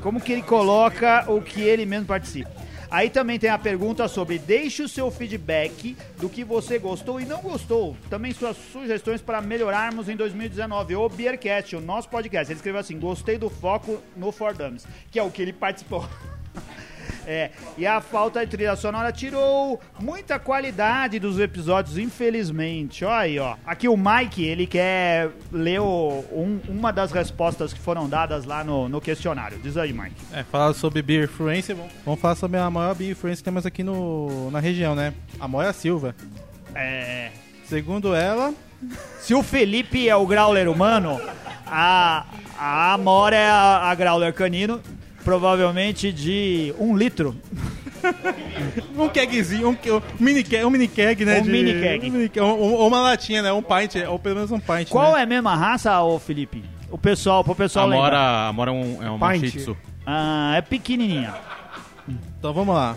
Como 0.00 0.18
que 0.18 0.32
ele 0.32 0.40
coloca 0.40 1.30
o 1.30 1.42
que 1.42 1.60
ele 1.60 1.84
mesmo 1.84 2.06
participa? 2.06 2.65
Aí 2.90 3.10
também 3.10 3.38
tem 3.38 3.50
a 3.50 3.58
pergunta 3.58 4.06
sobre 4.08 4.38
deixe 4.38 4.82
o 4.82 4.88
seu 4.88 5.10
feedback 5.10 5.96
do 6.18 6.28
que 6.28 6.44
você 6.44 6.78
gostou 6.78 7.20
e 7.20 7.24
não 7.24 7.40
gostou. 7.40 7.96
Também 8.08 8.32
suas 8.32 8.56
sugestões 8.72 9.20
para 9.20 9.40
melhorarmos 9.40 10.08
em 10.08 10.16
2019. 10.16 10.96
O 10.96 11.08
Beercast, 11.08 11.76
o 11.76 11.80
nosso 11.80 12.08
podcast. 12.08 12.52
Ele 12.52 12.58
escreveu 12.58 12.80
assim: 12.80 12.98
gostei 12.98 13.38
do 13.38 13.50
foco 13.50 14.00
no 14.16 14.30
For 14.30 14.54
Dummies, 14.54 14.86
que 15.10 15.18
é 15.18 15.22
o 15.22 15.30
que 15.30 15.42
ele 15.42 15.52
participou. 15.52 16.08
É, 17.26 17.50
e 17.76 17.84
a 17.86 18.00
falta 18.00 18.44
de 18.44 18.50
trilha 18.52 18.76
sonora 18.76 19.10
tirou 19.10 19.80
muita 19.98 20.38
qualidade 20.38 21.18
dos 21.18 21.40
episódios, 21.40 21.98
infelizmente. 21.98 23.04
Olha 23.04 23.16
aí, 23.16 23.38
ó. 23.38 23.56
Aqui 23.66 23.88
o 23.88 23.96
Mike, 23.96 24.44
ele 24.44 24.66
quer 24.66 25.30
ler 25.50 25.80
o- 25.80 26.24
um- 26.32 26.60
uma 26.68 26.92
das 26.92 27.10
respostas 27.10 27.72
que 27.72 27.80
foram 27.80 28.08
dadas 28.08 28.44
lá 28.44 28.62
no, 28.62 28.88
no 28.88 29.00
questionário. 29.00 29.58
Diz 29.58 29.76
aí, 29.76 29.92
Mike. 29.92 30.14
É, 30.32 30.44
falar 30.44 30.72
sobre 30.74 31.02
Beer 31.02 31.24
Influencer, 31.24 31.74
vamos- 31.74 31.92
vamos 32.04 32.20
falar 32.20 32.36
sobre 32.36 32.58
a 32.60 32.70
maior 32.70 32.94
Beer 32.94 33.10
Influencer 33.10 33.38
que 33.38 33.44
temos 33.44 33.66
aqui 33.66 33.82
no, 33.82 34.50
na 34.52 34.60
região, 34.60 34.94
né? 34.94 35.12
A 35.40 35.48
Moia 35.48 35.72
Silva. 35.72 36.14
É. 36.74 37.30
Segundo 37.64 38.14
ela, 38.14 38.54
Se 39.20 39.34
o 39.34 39.42
Felipe 39.42 40.08
é 40.08 40.14
o 40.14 40.26
Growler 40.26 40.68
humano, 40.68 41.20
a, 41.66 42.24
a 42.58 42.92
Amora 42.92 43.34
é 43.34 43.48
a, 43.50 43.90
a 43.90 43.94
Growler 43.94 44.32
canino, 44.34 44.80
provavelmente 45.26 46.12
de 46.12 46.72
um 46.78 46.96
litro. 46.96 47.34
um 48.96 49.08
kegzinho, 49.08 49.70
um, 49.70 49.72
um 49.72 50.00
mini 50.20 50.44
keg, 50.44 50.64
um 50.64 50.70
mini 50.70 50.86
keg, 50.86 51.24
né? 51.24 51.40
Um 51.40 51.42
de- 51.42 51.50
mini 51.50 51.72
keg. 51.80 52.08
um 52.08 52.12
mini 52.12 52.28
keg, 52.28 52.40
ou- 52.40 52.60
ou 52.60 52.86
uma 52.86 53.00
latinha, 53.00 53.42
né? 53.42 53.52
Um 53.52 53.60
pint, 53.60 53.96
ou 54.08 54.20
pelo 54.20 54.36
menos 54.36 54.52
um 54.52 54.60
pint, 54.60 54.88
Qual 54.88 55.14
né? 55.14 55.18
é 55.18 55.22
a 55.24 55.26
mesma 55.26 55.56
raça, 55.56 56.00
ô 56.00 56.16
Felipe? 56.20 56.62
O 56.92 56.96
pessoal, 56.96 57.42
pro 57.42 57.56
pessoal 57.56 57.86
A 57.86 57.88
lembrar. 57.88 58.02
Mora, 58.06 58.48
a 58.48 58.52
Mora 58.52 58.70
é 58.70 58.74
um, 58.74 59.02
é 59.02 59.10
uma 59.10 59.32
Pint. 59.32 59.50
Shih 59.50 59.58
Tzu. 59.58 59.76
Ah, 60.06 60.54
é 60.56 60.60
pequenininha. 60.62 61.34
Então 62.38 62.52
vamos 62.54 62.72
lá. 62.72 62.96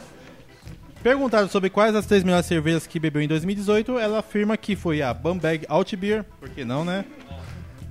Perguntado 1.01 1.49
sobre 1.49 1.71
quais 1.71 1.95
as 1.95 2.05
três 2.05 2.23
melhores 2.23 2.45
cervejas 2.45 2.85
que 2.85 2.99
bebeu 2.99 3.23
em 3.23 3.27
2018, 3.27 3.97
ela 3.97 4.19
afirma 4.19 4.55
que 4.55 4.75
foi 4.75 5.01
a 5.01 5.11
Bamberg 5.15 5.65
Alt 5.67 5.95
Beer, 5.95 6.23
por 6.39 6.47
que 6.49 6.63
não, 6.63 6.85
né? 6.85 7.03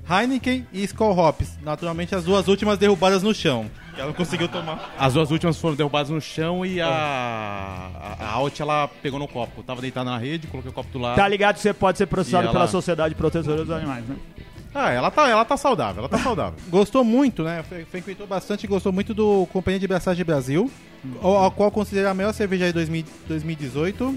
Heineken 0.09 0.65
e 0.73 0.85
Skol 0.85 1.19
Hops. 1.19 1.59
Naturalmente 1.61 2.15
as 2.15 2.23
duas 2.23 2.47
últimas 2.47 2.79
derrubadas 2.79 3.21
no 3.25 3.35
chão. 3.35 3.69
Que 3.99 4.03
ela 4.03 4.11
não 4.13 4.17
conseguiu 4.17 4.47
tomar. 4.47 4.95
As 4.97 5.15
duas 5.15 5.29
últimas 5.33 5.59
foram 5.59 5.75
derrubadas 5.75 6.09
no 6.09 6.21
chão 6.21 6.65
e 6.65 6.81
a, 6.81 6.87
a, 6.89 8.17
a 8.27 8.31
Alt 8.31 8.61
ela 8.61 8.87
pegou 9.03 9.19
no 9.19 9.27
copo. 9.27 9.61
Tava 9.65 9.81
deitada 9.81 10.09
na 10.09 10.17
rede, 10.17 10.47
coloquei 10.47 10.71
o 10.71 10.73
copo 10.73 10.89
do 10.93 11.01
lado. 11.01 11.17
Tá 11.17 11.27
ligado 11.27 11.57
que 11.57 11.63
você 11.63 11.75
pode 11.75 11.99
ser 11.99 12.07
processado 12.07 12.45
ela- 12.45 12.53
pela 12.53 12.69
Sociedade 12.69 13.17
Protetora 13.17 13.65
dos 13.65 13.71
Animais, 13.73 14.05
né? 14.07 14.15
Ah, 14.73 14.91
ela 14.93 15.11
tá, 15.11 15.29
ela 15.29 15.45
tá 15.45 15.57
saudável, 15.57 15.99
ela 15.99 16.09
tá 16.09 16.17
saudável. 16.19 16.57
Gostou 16.71 17.03
muito, 17.03 17.43
né? 17.43 17.65
Fre- 17.65 17.85
Frequentou 17.87 18.25
bastante 18.25 18.63
e 18.63 18.67
gostou 18.69 18.93
muito 18.93 19.13
do 19.13 19.49
Companhia 19.53 19.81
de 19.81 19.89
Braçagem 19.89 20.25
Brasil, 20.25 20.71
ao, 21.21 21.35
ao 21.37 21.51
qual 21.51 21.69
considera 21.73 22.11
a 22.13 22.15
melhor 22.15 22.33
cerveja 22.33 22.67
de 22.67 22.73
2000 22.75 23.05
2018. 23.27 24.17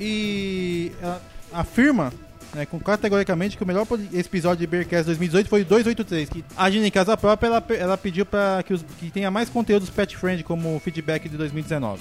E 0.00 0.90
ela 1.00 1.22
afirma, 1.52 2.12
né, 2.54 2.66
com, 2.66 2.78
categoricamente, 2.80 3.56
que 3.56 3.62
o 3.62 3.66
melhor 3.66 3.86
episódio 4.12 4.58
de 4.58 4.66
Beercast 4.66 5.06
2018 5.06 5.48
foi 5.48 5.62
o 5.62 5.64
283, 5.64 6.28
que 6.28 6.44
agindo 6.56 6.84
em 6.86 6.90
casa 6.90 7.16
própria, 7.16 7.46
ela, 7.48 7.64
ela 7.70 7.96
pediu 7.96 8.26
para 8.26 8.62
que, 8.62 8.72
os- 8.74 8.84
que 8.98 9.10
tenha 9.10 9.30
mais 9.30 9.48
conteúdos 9.48 9.88
pet 9.90 10.16
friend 10.16 10.42
como 10.44 10.78
feedback 10.80 11.28
de 11.28 11.36
2019. 11.36 12.00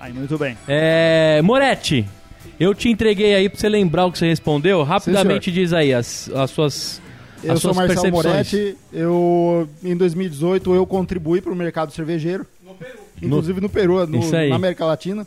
Aí, 0.00 0.12
muito 0.12 0.36
bem. 0.36 0.56
É. 0.68 1.40
Moretti, 1.42 2.06
eu 2.60 2.74
te 2.74 2.88
entreguei 2.90 3.34
aí 3.34 3.48
pra 3.48 3.58
você 3.58 3.68
lembrar 3.68 4.06
o 4.06 4.12
que 4.12 4.18
você 4.18 4.26
respondeu. 4.26 4.82
Rapidamente 4.82 5.50
diz 5.50 5.72
aí 5.72 5.94
as, 5.94 6.28
as 6.30 6.50
suas. 6.50 7.00
Eu 7.42 7.52
as 7.54 7.60
sou 7.60 7.72
suas 7.74 7.88
Marcelo 7.88 8.02
percepções. 8.22 8.52
Moretti. 8.52 8.76
Eu, 8.92 9.68
em 9.82 9.96
2018, 9.96 10.74
eu 10.74 10.86
contribuí 10.86 11.40
para 11.40 11.52
o 11.52 11.56
mercado 11.56 11.92
cervejeiro. 11.92 12.46
Inclusive 13.22 13.60
no 13.60 13.68
Peru, 13.68 14.06
no- 14.06 14.18
Isso 14.18 14.34
aí. 14.36 14.50
na 14.50 14.56
América 14.56 14.84
Latina. 14.84 15.26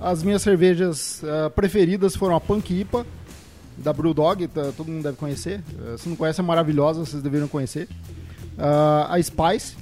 As 0.00 0.22
minhas 0.22 0.42
cervejas 0.42 1.22
ah, 1.24 1.48
preferidas 1.50 2.16
foram 2.16 2.34
a 2.34 2.40
Punk 2.40 2.72
IPA, 2.80 3.06
da 3.78 3.92
Brewdog, 3.92 4.46
tá- 4.48 4.72
todo 4.76 4.90
mundo 4.90 5.02
deve 5.02 5.16
conhecer. 5.16 5.62
Eh, 5.78 5.96
se 5.98 6.08
não 6.08 6.16
conhece, 6.16 6.40
é 6.40 6.42
maravilhosa, 6.44 7.00
vocês 7.04 7.22
deveriam 7.22 7.48
conhecer. 7.48 7.88
Ah, 8.58 9.08
a 9.14 9.22
Spice, 9.22 9.76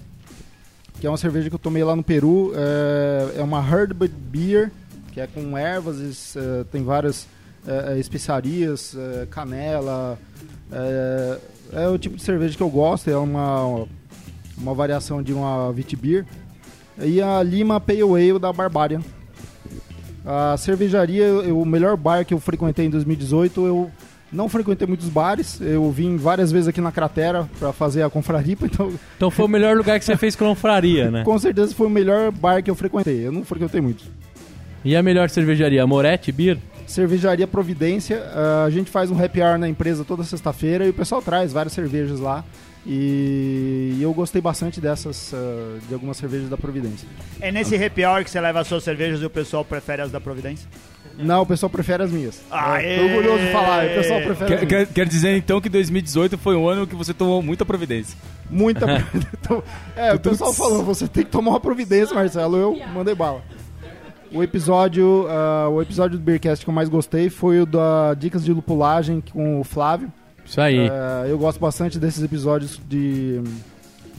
que 1.00 1.06
é 1.06 1.10
uma 1.10 1.16
cerveja 1.16 1.48
que 1.48 1.54
eu 1.54 1.58
tomei 1.58 1.84
lá 1.84 1.94
no 1.94 2.02
Peru. 2.02 2.52
eh, 2.54 3.34
é 3.38 3.42
uma 3.42 3.58
Herb 3.60 4.08
Beer, 4.08 4.70
que 5.12 5.20
é 5.20 5.26
com 5.26 5.56
ervas, 5.56 6.34
eh, 6.36 6.64
tem 6.72 6.82
várias 6.84 7.26
especiarias, 7.98 8.94
canela. 9.30 10.18
é 11.72 11.88
o 11.88 11.96
tipo 11.96 12.16
de 12.16 12.22
cerveja 12.22 12.54
que 12.56 12.62
eu 12.62 12.68
gosto, 12.68 13.08
é 13.08 13.16
uma, 13.16 13.86
uma 14.58 14.74
variação 14.74 15.22
de 15.22 15.32
uma 15.32 15.72
Vitibir. 15.72 16.26
E 16.98 17.22
a 17.22 17.42
Lima 17.42 17.80
Pale 17.80 18.02
Ale 18.02 18.38
da 18.38 18.52
Barbarian. 18.52 19.00
A 20.24 20.56
cervejaria, 20.56 21.24
eu- 21.24 21.60
o 21.60 21.66
melhor 21.66 21.96
bar 21.96 22.24
que 22.24 22.32
eu 22.32 22.40
frequentei 22.40 22.86
em 22.86 22.90
2018, 22.90 23.66
eu 23.66 23.90
não 24.32 24.48
frequentei 24.48 24.86
muitos 24.88 25.08
bares. 25.08 25.60
Eu 25.60 25.90
vim 25.90 26.16
várias 26.16 26.50
vezes 26.50 26.66
aqui 26.68 26.80
na 26.80 26.90
cratera 26.90 27.48
para 27.58 27.72
fazer 27.72 28.02
a 28.02 28.10
confraripa, 28.10 28.64
então 28.72 28.92
Então 29.16 29.30
foi 29.30 29.44
o 29.44 29.48
melhor 29.48 29.76
lugar 29.76 29.98
que 29.98 30.04
você 30.04 30.16
fez 30.16 30.34
confraria, 30.34 31.10
né? 31.10 31.22
com 31.24 31.38
certeza 31.38 31.74
foi 31.74 31.86
o 31.86 31.90
melhor 31.90 32.30
bar 32.32 32.62
que 32.62 32.70
eu 32.70 32.74
frequentei. 32.74 33.26
Eu 33.26 33.32
não 33.32 33.44
frequentei 33.44 33.80
muitos. 33.80 34.06
E 34.84 34.94
a 34.96 35.02
melhor 35.02 35.28
cervejaria? 35.30 35.86
Moretti 35.86 36.30
Beer? 36.32 36.58
Cervejaria 36.86 37.46
Providência, 37.46 38.22
ah, 38.34 38.64
a 38.66 38.70
gente 38.70 38.90
faz 38.90 39.10
um 39.10 39.22
happy 39.22 39.40
hour 39.40 39.56
na 39.58 39.68
empresa 39.68 40.04
toda 40.04 40.22
sexta-feira 40.22 40.84
e 40.86 40.90
o 40.90 40.94
pessoal 40.94 41.22
traz 41.22 41.52
várias 41.52 41.72
cervejas 41.72 42.20
lá. 42.20 42.44
E 42.86 43.98
eu 44.00 44.12
gostei 44.12 44.40
bastante 44.42 44.80
dessas, 44.80 45.32
ah, 45.34 45.78
de 45.88 45.94
algumas 45.94 46.16
cervejas 46.16 46.48
da 46.50 46.56
Providência. 46.56 47.08
É 47.40 47.50
nesse 47.50 47.74
happy 47.82 48.04
hour 48.04 48.22
que 48.22 48.30
você 48.30 48.40
leva 48.40 48.60
as 48.60 48.66
suas 48.66 48.84
cervejas 48.84 49.20
e 49.22 49.24
o 49.24 49.30
pessoal 49.30 49.64
prefere 49.64 50.02
as 50.02 50.10
da 50.10 50.20
Providência? 50.20 50.68
Não, 51.16 51.42
o 51.42 51.46
pessoal 51.46 51.70
prefere 51.70 52.02
as 52.02 52.10
minhas. 52.10 52.42
Aê! 52.50 52.94
É, 52.94 52.98
tô 52.98 53.04
orgulhoso 53.04 53.44
de 53.44 53.52
falar, 53.52 53.86
o 53.86 53.88
pessoal 53.88 54.20
prefere 54.20 54.54
as 54.54 54.60
Quer, 54.60 54.66
minhas. 54.66 54.88
quer- 54.88 54.94
quer 54.94 55.06
dizer 55.06 55.36
então 55.36 55.60
que 55.60 55.68
2018 55.68 56.36
foi 56.36 56.56
um 56.56 56.68
ano 56.68 56.86
que 56.86 56.94
você 56.96 57.14
tomou 57.14 57.40
muita 57.42 57.64
providência. 57.64 58.18
Muita. 58.50 58.86
Então, 59.44 59.62
é, 59.94 60.12
o 60.14 60.18
pessoal 60.20 60.52
falou, 60.54 60.82
você 60.84 61.06
tem 61.06 61.22
que 61.24 61.30
tomar 61.30 61.50
uma 61.52 61.60
providência, 61.60 62.14
Marcelo. 62.14 62.56
Eu 62.56 62.76
mandei 62.92 63.14
bala. 63.14 63.42
O 64.32 64.42
episódio, 64.42 65.26
ah, 65.28 65.68
o 65.68 65.80
episódio 65.80 66.18
do 66.18 66.24
Beercast 66.24 66.64
que 66.64 66.70
eu 66.70 66.74
mais 66.74 66.88
gostei 66.88 67.30
foi 67.30 67.60
o 67.60 67.66
da 67.66 68.14
Dicas 68.14 68.44
de 68.44 68.52
Lupulagem 68.52 69.22
com 69.32 69.60
o 69.60 69.64
Flávio. 69.64 70.10
Isso 70.44 70.60
aí. 70.60 70.88
Ah, 70.88 71.24
eu 71.26 71.38
gosto 71.38 71.58
bastante 71.58 71.98
desses 71.98 72.22
episódios 72.22 72.80
de 72.88 73.40
hum, 73.44 73.54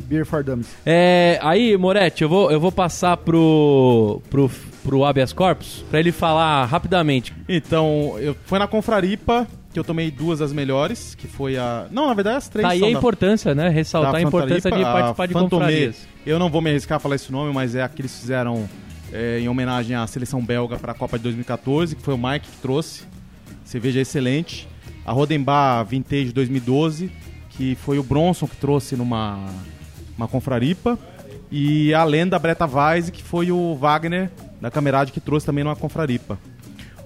Beer 0.08 0.26
for 0.26 0.44
Dummies. 0.44 0.68
É, 0.86 1.40
aí, 1.42 1.78
Moretti, 1.78 2.24
eu 2.24 2.30
vou, 2.30 2.52
eu 2.52 2.60
vou 2.60 2.72
passar 2.72 3.18
pro, 3.18 4.22
pro, 4.30 4.50
pro 4.84 5.06
habeas 5.06 5.32
corpus 5.32 5.84
pra 5.90 6.00
ele 6.00 6.12
falar 6.12 6.66
rapidamente. 6.66 7.34
Então, 7.48 8.16
eu, 8.20 8.36
foi 8.46 8.60
na 8.60 8.68
Confraripa 8.68 9.48
que 9.72 9.80
eu 9.80 9.84
tomei 9.84 10.10
duas 10.10 10.40
das 10.40 10.54
melhores, 10.54 11.16
que 11.16 11.28
foi 11.28 11.58
a... 11.58 11.88
Não, 11.92 12.08
na 12.08 12.14
verdade 12.14 12.38
as 12.38 12.48
três 12.48 12.66
Tá 12.66 12.72
aí 12.72 12.82
a 12.82 12.86
da- 12.86 12.92
importância, 12.92 13.54
né? 13.54 13.68
Ressaltar 13.68 14.16
a 14.16 14.22
importância 14.22 14.72
de 14.72 14.82
participar 14.82 15.24
a 15.24 15.28
de 15.28 15.34
Fantomé. 15.34 15.50
confrarias. 15.66 16.08
Eu 16.26 16.40
não 16.40 16.50
vou 16.50 16.62
me 16.62 16.70
arriscar 16.70 16.96
a 16.96 17.00
falar 17.00 17.16
esse 17.16 17.30
nome, 17.30 17.54
mas 17.54 17.76
é 17.76 17.84
a 17.84 17.90
que 17.90 18.02
eles 18.02 18.18
fizeram 18.18 18.70
é, 19.12 19.40
em 19.40 19.50
homenagem 19.50 19.94
à 19.94 20.08
seleção 20.08 20.42
belga 20.42 20.78
para 20.78 20.94
a 20.94 20.96
Copa 20.96 21.18
de 21.18 21.24
2014, 21.24 21.94
que 21.94 22.02
foi 22.02 22.14
o 22.14 22.18
Mike 22.18 22.48
que 22.48 22.58
trouxe. 22.62 23.04
Cerveja 23.66 24.00
excelente. 24.00 24.66
A 25.06 25.12
Rodenbar 25.12 25.86
Vintage 25.86 26.32
2012, 26.32 27.12
que 27.52 27.76
foi 27.76 28.00
o 28.00 28.04
Bronson 28.04 28.48
que 28.48 28.56
trouxe 28.56 28.96
numa 28.96 29.39
uma 30.18 30.28
confraripa. 30.28 30.98
E 31.52 31.94
a 31.94 32.04
lenda 32.04 32.39
Breta 32.39 32.65
Weiss, 32.65 33.10
que 33.10 33.22
foi 33.24 33.52
o 33.52 33.76
Wagner 33.76 34.32
da 34.60 34.72
Camerade 34.72 35.12
que 35.12 35.20
trouxe 35.20 35.46
também 35.46 35.63
numa 35.63 35.76
confraripa. 35.76 36.39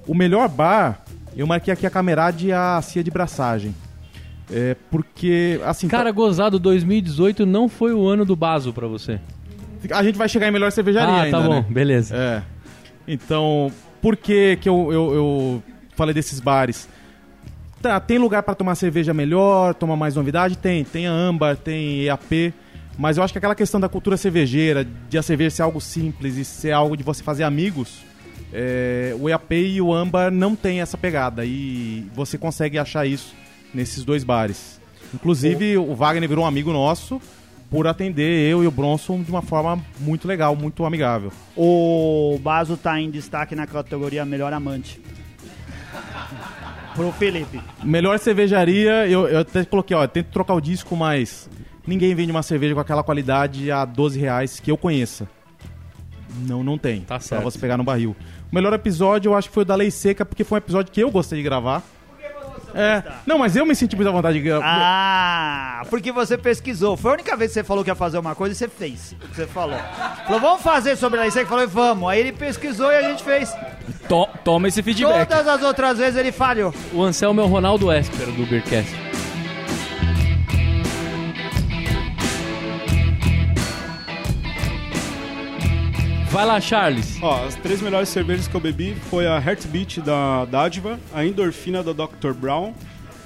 O 0.08 0.16
melhor 0.16 0.48
bar, 0.48 1.04
eu 1.36 1.46
marquei 1.46 1.74
aqui 1.74 1.86
a 1.86 1.90
Camerade 1.90 2.48
e 2.48 2.52
a 2.54 2.82
Cia 2.82 3.04
de 3.04 3.12
Braçagem. 3.12 3.76
É, 4.52 4.76
porque, 4.90 5.60
assim... 5.66 5.88
Cara, 5.88 6.10
gozado, 6.12 6.58
2018 6.58 7.46
não 7.46 7.70
foi 7.70 7.94
o 7.94 8.08
ano 8.08 8.26
do 8.26 8.36
Baso 8.36 8.74
pra 8.74 8.88
você. 8.88 9.20
A 9.92 10.04
gente 10.04 10.18
vai 10.18 10.28
chegar 10.28 10.48
em 10.48 10.52
melhor 10.52 10.72
cervejaria 10.72 11.14
Ah, 11.14 11.22
ainda, 11.24 11.38
tá 11.38 11.44
bom, 11.44 11.54
né? 11.56 11.66
beleza. 11.70 12.16
É. 12.16 12.42
Então, 13.08 13.72
por 14.02 14.18
que 14.18 14.58
que 14.58 14.68
eu, 14.68 14.92
eu, 14.92 15.14
eu 15.14 15.64
falei 15.96 16.14
desses 16.14 16.40
bares? 16.40 16.90
Tá, 17.82 17.98
tem 18.00 18.18
lugar 18.18 18.44
pra 18.44 18.54
tomar 18.54 18.76
cerveja 18.76 19.13
melhor, 19.13 19.74
tomar 19.74 19.96
mais 19.96 20.15
novidade? 20.15 20.58
Tem. 20.58 20.84
Tem 20.84 21.08
a 21.08 21.12
âmbar, 21.12 21.56
tem 21.56 22.04
EAP. 22.04 22.54
Mas 22.98 23.15
eu 23.15 23.24
acho 23.24 23.32
que 23.32 23.38
aquela 23.38 23.56
questão 23.56 23.80
da 23.80 23.88
cultura 23.88 24.18
cervejeira, 24.18 24.86
de 25.10 25.18
a 25.18 25.24
cerveja 25.24 25.52
ser 25.52 25.62
algo 25.62 25.80
simples 25.80 26.36
e 26.36 26.44
ser 26.44 26.72
algo 26.72 26.98
de 26.98 27.04
você 27.04 27.24
fazer 27.24 27.44
amigos, 27.44 28.00
é, 28.52 29.15
o 29.18 29.30
EAP 29.30 29.54
e 29.54 29.82
o 29.82 29.94
âmbar 29.94 30.30
não 30.30 30.54
tem 30.54 30.82
essa 30.82 30.98
pegada. 30.98 31.46
E 31.46 32.06
você 32.13 32.38
consegue 32.38 32.78
achar 32.78 33.06
isso 33.06 33.34
nesses 33.74 34.04
dois 34.04 34.26
bares. 34.26 34.82
Inclusive, 35.13 35.78
o 35.78 35.96
Wagner 35.96 36.28
virou 36.28 36.44
um 36.44 36.48
amigo 36.48 36.74
nosso 36.74 37.22
por 37.70 37.88
atender 37.88 38.50
eu 38.50 38.63
e 38.63 38.68
o 38.68 38.72
Bronson 38.72 39.22
de 39.22 39.30
uma 39.30 39.42
forma 39.42 39.82
muito 40.00 40.28
legal, 40.28 40.56
muito 40.56 40.84
amigável. 40.84 41.32
O 41.56 42.38
Baso 42.42 42.76
tá 42.76 43.00
em 43.00 43.10
destaque 43.10 43.56
na 43.56 43.65
categoria 43.65 44.26
Melhor 44.26 44.52
Amante. 44.52 45.00
Pro 46.95 47.12
Felipe. 47.12 47.62
Melhor 47.84 48.17
cervejaria, 48.19 49.08
eu, 49.08 49.28
eu 49.28 49.39
até 49.39 49.63
coloquei, 49.65 49.95
ó, 49.95 50.06
tento 50.08 50.28
trocar 50.28 50.54
o 50.54 50.62
disco, 50.62 50.95
mas 50.95 51.49
ninguém 51.86 52.13
vende 52.15 52.32
uma 52.32 52.43
cerveja 52.43 52.73
com 52.73 52.82
aquela 52.82 53.04
qualidade 53.04 53.71
a 53.71 53.86
12 53.86 54.19
reais 54.19 54.60
que 54.60 54.71
eu 54.71 54.78
conheça. 54.78 55.28
Não, 56.47 56.63
não 56.63 56.78
tem. 56.78 57.02
Tá 57.02 57.19
certo. 57.19 57.41
Pra 57.41 57.49
você 57.49 57.58
pegar 57.60 57.78
no 57.78 57.84
barril. 57.84 58.15
O 58.52 58.56
melhor 58.56 58.73
episódio 58.73 59.30
eu 59.30 59.36
acho 59.36 59.47
que 59.49 59.54
foi 59.54 59.63
o 59.63 59.65
da 59.65 59.75
Lei 59.75 59.91
Seca, 59.91 60.25
porque 60.25 60.43
foi 60.43 60.58
um 60.58 60.60
episódio 60.62 60.91
que 60.91 61.02
eu 61.02 61.10
gostei 61.12 61.38
de 61.39 61.43
gravar. 61.43 61.84
É, 62.73 63.02
não, 63.25 63.39
mas 63.39 63.56
eu 63.56 63.65
me 63.65 63.73
senti 63.75 63.95
muito 63.95 64.08
à 64.08 64.12
vontade 64.12 64.38
de 64.38 64.43
gravar. 64.43 64.65
Ah, 64.67 65.82
porque 65.89 66.12
você 66.12 66.38
pesquisou. 66.38 66.95
Foi 66.95 67.12
a 67.12 67.13
única 67.15 67.36
vez 67.36 67.49
que 67.49 67.56
você 67.56 67.63
falou 67.63 67.84
que 67.84 67.89
ia 67.89 67.95
fazer 67.95 68.19
uma 68.19 68.36
coisa 68.36 68.54
e 68.54 68.56
você 68.56 68.67
fez. 68.67 69.13
o 69.13 69.28
que 69.28 69.36
Você 69.36 69.47
falou. 69.47 69.78
Falou, 70.25 70.39
vamos 70.39 70.62
fazer 70.62 70.95
sobre 70.95 71.17
a 71.19 71.23
lei 71.23 71.32
seca? 71.32 71.47
Falou, 71.47 71.67
vamos. 71.67 72.10
Aí 72.10 72.19
ele 72.19 72.32
pesquisou 72.32 72.91
e 72.91 72.95
a 72.95 73.10
gente 73.10 73.23
fez. 73.23 73.56
To- 74.10 74.28
toma 74.43 74.67
esse 74.67 74.82
feedback. 74.84 75.28
Todas 75.30 75.48
as 75.48 75.63
outras 75.63 75.98
vezes 76.00 76.17
ele 76.19 76.32
falhou. 76.32 76.74
O 76.93 77.02
Anselmo 77.04 77.39
é 77.41 77.43
o 77.43 77.48
Ronaldo 77.48 77.91
Esper 77.91 78.26
do 78.32 78.45
Beercast. 78.45 78.91
Vai 86.32 86.45
lá, 86.45 86.62
Charles. 86.62 87.17
Ó, 87.22 87.45
as 87.45 87.56
três 87.56 87.82
melhores 87.82 88.08
cervejas 88.10 88.48
que 88.48 88.56
eu 88.56 88.62
bebi 88.62 88.95
foi 89.10 89.26
a 89.26 89.38
Heartbeat 89.39 90.00
da 90.02 90.45
Dádiva, 90.45 91.00
a 91.13 91.26
Endorfina 91.26 91.82
da 91.82 91.91
Dr. 91.91 92.34
Brown 92.34 92.74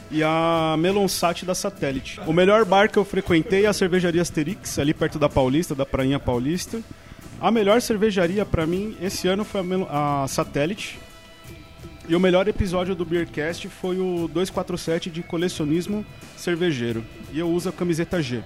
e 0.09 0.23
a 0.23 0.75
Melon 0.79 1.07
Sat 1.09 1.43
da 1.45 1.53
Satellite. 1.53 2.21
O 2.25 2.31
melhor 2.31 2.63
bar 2.63 2.89
que 2.89 2.97
eu 2.97 3.03
frequentei 3.03 3.65
é 3.65 3.67
a 3.67 3.73
cervejaria 3.73 4.21
Asterix, 4.21 4.79
ali 4.79 4.93
perto 4.93 5.19
da 5.19 5.27
Paulista, 5.27 5.75
da 5.75 5.85
Prainha 5.85 6.17
Paulista. 6.17 6.79
A 7.43 7.51
melhor 7.51 7.81
cervejaria 7.81 8.45
pra 8.45 8.65
mim 8.65 8.95
esse 9.01 9.27
ano 9.27 9.43
foi 9.43 9.59
a, 9.89 10.23
a 10.23 10.27
Satellite. 10.29 10.97
E 12.07 12.15
o 12.15 12.19
melhor 12.19 12.47
episódio 12.47 12.95
do 12.95 13.03
Beercast 13.03 13.67
foi 13.67 13.97
o 13.99 14.29
247 14.29 15.09
de 15.09 15.21
colecionismo 15.21 16.05
cervejeiro. 16.37 17.03
E 17.33 17.39
eu 17.39 17.49
uso 17.49 17.67
a 17.67 17.73
camiseta 17.73 18.21
G. 18.21 18.41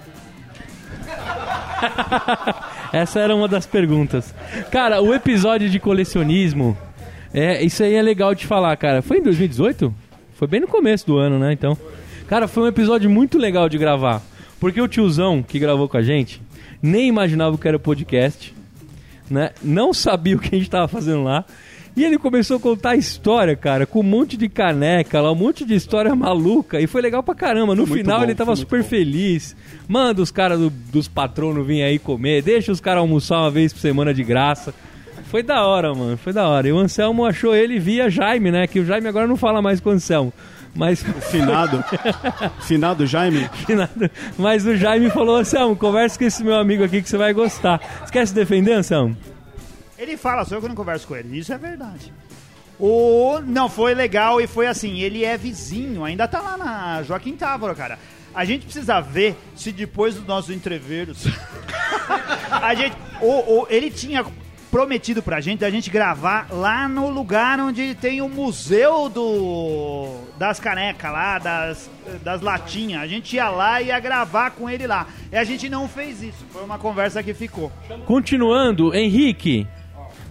Essa 2.91 3.19
era 3.19 3.35
uma 3.35 3.47
das 3.47 3.67
perguntas. 3.67 4.33
Cara, 4.71 4.99
o 4.99 5.13
episódio 5.13 5.69
de 5.69 5.79
colecionismo, 5.79 6.75
é, 7.31 7.63
isso 7.63 7.83
aí 7.83 7.93
é 7.93 8.01
legal 8.01 8.33
de 8.33 8.47
falar, 8.47 8.75
cara. 8.77 9.03
Foi 9.03 9.19
em 9.19 9.21
2018? 9.23 9.93
Foi 10.33 10.47
bem 10.47 10.61
no 10.61 10.67
começo 10.67 11.05
do 11.05 11.19
ano, 11.19 11.37
né? 11.37 11.53
Então, 11.53 11.77
cara, 12.27 12.47
foi 12.47 12.63
um 12.63 12.67
episódio 12.67 13.11
muito 13.11 13.37
legal 13.37 13.69
de 13.69 13.77
gravar. 13.77 14.23
Porque 14.59 14.81
o 14.81 14.87
tiozão 14.87 15.43
que 15.43 15.59
gravou 15.59 15.87
com 15.87 15.97
a 15.97 16.01
gente 16.01 16.41
nem 16.81 17.07
imaginava 17.07 17.55
que 17.59 17.67
era 17.67 17.77
podcast, 17.77 18.56
né? 19.29 19.51
Não 19.63 19.93
sabia 19.93 20.35
o 20.35 20.39
que 20.39 20.55
a 20.55 20.57
gente 20.57 20.69
tava 20.69 20.87
fazendo 20.87 21.23
lá. 21.23 21.45
E 21.95 22.03
ele 22.03 22.19
começou 22.19 22.57
a 22.57 22.59
contar 22.59 22.91
a 22.91 22.95
história, 22.95 23.55
cara, 23.55 23.87
com 23.87 24.01
um 24.01 24.03
monte 24.03 24.37
de 24.37 24.47
caneca 24.47 25.19
lá, 25.19 25.31
um 25.31 25.35
monte 25.35 25.65
de 25.65 25.73
história 25.73 26.15
maluca. 26.15 26.79
E 26.79 26.85
foi 26.85 27.01
legal 27.01 27.23
pra 27.23 27.33
caramba. 27.33 27.73
No 27.73 27.87
muito 27.87 27.93
final 27.99 28.19
bom, 28.19 28.23
ele 28.23 28.35
tava 28.35 28.55
super 28.55 28.83
feliz. 28.83 29.55
Manda 29.87 30.21
os 30.21 30.29
caras 30.29 30.59
do- 30.59 30.69
dos 30.69 31.07
patronos 31.07 31.65
virem 31.65 31.83
aí 31.83 31.97
comer. 31.97 32.43
Deixa 32.43 32.71
os 32.71 32.79
caras 32.79 33.01
almoçar 33.01 33.39
uma 33.39 33.49
vez 33.49 33.73
por 33.73 33.79
semana 33.79 34.13
de 34.13 34.23
graça. 34.23 34.75
Foi 35.23 35.41
da 35.41 35.65
hora, 35.65 35.91
mano. 35.95 36.15
Foi 36.17 36.31
da 36.31 36.47
hora. 36.47 36.67
E 36.67 36.71
o 36.71 36.77
Anselmo 36.77 37.25
achou 37.25 37.55
ele 37.55 37.79
via 37.79 38.11
Jaime, 38.11 38.51
né? 38.51 38.67
Que 38.67 38.79
o 38.79 38.85
Jaime 38.85 39.07
agora 39.07 39.25
não 39.25 39.35
fala 39.35 39.59
mais 39.59 39.79
com 39.79 39.89
o 39.89 39.93
Anselmo. 39.93 40.31
Mas. 40.75 41.03
Finado. 41.31 41.83
Finado 42.61 43.05
Jaime. 43.05 43.49
Finado. 43.65 44.09
Mas 44.37 44.65
o 44.65 44.75
Jaime 44.75 45.09
falou: 45.09 45.37
Anselmo, 45.37 45.75
conversa 45.75 46.17
com 46.17 46.25
esse 46.25 46.43
meu 46.43 46.55
amigo 46.55 46.83
aqui 46.83 47.01
que 47.01 47.09
você 47.09 47.17
vai 47.17 47.33
gostar. 47.33 47.79
Você 48.05 48.11
quer 48.11 48.27
se 48.27 48.33
defender, 48.33 48.73
Anselmo? 48.73 49.17
Ele 49.97 50.15
fala, 50.15 50.45
eu 50.51 50.61
que 50.61 50.67
não 50.67 50.75
converso 50.75 51.07
com 51.07 51.15
ele. 51.15 51.39
Isso 51.39 51.51
é 51.51 51.57
verdade. 51.57 52.13
O... 52.79 53.39
Não, 53.43 53.67
foi 53.67 53.95
legal 53.95 54.39
e 54.39 54.45
foi 54.45 54.67
assim, 54.67 54.99
ele 54.99 55.25
é 55.25 55.35
vizinho, 55.35 56.03
ainda 56.03 56.27
tá 56.27 56.39
lá 56.39 56.55
na 56.55 57.01
Joaquim 57.01 57.35
Távora, 57.35 57.73
cara. 57.73 57.97
A 58.35 58.45
gente 58.45 58.65
precisa 58.65 59.01
ver 59.01 59.35
se 59.55 59.71
depois 59.71 60.13
dos 60.13 60.27
nossos 60.27 60.55
entreveiros. 60.55 61.25
a 62.51 62.75
gente. 62.75 62.95
O, 63.19 63.61
o- 63.61 63.67
ele 63.67 63.89
tinha 63.89 64.23
prometido 64.71 65.23
pra 65.23 65.41
gente 65.41 65.63
a 65.63 65.69
gente 65.69 65.89
gravar 65.89 66.47
lá 66.51 66.87
no 66.87 67.09
lugar 67.09 67.59
onde 67.59 67.95
tem 67.95 68.21
o 68.21 68.29
museu 68.29 69.09
do 69.09 70.27
das 70.37 70.59
canecas 70.59 71.11
lá, 71.11 71.39
das, 71.39 71.89
das 72.23 72.41
latinhas. 72.41 73.01
A 73.01 73.07
gente 73.07 73.35
ia 73.35 73.49
lá 73.49 73.81
e 73.81 73.87
ia 73.87 73.99
gravar 73.99 74.51
com 74.51 74.69
ele 74.69 74.85
lá. 74.85 75.07
E 75.31 75.35
a 75.35 75.43
gente 75.43 75.67
não 75.69 75.87
fez 75.87 76.21
isso. 76.21 76.45
Foi 76.51 76.63
uma 76.63 76.77
conversa 76.77 77.23
que 77.23 77.33
ficou. 77.33 77.71
Continuando, 78.05 78.93
Henrique, 78.93 79.67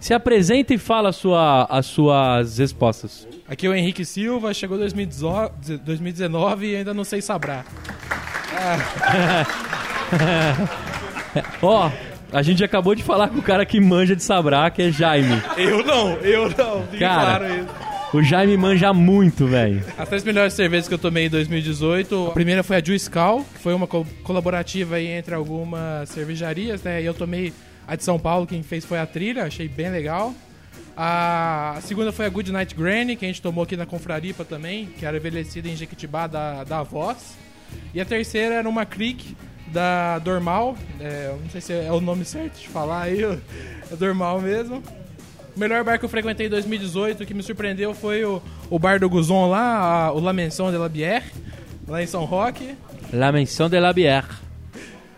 se 0.00 0.14
apresenta 0.14 0.72
e 0.74 0.78
fala 0.78 1.08
a 1.08 1.12
sua, 1.12 1.64
as 1.64 1.86
suas 1.86 2.58
respostas. 2.58 3.26
Aqui 3.48 3.66
é 3.66 3.70
o 3.70 3.74
Henrique 3.74 4.04
Silva, 4.04 4.54
chegou 4.54 4.78
2019 4.78 5.78
2019 5.78 6.66
e 6.66 6.76
ainda 6.76 6.94
não 6.94 7.02
sei 7.04 7.22
sabrar. 7.22 7.64
Ó, 11.62 11.90
a 12.32 12.42
gente 12.42 12.62
acabou 12.64 12.94
de 12.94 13.02
falar 13.02 13.28
com 13.28 13.38
o 13.38 13.42
cara 13.42 13.64
que 13.64 13.80
manja 13.80 14.14
de 14.16 14.22
Sabrá, 14.22 14.68
que 14.70 14.82
é 14.82 14.90
Jaime. 14.90 15.40
Eu 15.56 15.84
não, 15.84 16.12
eu 16.18 16.48
não, 16.50 16.86
Cara. 16.98 17.38
claro 17.38 17.54
isso. 17.60 17.86
O 18.14 18.22
Jaime 18.22 18.56
manja 18.56 18.92
muito, 18.94 19.46
velho. 19.46 19.82
As 19.98 20.08
três 20.08 20.22
melhores 20.24 20.54
cervejas 20.54 20.86
que 20.88 20.94
eu 20.94 20.98
tomei 20.98 21.26
em 21.26 21.30
2018, 21.30 22.28
a 22.28 22.30
primeira 22.30 22.62
foi 22.62 22.76
a 22.76 22.82
Juice 22.84 23.10
Cal, 23.10 23.44
que 23.52 23.58
foi 23.60 23.74
uma 23.74 23.86
co- 23.86 24.06
colaborativa 24.22 24.96
aí 24.96 25.08
entre 25.08 25.34
algumas 25.34 26.08
cervejarias, 26.10 26.82
né? 26.82 27.02
E 27.02 27.04
eu 27.04 27.12
tomei 27.12 27.52
a 27.86 27.94
de 27.96 28.04
São 28.04 28.18
Paulo, 28.18 28.46
quem 28.46 28.62
fez 28.62 28.84
foi 28.84 28.98
a 28.98 29.06
Trilha, 29.06 29.44
achei 29.44 29.68
bem 29.68 29.90
legal. 29.90 30.32
A 30.96 31.78
segunda 31.82 32.10
foi 32.10 32.24
a 32.24 32.28
Good 32.28 32.50
Night 32.52 32.74
Granny, 32.74 33.16
que 33.16 33.24
a 33.24 33.28
gente 33.28 33.42
tomou 33.42 33.64
aqui 33.64 33.76
na 33.76 33.84
Confraripa 33.84 34.44
também, 34.44 34.86
que 34.86 35.04
era 35.04 35.16
envelhecida 35.16 35.68
em 35.68 35.76
Jequitibá 35.76 36.26
da, 36.26 36.64
da 36.64 36.82
Voz. 36.82 37.36
E 37.92 38.00
a 38.00 38.04
terceira 38.04 38.54
era 38.54 38.68
uma 38.68 38.86
Creek 38.86 39.36
da 39.68 40.18
Dormal. 40.18 40.76
É, 41.00 41.34
não 41.40 41.50
sei 41.50 41.60
se 41.60 41.72
é 41.72 41.90
o 41.92 42.00
nome 42.00 42.24
certo 42.24 42.58
de 42.60 42.68
falar 42.68 43.02
aí, 43.02 43.22
é 43.24 43.96
Dormal 43.96 44.40
mesmo. 44.40 44.82
O 45.56 45.58
melhor 45.60 45.82
bar 45.84 45.98
que 45.98 46.04
eu 46.04 46.08
frequentei 46.08 46.46
em 46.46 46.50
2018, 46.50 47.24
que 47.24 47.32
me 47.32 47.42
surpreendeu, 47.42 47.94
foi 47.94 48.24
o, 48.24 48.42
o 48.68 48.78
bar 48.78 49.00
do 49.00 49.08
Guzon 49.08 49.48
lá, 49.48 50.06
a- 50.08 50.12
o 50.12 50.20
La 50.20 50.32
Menção 50.32 50.70
de 50.70 50.76
la 50.76 50.88
Bière, 50.88 51.24
lá 51.88 52.02
em 52.02 52.06
São 52.06 52.24
Roque. 52.24 52.74
La 53.12 53.32
Menção 53.32 53.68
de 53.70 53.78
la 53.80 53.92
Bière. 53.92 54.26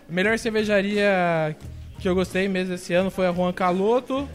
A 0.09 0.11
melhor 0.11 0.37
cervejaria 0.39 1.55
que 1.99 2.07
eu 2.07 2.15
gostei 2.15 2.47
mesmo 2.47 2.73
esse 2.75 2.93
ano 2.93 3.11
foi 3.11 3.27
a 3.27 3.33
Juan 3.33 3.51
Caloto. 3.51 4.27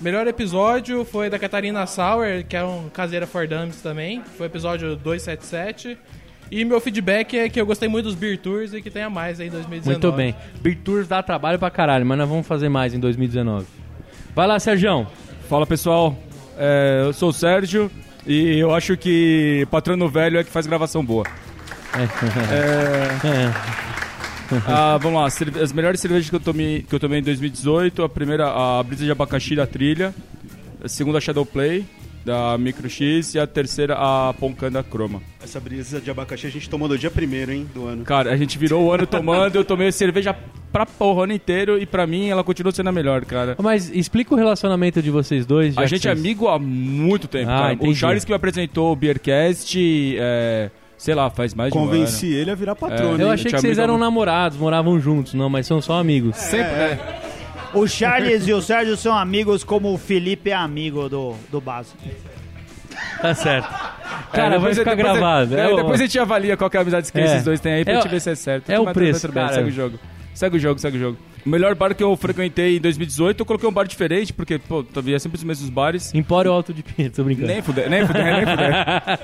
Melhor 0.00 0.26
episódio 0.26 1.04
foi 1.04 1.30
da 1.30 1.38
Catarina 1.38 1.86
Sauer, 1.86 2.44
que 2.46 2.56
é 2.56 2.62
um 2.64 2.88
caseira 2.90 3.26
for 3.26 3.46
Dummies 3.48 3.80
também. 3.80 4.22
Foi 4.36 4.46
o 4.46 4.50
episódio 4.50 4.96
277. 4.96 5.96
E 6.52 6.66
meu 6.66 6.78
feedback 6.82 7.38
é 7.38 7.48
que 7.48 7.58
eu 7.58 7.64
gostei 7.64 7.88
muito 7.88 8.04
dos 8.04 8.14
Beer 8.14 8.36
Tours 8.38 8.74
e 8.74 8.82
que 8.82 8.90
tenha 8.90 9.08
mais 9.08 9.40
aí 9.40 9.46
em 9.46 9.50
2019. 9.50 9.88
Muito 9.88 10.14
bem. 10.14 10.34
Beer 10.60 10.76
Tours 10.84 11.08
dá 11.08 11.22
trabalho 11.22 11.58
pra 11.58 11.70
caralho, 11.70 12.04
mas 12.04 12.18
nós 12.18 12.28
vamos 12.28 12.46
fazer 12.46 12.68
mais 12.68 12.92
em 12.92 13.00
2019. 13.00 13.64
Vai 14.36 14.46
lá, 14.46 14.60
Sérgio. 14.60 15.06
Fala 15.48 15.66
pessoal, 15.66 16.14
É, 16.58 17.04
eu 17.06 17.14
sou 17.14 17.30
o 17.30 17.32
Sérgio 17.32 17.90
e 18.26 18.58
eu 18.58 18.74
acho 18.74 18.98
que 18.98 19.66
patrono 19.70 20.10
velho 20.10 20.38
é 20.38 20.44
que 20.44 20.50
faz 20.50 20.66
gravação 20.66 21.02
boa. 21.02 21.24
É, 21.94 23.50
ah, 24.68 24.98
vamos 25.00 25.22
lá, 25.22 25.26
as 25.62 25.72
melhores 25.72 26.00
cervejas 26.00 26.28
que 26.28 26.36
eu 26.36 26.40
tomei, 26.40 26.82
que 26.82 26.94
eu 26.94 27.00
tomei 27.00 27.20
em 27.20 27.22
2018, 27.22 28.02
a 28.02 28.08
primeira 28.10 28.48
a 28.48 28.82
brisa 28.82 29.06
de 29.06 29.10
abacaxi 29.10 29.56
da 29.56 29.66
Trilha, 29.66 30.14
a 30.84 30.88
segunda 30.88 31.16
a 31.16 31.20
Shadow 31.20 31.46
Play 31.46 31.86
da 32.24 32.56
Micro 32.58 32.88
X 32.88 33.34
e 33.34 33.38
a 33.38 33.46
terceira 33.46 33.94
a 33.98 34.32
Poncanda 34.38 34.82
Croma. 34.82 35.20
Essa 35.42 35.58
brisa 35.58 36.00
de 36.00 36.10
abacaxi 36.10 36.46
a 36.46 36.50
gente 36.50 36.68
tomou 36.70 36.88
no 36.88 36.96
dia 36.96 37.10
primeiro, 37.10 37.52
hein, 37.52 37.66
do 37.74 37.86
ano. 37.86 38.04
Cara, 38.04 38.32
a 38.32 38.36
gente 38.36 38.56
virou 38.58 38.84
o 38.84 38.92
ano 38.92 39.06
tomando, 39.06 39.56
eu 39.56 39.64
tomei 39.64 39.90
cerveja 39.90 40.34
pra 40.72 40.86
porra 40.86 41.20
o 41.20 41.22
ano 41.24 41.32
inteiro 41.32 41.78
e 41.78 41.84
pra 41.84 42.06
mim 42.06 42.28
ela 42.28 42.42
continua 42.44 42.72
sendo 42.72 42.88
a 42.88 42.92
melhor, 42.92 43.24
cara. 43.24 43.56
Mas 43.60 43.90
explica 43.94 44.32
o 44.34 44.36
relacionamento 44.36 45.02
de 45.02 45.10
vocês 45.10 45.44
dois. 45.44 45.76
A 45.76 45.84
gente 45.86 46.06
é 46.08 46.10
vocês- 46.14 46.18
amigo 46.18 46.48
há 46.48 46.58
muito 46.58 47.26
tempo, 47.28 47.50
Ah, 47.50 47.58
cara. 47.58 47.72
entendi. 47.74 47.90
O 47.90 47.94
Charles 47.94 48.24
que 48.24 48.30
me 48.30 48.36
apresentou 48.36 48.92
o 48.92 48.96
Beercast, 48.96 50.16
é, 50.18 50.70
sei 50.96 51.14
lá, 51.14 51.28
faz 51.28 51.52
mais 51.54 51.72
de 51.72 51.78
um 51.78 51.82
ano. 51.82 51.90
Convenci 51.90 52.26
ele 52.32 52.50
a 52.50 52.54
virar 52.54 52.74
patrono. 52.76 53.20
Eu 53.20 53.26
hein? 53.26 53.32
achei 53.34 53.50
que 53.50 53.60
vocês 53.60 53.78
eram 53.78 53.98
namorados, 53.98 54.56
moravam 54.56 54.98
juntos. 55.00 55.34
Não, 55.34 55.50
mas 55.50 55.66
são 55.66 55.82
só 55.82 55.98
amigos. 55.98 56.36
Sempre, 56.36 56.72
é. 56.72 56.98
O 57.74 57.86
Charles 57.86 58.46
e 58.46 58.52
o 58.52 58.60
Sérgio 58.60 58.96
são 58.96 59.16
amigos 59.16 59.64
como 59.64 59.92
o 59.92 59.98
Felipe 59.98 60.50
é 60.50 60.54
amigo 60.54 61.08
do, 61.08 61.34
do 61.50 61.60
Baso. 61.60 61.94
Tá 63.20 63.34
certo. 63.34 63.66
É, 63.72 64.36
Cara, 64.36 64.48
vai 64.50 64.58
depois- 64.58 64.78
ficar 64.78 64.94
depois- 64.94 65.12
gravado. 65.18 65.56
é, 65.56 65.60
É 65.60 65.68
o- 65.72 65.76
depois 65.76 66.00
a 66.00 66.04
gente 66.04 66.18
avalia 66.18 66.56
qual 66.56 66.68
que 66.68 66.76
é 66.76 66.80
a 66.80 66.82
amizade 66.82 67.10
que 67.10 67.18
É. 67.18 67.24
esses 67.24 67.44
dois 67.44 67.60
têm 67.60 67.72
aí 67.74 67.84
pra 67.84 67.94
É 67.94 67.96
gente 67.96 68.06
o- 68.06 68.10
ver 68.10 68.20
se 68.20 68.30
é 68.30 68.34
certo. 68.34 68.70
é 68.70 68.78
o 68.78 68.92
preço, 68.92 69.28
cara. 69.30 69.52
Segue 69.54 69.68
o 69.68 69.72
jogo. 69.72 69.98
Segue 70.34 70.56
o 70.56 70.58
jogo, 70.60 70.78
segue 70.80 70.96
o 70.96 71.00
jogo. 71.00 71.18
O 71.44 71.48
melhor 71.48 71.74
bar 71.74 71.94
que 71.94 72.02
eu 72.02 72.16
frequentei 72.16 72.76
em 72.76 72.80
2018, 72.80 73.40
eu 73.40 73.46
coloquei 73.46 73.68
um 73.68 73.72
bar 73.72 73.84
diferente, 73.86 74.32
porque, 74.32 74.58
pô, 74.58 74.84
via 75.02 75.18
sempre 75.18 75.36
os 75.38 75.44
mesmos 75.44 75.68
bares. 75.68 76.14
Empório 76.14 76.52
Alto 76.52 76.72
de 76.72 76.82
Pinto, 76.82 77.16
tô 77.16 77.24
brincando. 77.24 77.48
Nem 77.48 77.60
fuder, 77.62 77.90
nem 77.90 78.06
fuder, 78.06 78.24
nem 78.24 78.46
fuder. 78.46 78.74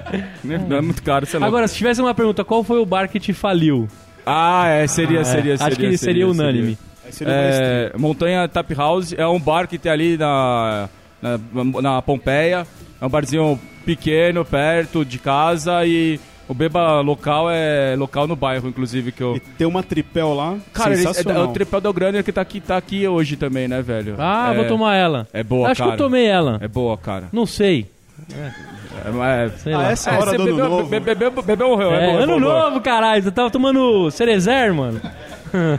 nem 0.45 0.59
fuder, 0.59 0.79
é 0.79 0.81
muito 0.81 1.03
caro, 1.03 1.27
sei 1.27 1.39
lá. 1.39 1.47
Agora, 1.47 1.69
se 1.69 1.77
tivesse 1.77 2.01
uma 2.01 2.15
pergunta, 2.15 2.45
qual 2.45 2.65
foi 2.65 2.79
o 2.81 2.87
bar 2.87 3.09
que 3.09 3.21
te 3.21 3.33
faliu? 3.33 3.87
Ah, 4.27 4.67
é, 4.67 4.87
seria, 4.87 5.19
Ah, 5.19 5.23
é. 5.23 5.25
seria, 5.25 5.55
Acho 5.55 5.65
seria. 5.75 5.91
que 5.91 5.97
seria 5.99 6.27
unânime. 6.29 6.53
seria 6.53 6.75
o 6.75 6.77
mais 6.77 6.88
É, 7.27 7.93
Montanha 7.97 8.47
Tap 8.49 8.71
House 8.73 9.13
é 9.17 9.27
um 9.27 9.41
bar 9.41 9.67
que 9.69 9.79
tem 9.79 9.91
ali 9.91 10.17
na, 10.17 10.89
na, 11.23 11.39
na 11.83 12.03
Pompeia. 12.03 12.67
É 13.01 13.07
um 13.07 13.09
barzinho 13.09 13.59
pequeno, 13.85 14.45
perto 14.45 15.05
de 15.05 15.19
casa 15.19 15.85
e 15.87 16.19
o 16.49 16.55
beba 16.55 17.01
local 17.01 17.49
é 17.51 17.95
local 17.97 18.27
no 18.27 18.35
bairro, 18.35 18.69
inclusive, 18.69 19.13
que 19.13 19.23
eu... 19.23 19.37
E 19.37 19.41
tem 19.41 19.67
uma 19.67 19.83
tripel 19.83 20.33
lá, 20.35 20.57
Cara, 20.73 20.95
é, 20.95 21.03
é 21.03 21.39
o 21.39 21.49
Tripel 21.49 21.81
Del 21.81 21.93
Grande 21.93 22.23
que 22.23 22.33
tá 22.33 22.41
aqui, 22.41 22.61
tá 22.61 22.77
aqui 22.77 23.07
hoje 23.07 23.37
também, 23.37 23.69
né, 23.69 23.81
velho? 23.83 24.15
Ah, 24.19 24.51
é, 24.53 24.57
vou 24.57 24.65
tomar 24.65 24.97
ela. 24.97 25.29
É 25.33 25.43
boa, 25.43 25.69
Acho 25.71 25.83
cara. 25.83 25.95
que 25.97 26.03
eu 26.03 26.07
tomei 26.07 26.27
ela. 26.27 26.59
É 26.61 26.67
boa, 26.69 26.97
cara. 26.97 27.25
Não 27.33 27.45
sei. 27.47 27.87
É, 28.35 29.45
é, 29.45 29.49
Sei 29.59 29.73
Ah, 29.73 29.79
lá. 29.79 29.91
essa 29.93 30.11
hora 30.13 30.31
você 30.33 30.37
do 30.39 30.43
ano 30.43 30.51
bebeu, 30.57 30.69
novo. 30.71 30.89
be- 30.89 31.01
Bebeu, 31.01 31.31
bebeu 31.31 31.69
morreu. 31.69 31.93
É, 31.95 32.05
é 32.07 32.11
é 32.15 32.23
ano 32.23 32.41
novo, 32.41 32.81
caralho. 32.81 33.23
Você 33.23 33.31
tava 33.31 33.51
tomando 33.51 34.11
Cerezer, 34.11 34.75
mano. 34.75 35.01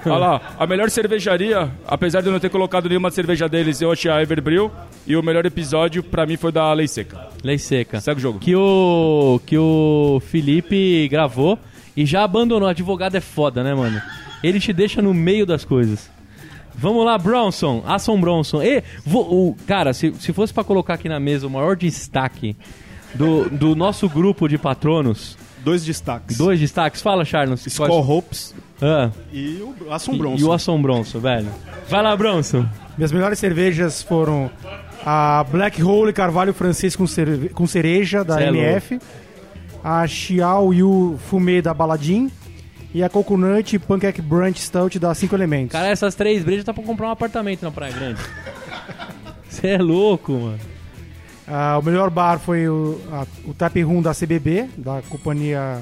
Olha 0.05 0.17
lá, 0.17 0.41
a 0.58 0.67
melhor 0.67 0.89
cervejaria, 0.89 1.69
apesar 1.88 2.21
de 2.21 2.27
eu 2.27 2.34
não 2.34 2.39
ter 2.39 2.49
colocado 2.49 2.88
nenhuma 2.88 3.12
cerveja 3.12 3.47
deles, 3.47 3.82
eu 3.82 3.91
achei 3.91 4.10
a 4.10 4.21
Everbril. 4.21 4.71
E 5.05 5.15
o 5.15 5.23
melhor 5.23 5.45
episódio, 5.45 6.03
pra 6.03 6.25
mim, 6.25 6.38
foi 6.38 6.51
da 6.51 6.71
Lei 6.73 6.88
Seca. 6.88 7.27
Lei 7.43 7.58
seca. 7.58 7.99
Segue 7.99 8.19
o 8.19 8.21
jogo. 8.21 8.39
Que 8.39 8.55
o, 8.55 9.41
que 9.45 9.58
o 9.58 10.21
Felipe 10.27 11.08
gravou 11.10 11.58
e 11.95 12.05
já 12.05 12.23
abandonou. 12.23 12.67
Advogado 12.67 13.15
é 13.15 13.21
foda, 13.21 13.63
né, 13.63 13.73
mano? 13.73 14.01
Ele 14.43 14.60
te 14.60 14.71
deixa 14.71 15.01
no 15.01 15.13
meio 15.13 15.45
das 15.45 15.65
coisas. 15.65 16.10
Vamos 16.75 17.05
lá, 17.05 17.17
Bronson. 17.17 17.84
Asson 17.86 18.19
Bronson. 18.19 18.62
E, 18.63 18.84
o, 19.05 19.55
cara, 19.67 19.93
se, 19.93 20.13
se 20.13 20.32
fosse 20.32 20.53
pra 20.53 20.63
colocar 20.63 20.93
aqui 20.93 21.10
na 21.10 21.19
mesa 21.19 21.47
o 21.47 21.49
maior 21.49 21.75
destaque 21.75 22.55
do, 23.15 23.49
do 23.49 23.75
nosso 23.75 24.08
grupo 24.08 24.47
de 24.47 24.58
patronos, 24.58 25.38
Dois 25.63 25.83
destaques. 25.85 26.37
dois 26.37 26.59
destaques. 26.59 27.01
Fala, 27.01 27.23
Charles. 27.25 27.65
Skull 27.67 27.87
Quais- 27.87 28.09
Hopes 28.09 28.55
Ah, 28.81 29.09
e 29.31 29.61
o 29.61 29.91
Asson 29.93 30.13
e, 30.13 30.17
Bronson. 30.17 30.37
e 30.37 30.43
o 30.43 30.51
Asson 30.53 30.81
Bronson, 30.81 31.19
velho. 31.19 31.47
Vai 31.89 32.01
lá, 32.01 32.15
Bronson. 32.15 32.65
Minhas 32.97 33.11
melhores 33.11 33.39
cervejas 33.39 34.01
foram 34.01 34.49
a 35.05 35.45
Black 35.49 35.81
Hole 35.81 36.11
Carvalho 36.13 36.53
francês 36.53 36.95
com, 36.95 37.05
cerve- 37.07 37.49
com 37.49 37.65
cereja 37.67 38.23
da 38.23 38.35
Cê 38.35 38.43
é 38.43 38.47
MF, 38.47 38.99
a 39.83 40.05
Xiao 40.07 40.73
Yu 40.73 41.19
Fumê 41.29 41.61
da 41.61 41.73
Baladim 41.73 42.29
e 42.93 43.03
a 43.03 43.09
Coconut 43.09 43.77
Pancake 43.79 44.21
Brunch 44.21 44.59
Stout 44.61 44.97
da 44.99 45.13
Cinco 45.13 45.35
Elementos. 45.35 45.71
Cara, 45.73 45.87
essas 45.89 46.15
três 46.15 46.43
brejas 46.43 46.65
tá 46.65 46.73
pra 46.73 46.83
comprar 46.83 47.07
um 47.07 47.11
apartamento 47.11 47.61
na 47.63 47.71
Praia 47.71 47.93
Grande. 47.93 48.19
Você 49.47 49.67
é 49.67 49.77
louco, 49.77 50.31
mano. 50.33 50.59
Ah, 51.49 51.79
o 51.79 51.83
melhor 51.85 52.09
bar 52.09 52.38
foi 52.39 52.67
o, 52.69 52.99
a- 53.12 53.25
o 53.45 53.53
Tap 53.53 53.75
Room 53.83 54.01
da 54.01 54.13
CBB, 54.13 54.69
da 54.77 55.01
companhia 55.09 55.79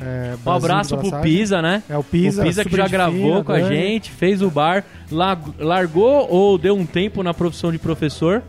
é, 0.00 0.34
Um 0.44 0.50
abraço 0.50 0.96
pro. 0.98 1.20
Pisa, 1.20 1.62
né? 1.62 1.82
É 1.88 1.96
o 1.96 2.02
Pisa, 2.02 2.42
O 2.42 2.44
Pisa 2.44 2.64
que 2.64 2.76
já 2.76 2.88
gravou 2.88 3.18
fina, 3.34 3.44
com 3.44 3.52
a 3.52 3.58
Dani. 3.58 3.68
gente, 3.76 4.10
fez 4.10 4.42
o 4.42 4.50
bar, 4.50 4.84
lar- 5.10 5.38
largou 5.58 6.26
ou 6.30 6.58
deu 6.58 6.76
um 6.76 6.84
tempo 6.84 7.22
na 7.22 7.32
profissão 7.32 7.70
de 7.72 7.78
professor 7.78 8.42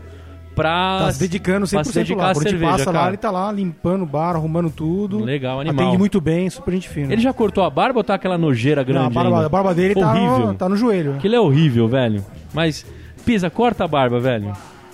pra, 0.54 0.98
Tá 1.04 1.12
se 1.12 1.20
dedicando 1.20 1.64
100% 1.64 1.70
pra 1.70 1.84
se 1.84 1.92
dedicar 1.94 2.22
lá. 2.24 2.30
a 2.32 2.34
cerveja, 2.34 2.72
passa 2.72 2.90
lá, 2.90 2.98
cara. 2.98 3.10
ele 3.10 3.16
tá 3.16 3.30
lá 3.30 3.52
limpando 3.52 4.02
o 4.02 4.06
bar, 4.06 4.34
arrumando 4.34 4.68
tudo. 4.68 5.20
Legal, 5.24 5.60
animal. 5.60 5.80
Atende 5.86 5.96
muito 5.98 6.20
bem, 6.20 6.50
super 6.50 6.74
gente 6.74 6.88
fina. 6.88 7.12
Ele 7.12 7.22
já 7.22 7.32
cortou 7.32 7.62
a 7.62 7.70
barba 7.70 8.00
ou 8.00 8.04
tá 8.04 8.14
aquela 8.14 8.36
nojeira 8.36 8.82
grande 8.82 9.14
Não, 9.14 9.20
a 9.20 9.24
barba, 9.24 9.46
a 9.46 9.48
barba 9.48 9.74
dele 9.74 9.94
tá 9.94 10.10
horrível. 10.10 10.46
no, 10.48 10.54
tá 10.54 10.68
no 10.68 10.76
joelho. 10.76 11.14
Aquilo 11.14 11.34
é 11.36 11.40
horrível, 11.40 11.86
velho. 11.86 12.24
Mas, 12.52 12.84
Pisa, 13.24 13.48
corta 13.48 13.84
a 13.84 13.88
barba, 13.88 14.18
velho. 14.18 14.52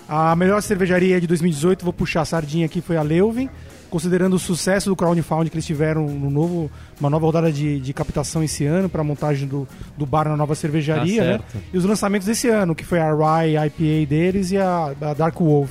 A 0.08 0.36
melhor 0.36 0.60
cervejaria 0.62 1.20
de 1.20 1.26
2018, 1.26 1.82
vou 1.84 1.92
puxar 1.92 2.22
a 2.22 2.24
sardinha 2.24 2.66
aqui, 2.66 2.80
foi 2.80 2.96
a 2.96 3.02
Leuven. 3.02 3.48
Considerando 3.90 4.34
o 4.34 4.38
sucesso 4.40 4.90
do 4.90 4.96
crowdfunding 4.96 5.48
que 5.50 5.54
eles 5.54 5.64
tiveram 5.66 6.06
no 6.08 6.28
novo, 6.28 6.68
uma 7.00 7.08
nova 7.08 7.26
rodada 7.26 7.52
de, 7.52 7.78
de 7.78 7.92
captação 7.92 8.42
esse 8.42 8.66
ano 8.66 8.88
para 8.88 9.02
a 9.02 9.04
montagem 9.04 9.46
do, 9.46 9.68
do 9.96 10.04
bar 10.04 10.28
na 10.28 10.36
nova 10.36 10.54
cervejaria, 10.56 11.22
Tá 11.22 11.58
né? 11.58 11.60
E 11.72 11.78
os 11.78 11.84
lançamentos 11.84 12.26
desse 12.26 12.48
ano, 12.48 12.74
que 12.74 12.84
foi 12.84 12.98
a 12.98 13.14
Rye 13.14 13.54
IPA 13.56 14.06
deles 14.08 14.50
e 14.50 14.58
a, 14.58 14.92
a 15.00 15.14
Dark 15.14 15.36
Wolf. 15.38 15.70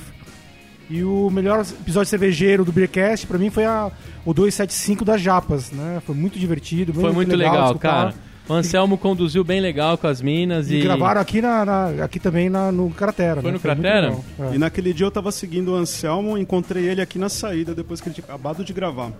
E 0.88 1.04
o 1.04 1.28
melhor 1.30 1.60
episódio 1.60 2.08
cervejeiro 2.08 2.64
do 2.64 2.72
Beercast, 2.72 3.26
pra 3.26 3.36
mim, 3.38 3.50
foi 3.50 3.66
a, 3.66 3.90
o 4.24 4.32
275 4.32 5.04
das 5.04 5.20
Japas, 5.20 5.70
né? 5.70 6.00
Foi 6.06 6.14
muito 6.14 6.38
divertido, 6.38 6.94
Foi 6.94 7.12
muito 7.12 7.28
de 7.30 7.36
legal, 7.36 7.66
escutar. 7.66 7.78
cara. 8.06 8.14
O 8.48 8.52
Anselmo 8.52 8.98
conduziu 8.98 9.42
bem 9.42 9.58
legal 9.60 9.96
com 9.96 10.06
as 10.06 10.20
minas 10.20 10.70
e... 10.70 10.76
E, 10.76 10.82
gravaram 10.82 11.20
aqui, 11.20 11.40
na, 11.40 11.64
na- 11.64 12.04
aqui 12.04 12.20
também 12.20 12.50
na- 12.50 12.70
no 12.70 12.90
Cratera. 12.90 13.40
Foi 13.40 13.50
né? 13.50 13.58
no 13.58 13.62
muito 13.62 13.62
Cratera? 13.62 14.14
É. 14.38 14.54
E 14.54 14.58
naquele 14.58 14.92
dia 14.92 15.06
eu 15.06 15.10
tava 15.10 15.32
seguindo 15.32 15.72
o 15.72 15.74
Anselmo, 15.74 16.36
encontrei 16.36 16.84
ele 16.86 17.00
aqui 17.00 17.18
na 17.18 17.30
saída 17.30 17.74
depois 17.74 18.00
que 18.02 18.08
ele 18.08 18.14
tinha 18.14 18.24
acabado 18.24 18.62
de 18.62 18.72
gravar. 18.72 19.12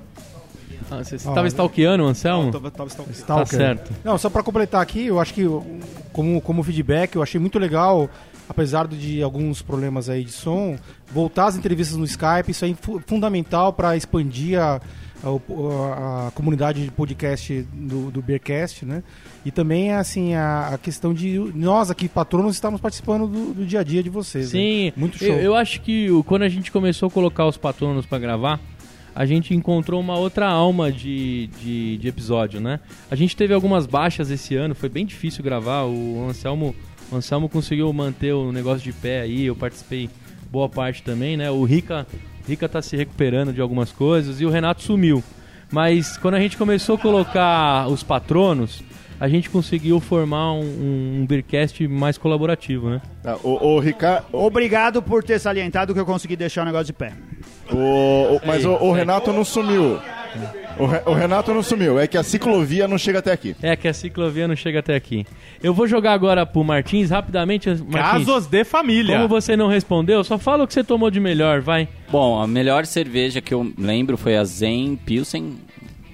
Ah, 0.90 1.02
Você 1.02 1.18
você 1.18 1.26
Ó, 1.26 1.32
tava 1.32 1.46
stalkeando 1.48 2.04
o 2.04 2.06
Anselmo? 2.06 2.48
Eu 2.48 2.52
tava, 2.52 2.70
tava 2.70 2.88
stalkeando. 2.90 3.18
Tá 3.18 3.42
Stalker. 3.42 3.58
certo. 3.58 3.92
Não, 4.04 4.18
só 4.18 4.28
pra 4.28 4.42
completar 4.42 4.82
aqui, 4.82 5.06
eu 5.06 5.18
acho 5.18 5.32
que 5.32 5.44
como, 6.12 6.40
como 6.42 6.62
feedback, 6.62 7.16
eu 7.16 7.22
achei 7.22 7.40
muito 7.40 7.58
legal, 7.58 8.10
apesar 8.46 8.87
de 8.87 9.22
alguns 9.22 9.62
problemas 9.62 10.10
aí 10.10 10.22
de 10.24 10.32
som, 10.32 10.76
voltar 11.10 11.46
as 11.46 11.56
entrevistas 11.56 11.96
no 11.96 12.04
Skype, 12.04 12.50
isso 12.50 12.66
é 12.66 12.74
fu- 12.74 13.02
fundamental 13.06 13.72
para 13.72 13.96
expandir 13.96 14.60
a, 14.60 14.78
a, 15.28 16.26
a- 16.26 16.30
comunidade 16.32 16.84
de 16.84 16.90
podcast 16.90 17.62
do, 17.72 18.10
do 18.10 18.20
Beercast, 18.22 18.84
né? 18.84 19.02
E 19.44 19.50
também, 19.50 19.92
assim, 19.92 20.34
a, 20.34 20.68
a 20.74 20.78
questão 20.78 21.12
de 21.14 21.38
nós 21.54 21.90
aqui, 21.90 22.08
patronos, 22.08 22.54
estamos 22.54 22.80
participando 22.80 23.26
do, 23.26 23.54
do 23.54 23.66
dia 23.66 23.80
a 23.80 23.82
dia 23.84 24.02
de 24.02 24.10
vocês. 24.10 24.48
Sim, 24.48 24.87
né? 24.87 24.92
Muito 24.96 25.18
show. 25.18 25.28
Eu, 25.28 25.37
eu 25.40 25.54
acho 25.54 25.80
que 25.80 26.08
quando 26.26 26.42
a 26.42 26.48
gente 26.48 26.70
começou 26.72 27.08
a 27.08 27.10
colocar 27.10 27.46
os 27.46 27.56
patronos 27.56 28.06
pra 28.06 28.18
gravar, 28.18 28.60
a 29.14 29.24
gente 29.26 29.54
encontrou 29.54 30.00
uma 30.00 30.16
outra 30.18 30.48
alma 30.48 30.90
de, 30.90 31.48
de, 31.62 31.98
de 31.98 32.08
episódio, 32.08 32.60
né? 32.60 32.80
A 33.10 33.14
gente 33.14 33.37
teve 33.37 33.54
algumas 33.54 33.87
baixas 33.87 34.30
esse 34.30 34.56
ano, 34.56 34.74
foi 34.74 34.88
bem 34.88 35.06
difícil 35.06 35.44
gravar. 35.44 35.84
O 35.84 36.26
Anselmo, 36.28 36.74
o 37.12 37.16
Anselmo 37.16 37.48
conseguiu 37.48 37.92
manter 37.92 38.32
o 38.32 38.50
negócio 38.50 38.82
de 38.82 38.92
pé 38.92 39.20
aí, 39.20 39.44
eu 39.44 39.54
participei 39.54 40.10
boa 40.50 40.68
parte 40.68 41.02
também, 41.02 41.37
né? 41.37 41.50
O 41.50 41.62
Rica, 41.64 42.06
Rica 42.46 42.68
tá 42.68 42.83
se 42.83 42.96
recuperando 42.96 43.52
de 43.52 43.61
algumas 43.61 43.90
coisas 43.92 44.40
e 44.40 44.44
o 44.44 44.50
Renato 44.50 44.83
sumiu. 44.83 45.22
Mas 45.70 46.16
quando 46.16 46.35
a 46.35 46.40
gente 46.40 46.57
começou 46.57 46.96
a 46.96 46.98
colocar 46.98 47.88
os 47.88 48.02
patronos, 48.02 48.83
a 49.18 49.28
gente 49.28 49.48
conseguiu 49.48 49.98
formar 50.00 50.52
um, 50.52 51.20
um 51.22 51.26
Beercast 51.26 51.87
mais 51.88 52.18
colaborativo, 52.18 52.90
né? 52.90 53.00
Ah, 53.24 53.37
O, 53.42 53.74
o 53.76 53.80
Ricardo. 53.80 54.26
Obrigado 54.33 55.00
por 55.02 55.24
ter 55.24 55.38
salientado 55.38 55.94
que 55.94 56.00
eu 56.00 56.04
consegui 56.07 56.37
deixar 56.37 56.62
o 56.62 56.64
negócio 56.66 56.87
de 56.87 56.92
pé. 56.92 57.12
O, 57.72 57.76
o- 58.37 58.40
mas 58.46 58.64
o, 58.64 58.72
o 58.72 58.92
Renato 58.92 59.33
não 59.33 59.44
sumiu. 59.44 59.98
O, 60.78 60.86
Re- 60.86 61.02
o 61.06 61.12
Renato 61.12 61.54
não 61.54 61.62
sumiu, 61.62 61.98
é 62.00 62.06
que 62.06 62.18
a 62.18 62.22
ciclovia 62.22 62.88
não 62.88 62.98
chega 62.98 63.20
até 63.20 63.32
aqui. 63.32 63.54
É 63.62 63.76
que 63.76 63.86
a 63.86 63.92
ciclovia 63.94 64.48
não 64.48 64.56
chega 64.56 64.80
até 64.80 64.94
aqui. 64.96 65.24
Eu 65.62 65.72
vou 65.72 65.86
jogar 65.86 66.12
agora 66.12 66.44
pro 66.44 66.64
Martins, 66.64 67.10
rapidamente. 67.10 67.68
Martins, 67.68 68.26
Casos 68.26 68.46
de 68.46 68.64
família. 68.64 69.14
como 69.16 69.28
você 69.28 69.56
não 69.56 69.68
respondeu, 69.68 70.24
só 70.24 70.36
fala 70.38 70.64
o 70.64 70.66
que 70.66 70.74
você 70.74 70.82
tomou 70.82 71.10
de 71.10 71.20
melhor, 71.20 71.60
vai. 71.60 71.88
Bom, 72.10 72.40
a 72.40 72.46
melhor 72.46 72.86
cerveja 72.86 73.40
que 73.40 73.54
eu 73.54 73.72
lembro 73.78 74.16
foi 74.16 74.36
a 74.36 74.44
Zen 74.44 74.96
Pilsen, 74.96 75.56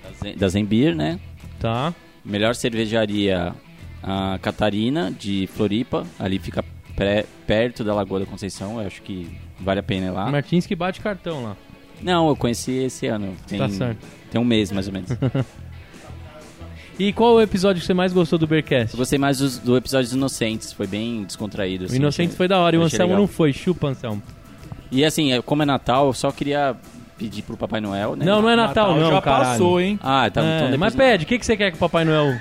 da 0.03 0.11
Zen, 0.23 0.37
da 0.37 0.49
Zen 0.49 0.65
Beer, 0.67 0.95
né? 0.95 1.19
Tá. 1.59 1.95
Melhor 2.25 2.55
cervejaria, 2.55 3.55
a 4.03 4.39
Catarina, 4.43 5.11
de 5.11 5.49
Floripa. 5.55 6.07
Ali 6.19 6.39
fica 6.39 6.63
pré- 6.95 7.25
perto 7.47 7.83
da 7.83 7.95
Lagoa 7.95 8.21
da 8.21 8.27
Conceição, 8.27 8.81
eu 8.81 8.87
acho 8.87 9.01
que 9.03 9.27
vale 9.59 9.81
a 9.81 9.83
pena 9.83 10.07
ir 10.07 10.11
lá. 10.11 10.31
Martins 10.31 10.67
que 10.67 10.77
bate 10.77 11.01
cartão 11.01 11.43
lá. 11.43 11.57
Não, 12.03 12.29
eu 12.29 12.37
conheci 12.37 12.73
esse 12.73 13.07
ano. 13.07 13.35
Tem, 13.47 13.59
Tá 13.59 13.69
certo. 13.69 13.99
tem 14.31 14.41
um 14.41 14.45
mês, 14.45 14.71
mais 14.73 14.87
ou 14.87 14.93
menos. 14.93 15.11
E 16.99 17.15
qual 17.15 17.35
o 17.37 17.41
episódio 17.41 17.81
que 17.81 17.87
você 17.87 17.95
mais 17.95 18.13
gostou 18.13 18.39
do 18.39 18.47
Beercast? 18.47 18.93
Eu 18.93 18.99
gostei 18.99 19.19
mais 19.19 19.39
dos- 19.39 19.59
do, 19.59 19.75
episódio 19.75 20.05
dos 20.07 20.13
Inocentes, 20.15 20.71
foi 20.73 20.87
bem 20.87 21.25
descontraído. 21.25 21.85
O 21.85 21.87
assim, 21.87 21.97
Inocentes 21.97 22.33
achei- 22.33 22.37
foi 22.37 22.47
da 22.49 22.59
hora 22.59 22.77
e 22.77 22.79
o 22.79 22.83
Anselmo 22.83 23.05
legal. 23.07 23.21
não 23.21 23.27
foi. 23.27 23.55
Chupa, 23.55 23.89
Anselmo. 23.89 24.23
E 24.93 25.03
assim, 25.03 25.33
é- 25.33 25.41
como 25.41 25.63
é 25.63 25.65
Natal, 25.67 26.09
eu 26.09 26.13
só 26.13 26.31
queria 26.31 26.77
pedir 27.17 27.41
pro 27.41 27.57
Papai 27.57 27.81
Noel, 27.81 28.17
né? 28.17 28.25
Não, 28.27 28.43
não 28.43 28.51
é 28.51 28.57
Natal, 28.57 28.97
não, 28.97 29.11
já 29.13 29.23
caralho. 29.23 29.45
passou, 29.47 29.81
hein? 29.81 29.99
Ah, 30.03 30.29
tá. 30.31 30.43
É, 30.43 30.57
então 30.57 30.71
depois 30.73 30.79
mas 30.79 30.95
pede, 30.95 31.25
o 31.25 31.27
que, 31.27 31.39
que 31.39 31.47
você 31.47 31.57
quer 31.57 31.71
que 31.71 31.77
o 31.79 31.81
Papai 31.81 32.05
Noel... 32.05 32.35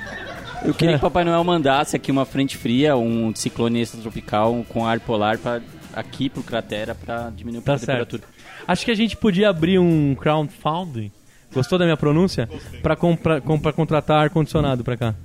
Eu 0.66 0.74
queria 0.74 0.96
que 1.00 1.06
o 1.06 1.08
Papai 1.10 1.24
Noel 1.24 1.42
mandasse 1.44 1.96
aqui 1.96 2.12
uma 2.12 2.26
frente 2.26 2.58
fria, 2.58 2.98
um 2.98 3.34
ciclone 3.34 3.80
extratropical 3.80 4.66
com 4.68 4.86
ar 4.86 5.00
polar 5.00 5.38
pra, 5.38 5.62
aqui 5.94 6.30
pro 6.30 6.44
cratera 6.44 6.94
pra 6.94 7.30
diminuir 7.34 7.62
Tá 7.62 7.76
a 7.76 7.78
certo. 7.78 8.18
temperatura. 8.18 8.24
Acho 8.70 8.86
que 8.86 8.92
a 8.92 8.96
gente 8.96 9.18
podia 9.18 9.50
abrir 9.50 9.80
um 9.80 10.14
crowdfunding. 10.14 11.12
Gostou 11.52 11.80
da 11.80 11.86
minha 11.86 11.98
pronúncia? 11.98 12.48
Pra, 12.84 12.96
compra, 12.96 13.42
com- 13.42 13.60
pra 13.60 13.74
contratar 13.74 14.20
ar-condicionado 14.22 14.84
pra 14.84 14.96
cá. 14.96 15.16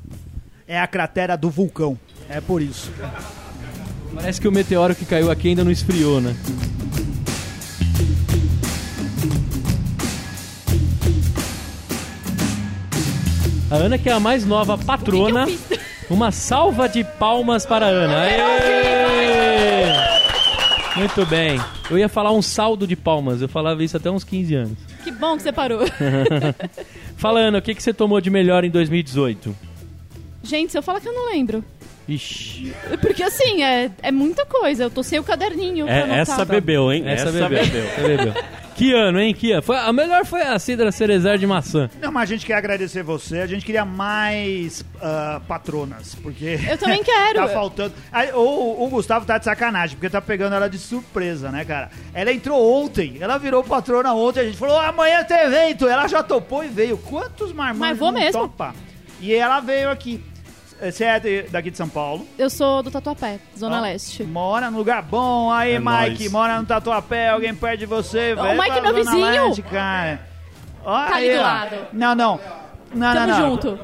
É 0.67 0.81
a 0.81 0.87
cratera 0.87 1.37
do 1.37 1.51
vulcão. 1.51 1.99
É 2.27 2.41
por 2.41 2.63
isso. 2.63 2.91
Parece 4.15 4.41
que 4.41 4.49
o 4.49 4.53
meteoro 4.53 4.95
que 4.95 5.05
caiu 5.05 5.31
aqui 5.31 5.49
ainda 5.49 5.63
não 5.63 5.71
esfriou, 5.71 6.23
né? 6.23 6.35
A 13.71 13.77
Ana, 13.77 13.99
que 13.99 14.09
é 14.09 14.13
a 14.13 14.21
mais 14.21 14.45
nova 14.47 14.77
patrona. 14.79 15.47
Uma 16.11 16.31
salva 16.31 16.89
de 16.89 17.03
palmas 17.03 17.65
para 17.65 17.87
a 17.87 17.89
Ana. 17.89 18.21
Aê! 18.23 19.87
Muito 20.97 21.25
bem. 21.27 21.59
Eu 21.91 21.99
ia 21.99 22.09
falar 22.09 22.33
um 22.33 22.41
saldo 22.41 22.87
de 22.87 22.97
palmas. 22.97 23.43
Eu 23.43 23.49
falava 23.49 23.85
isso 23.85 23.97
até 23.97 24.11
uns 24.11 24.25
15 24.25 24.55
anos. 24.55 24.79
Que 25.03 25.11
bom 25.11 25.37
que 25.37 25.43
você 25.43 25.53
parou. 25.53 25.81
Fala, 27.17 27.41
Ana, 27.41 27.59
o 27.59 27.63
que, 27.63 27.75
que 27.75 27.83
você 27.83 27.93
tomou 27.93 28.21
de 28.21 28.31
melhor 28.31 28.65
em 28.65 28.71
2018? 28.71 29.55
Gente, 30.43 30.73
se 30.73 30.79
eu 30.79 30.83
falar 30.83 31.01
que 31.01 31.09
eu 31.09 31.13
não 31.13 31.31
lembro. 31.31 31.65
Ixi. 32.09 32.75
Porque 33.01 33.23
assim, 33.23 33.63
é, 33.63 33.91
é 34.03 34.13
muita 34.13 34.45
coisa. 34.45 34.85
Eu 34.85 34.91
tô 34.91 35.03
sem 35.03 35.19
o 35.19 35.25
caderninho 35.25 35.87
pra 35.87 35.95
É, 35.95 36.03
anotar. 36.03 36.19
essa 36.19 36.45
bebeu, 36.45 36.93
hein? 36.93 37.03
Essa, 37.07 37.29
Essa, 37.31 37.49
bebeu. 37.49 37.65
bebeu. 37.65 37.85
Essa 37.85 38.03
bebeu. 38.09 38.35
Que 38.75 38.93
ano, 38.93 39.21
hein? 39.21 39.33
Que 39.33 39.53
ano? 39.53 39.63
Foi, 39.63 39.77
a 39.77 39.93
melhor 39.93 40.27
foi 40.27 40.43
a 40.43 40.59
Cidra 40.59 40.91
Cerezer 40.91 41.39
de 41.39 41.47
maçã. 41.47 41.89
Não, 42.03 42.11
mas 42.11 42.25
a 42.25 42.35
gente 42.35 42.45
quer 42.45 42.55
agradecer 42.55 43.05
você. 43.05 43.39
A 43.39 43.47
gente 43.47 43.65
queria 43.65 43.85
mais 43.85 44.85
ah, 45.01 45.41
patronas, 45.47 46.17
porque... 46.17 46.59
Eu 46.69 46.77
também 46.77 47.01
quero. 47.05 47.39
tá 47.39 47.49
faltando. 47.49 47.95
Aí, 48.11 48.33
o, 48.33 48.85
o 48.85 48.89
Gustavo 48.91 49.25
tá 49.25 49.39
de 49.39 49.45
sacanagem, 49.45 49.97
porque 49.97 50.11
tá 50.11 50.21
pegando 50.21 50.57
ela 50.57 50.69
de 50.69 50.77
surpresa, 50.79 51.53
né, 51.53 51.65
cara? 51.65 51.89
Ela 52.13 52.33
entrou 52.33 52.83
ontem, 52.83 53.17
ela 53.21 53.39
virou 53.39 53.63
patrona 53.63 54.13
ontem, 54.13 54.41
a 54.41 54.45
gente 54.45 54.57
falou, 54.57 54.77
amanhã 54.79 55.23
tem 55.23 55.39
evento. 55.39 55.87
Ela 55.87 56.09
já 56.09 56.23
topou 56.25 56.65
e 56.65 56.69
veio. 56.69 56.99
Quantos 56.99 57.53
marmanjos 57.53 57.79
Mas 57.79 57.99
vou 57.99 58.11
mesmo. 58.11 58.33
topa? 58.41 58.75
E 59.21 59.33
ela 59.33 59.61
veio 59.61 59.89
aqui. 59.89 60.21
Você 60.91 61.05
é 61.05 61.19
de- 61.21 61.43
daqui 61.45 61.71
de 61.71 61.77
São 61.77 61.89
Paulo? 61.89 62.27
Eu 62.39 62.51
sou 62.51 62.83
do 62.83 62.91
Tatuapé, 62.91 63.39
Zona 63.59 63.79
Ó, 63.79 63.81
Leste. 63.83 64.23
Mora 64.25 64.71
num 64.71 64.79
lugar 64.79 65.03
bom. 65.03 65.51
Aí, 65.51 65.73
É 65.73 65.79
Mike, 65.79 66.19
nóis. 66.21 66.33
mora 66.33 66.59
no 66.61 66.67
Tatuapé, 66.67 67.29
alguém 67.31 67.55
perto 67.55 67.81
de 67.81 67.87
você. 67.87 68.35
Ô, 68.35 68.43
vem 68.43 68.53
Mike, 68.59 68.71
pra 68.81 68.81
meu 68.93 69.05
Zona 69.05 69.17
vizinho. 69.17 69.47
Leste, 69.47 69.63
cara. 69.63 70.21
Ó, 70.85 70.95
Tá 71.07 71.17
ali 71.17 71.31
aí, 71.31 71.35
do 71.37 71.41
ó. 71.41 71.43
lado. 71.43 71.77
Não, 71.93 72.15
não. 72.15 72.41
Não, 72.95 73.13
Tamo 73.15 73.27
não, 73.27 73.39
não. 73.41 73.51
junto. 73.51 73.79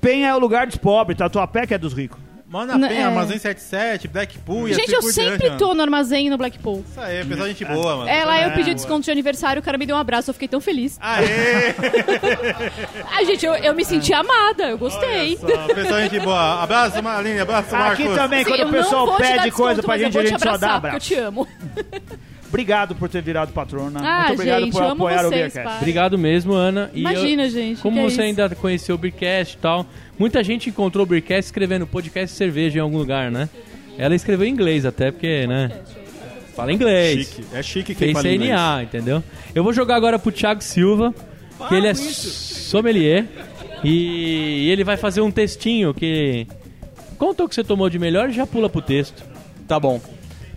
Penha 0.00 0.28
é 0.28 0.34
o 0.34 0.38
lugar 0.38 0.66
dos 0.66 0.76
pobres, 0.76 1.16
Tatuapé 1.18 1.66
que 1.66 1.74
é 1.74 1.78
dos 1.78 1.92
ricos. 1.94 2.18
Manda 2.54 2.74
N- 2.74 2.86
Penha, 2.88 3.00
é. 3.00 3.04
Armazém 3.06 3.36
77, 3.36 4.06
Blackpool 4.06 4.68
e 4.68 4.74
Gente, 4.74 4.84
assim 4.84 4.94
eu 4.94 5.00
por 5.00 5.12
sempre 5.12 5.38
diante, 5.38 5.58
tô 5.58 5.74
no 5.74 5.82
armazém 5.82 6.28
e 6.28 6.30
no 6.30 6.38
Blackpool. 6.38 6.84
Isso 6.88 7.00
aí, 7.00 7.24
pessoal, 7.24 7.48
gente 7.48 7.64
boa, 7.64 7.96
mano. 7.96 8.08
É, 8.08 8.24
lá 8.24 8.40
eu 8.42 8.46
É, 8.46 8.50
pedi 8.50 8.62
boa. 8.66 8.74
desconto 8.76 9.00
de 9.04 9.10
aniversário, 9.10 9.60
o 9.60 9.64
cara 9.64 9.76
me 9.76 9.84
deu 9.84 9.96
um 9.96 9.98
abraço, 9.98 10.30
eu 10.30 10.34
fiquei 10.34 10.46
tão 10.46 10.60
feliz. 10.60 10.96
Aê! 11.00 11.74
Ah, 13.16 13.24
gente, 13.24 13.44
eu, 13.44 13.54
eu 13.54 13.74
me 13.74 13.84
senti 13.84 14.12
amada, 14.12 14.70
eu 14.70 14.78
gostei. 14.78 15.36
Só, 15.36 15.46
pessoal, 15.74 16.00
gente 16.02 16.18
boa. 16.20 16.62
Abraço, 16.62 17.02
Malinha, 17.02 17.42
abraço, 17.42 17.72
Marcos. 17.72 18.04
Aqui 18.06 18.14
também, 18.14 18.44
Sim, 18.44 18.50
quando 18.50 18.68
o 18.68 18.72
pessoal 18.72 19.16
pede 19.16 19.32
desconto, 19.42 19.56
coisa 19.56 19.82
pra 19.82 19.98
gente, 19.98 20.18
a 20.18 20.24
gente 20.24 20.42
só 20.42 20.56
dá 20.56 20.74
abraço. 20.76 20.96
eu 20.96 21.00
te 21.00 21.14
amo. 21.14 21.48
Obrigado 22.54 22.94
por 22.94 23.08
ter 23.08 23.20
virado 23.20 23.52
patrona. 23.52 24.00
Ah, 24.00 24.20
Muito 24.28 24.32
obrigado 24.34 24.62
gente, 24.64 24.72
por 24.72 24.82
apoiar 24.84 25.20
o 25.26 25.28
vocês, 25.28 25.30
Beercast. 25.52 25.64
pai. 25.64 25.78
Obrigado 25.78 26.16
mesmo, 26.18 26.52
Ana. 26.54 26.88
E 26.94 27.00
Imagina, 27.00 27.44
eu- 27.46 27.50
gente. 27.50 27.80
Como 27.80 27.98
é 27.98 28.02
você 28.02 28.08
isso? 28.12 28.22
ainda 28.22 28.48
conheceu 28.50 28.94
o 28.94 28.98
Beercast 28.98 29.56
e 29.56 29.58
tal, 29.58 29.84
muita 30.18 30.42
gente 30.44 30.70
encontrou 30.70 31.02
o 31.04 31.06
Beercast 31.06 31.46
escrevendo 31.46 31.84
podcast 31.86 32.34
cerveja 32.36 32.78
em 32.78 32.80
algum 32.80 32.96
lugar, 32.98 33.30
né? 33.30 33.48
Ela 33.98 34.14
escreveu 34.14 34.46
em 34.46 34.50
inglês 34.50 34.86
até, 34.86 35.10
porque, 35.10 35.46
né? 35.48 35.70
Fala 36.54 36.72
inglês. 36.72 37.26
Chique. 37.28 37.44
É 37.52 37.62
chique 37.62 37.86
quem 37.94 37.96
Fez 37.96 38.12
fala 38.12 38.28
inglês. 38.28 38.50
CNA, 38.52 38.82
entendeu? 38.84 39.22
Eu 39.52 39.64
vou 39.64 39.72
jogar 39.72 39.96
agora 39.96 40.16
pro 40.18 40.30
Thiago 40.30 40.62
Silva, 40.62 41.12
que 41.68 41.74
ele 41.74 41.88
é 41.88 41.94
sommelier. 41.94 43.26
E 43.82 44.70
ele 44.70 44.84
vai 44.84 44.96
fazer 44.96 45.20
um 45.20 45.30
textinho 45.30 45.92
que. 45.92 46.46
Conta 47.18 47.44
o 47.44 47.48
que 47.48 47.54
você 47.54 47.64
tomou 47.64 47.90
de 47.90 47.98
melhor 47.98 48.30
e 48.30 48.32
já 48.32 48.46
pula 48.46 48.68
pro 48.70 48.80
texto. 48.80 49.22
Tá 49.68 49.78
bom. 49.80 50.00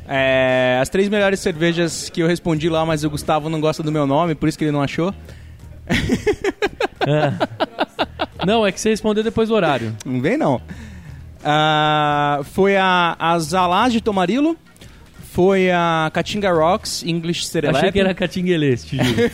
É, 0.07 0.79
as 0.81 0.87
três 0.89 1.09
melhores 1.09 1.39
cervejas 1.39 2.09
que 2.09 2.21
eu 2.21 2.27
respondi 2.27 2.69
lá, 2.69 2.85
mas 2.85 3.03
o 3.03 3.09
Gustavo 3.09 3.49
não 3.49 3.59
gosta 3.59 3.83
do 3.83 3.91
meu 3.91 4.07
nome, 4.07 4.35
por 4.35 4.47
isso 4.47 4.57
que 4.57 4.63
ele 4.63 4.71
não 4.71 4.81
achou. 4.81 5.13
Não, 8.45 8.65
é 8.65 8.71
que 8.71 8.79
você 8.79 8.89
respondeu 8.89 9.23
depois 9.23 9.49
do 9.49 9.55
horário. 9.55 9.95
Não 10.05 10.21
vem, 10.21 10.37
não. 10.37 10.61
Ah, 11.43 12.41
foi 12.43 12.77
a, 12.77 13.15
a 13.19 13.37
Zalaz 13.39 13.93
de 13.93 14.01
Tomarilo. 14.01 14.57
Foi 15.31 15.69
a 15.69 16.09
Caatinga 16.13 16.51
Rocks 16.51 17.03
English 17.03 17.45
Serelepe. 17.45 17.77
Achei 17.77 17.91
que 17.91 17.99
era 17.99 18.13
Catinguelês, 18.13 18.83
te 18.83 18.97
juro. 19.03 19.31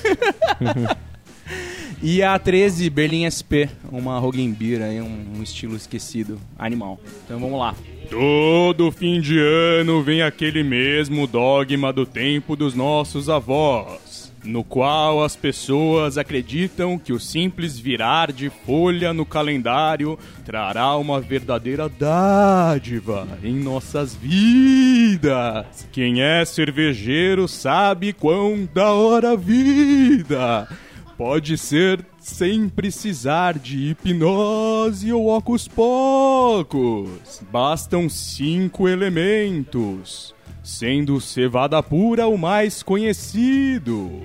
E 2.06 2.22
a 2.22 2.38
13 2.38 2.90
Berlim 2.90 3.24
SP, 3.32 3.72
uma 3.90 4.20
aí, 4.20 5.00
um, 5.00 5.38
um 5.38 5.42
estilo 5.42 5.74
esquecido, 5.74 6.38
animal. 6.60 7.00
Então 7.24 7.40
vamos 7.40 7.58
lá. 7.58 7.74
Todo 8.10 8.92
fim 8.92 9.22
de 9.22 9.40
ano 9.40 10.04
vem 10.04 10.22
aquele 10.22 10.64
mesmo 10.64 11.26
dogma 11.26 11.94
do 11.94 12.06
tempo 12.06 12.58
dos 12.58 12.76
nossos 12.76 13.30
avós, 13.30 14.34
no 14.44 14.66
qual 14.66 15.24
as 15.24 15.38
pessoas 15.38 16.18
acreditam 16.18 17.00
que 17.00 17.14
o 17.14 17.20
simples 17.22 17.80
virar 17.80 18.34
de 18.34 18.50
folha 18.50 19.14
no 19.14 19.26
calendário 19.26 20.20
trará 20.44 20.98
uma 20.98 21.22
verdadeira 21.22 21.88
dádiva 21.88 23.26
em 23.42 23.56
nossas 23.56 24.14
vidas. 24.14 25.88
Quem 25.90 26.22
é 26.22 26.44
cervejeiro 26.44 27.48
sabe 27.48 28.12
quão 28.12 28.68
da 28.74 28.92
hora 28.92 29.32
a 29.32 29.36
vida 29.38 30.68
pode 31.18 31.58
ser 31.58 32.06
sem 32.20 32.68
precisar 32.68 33.58
de 33.58 33.90
hipnose 33.90 35.12
ou 35.12 35.28
ocos 35.28 35.68
pocos. 35.68 37.42
Bastam 37.52 38.10
cinco 38.10 38.88
elementos, 38.88 40.34
sendo 40.64 41.20
cevada 41.20 41.82
pura 41.84 42.28
o 42.28 42.38
mais 42.38 42.82
conhecido, 42.82 44.22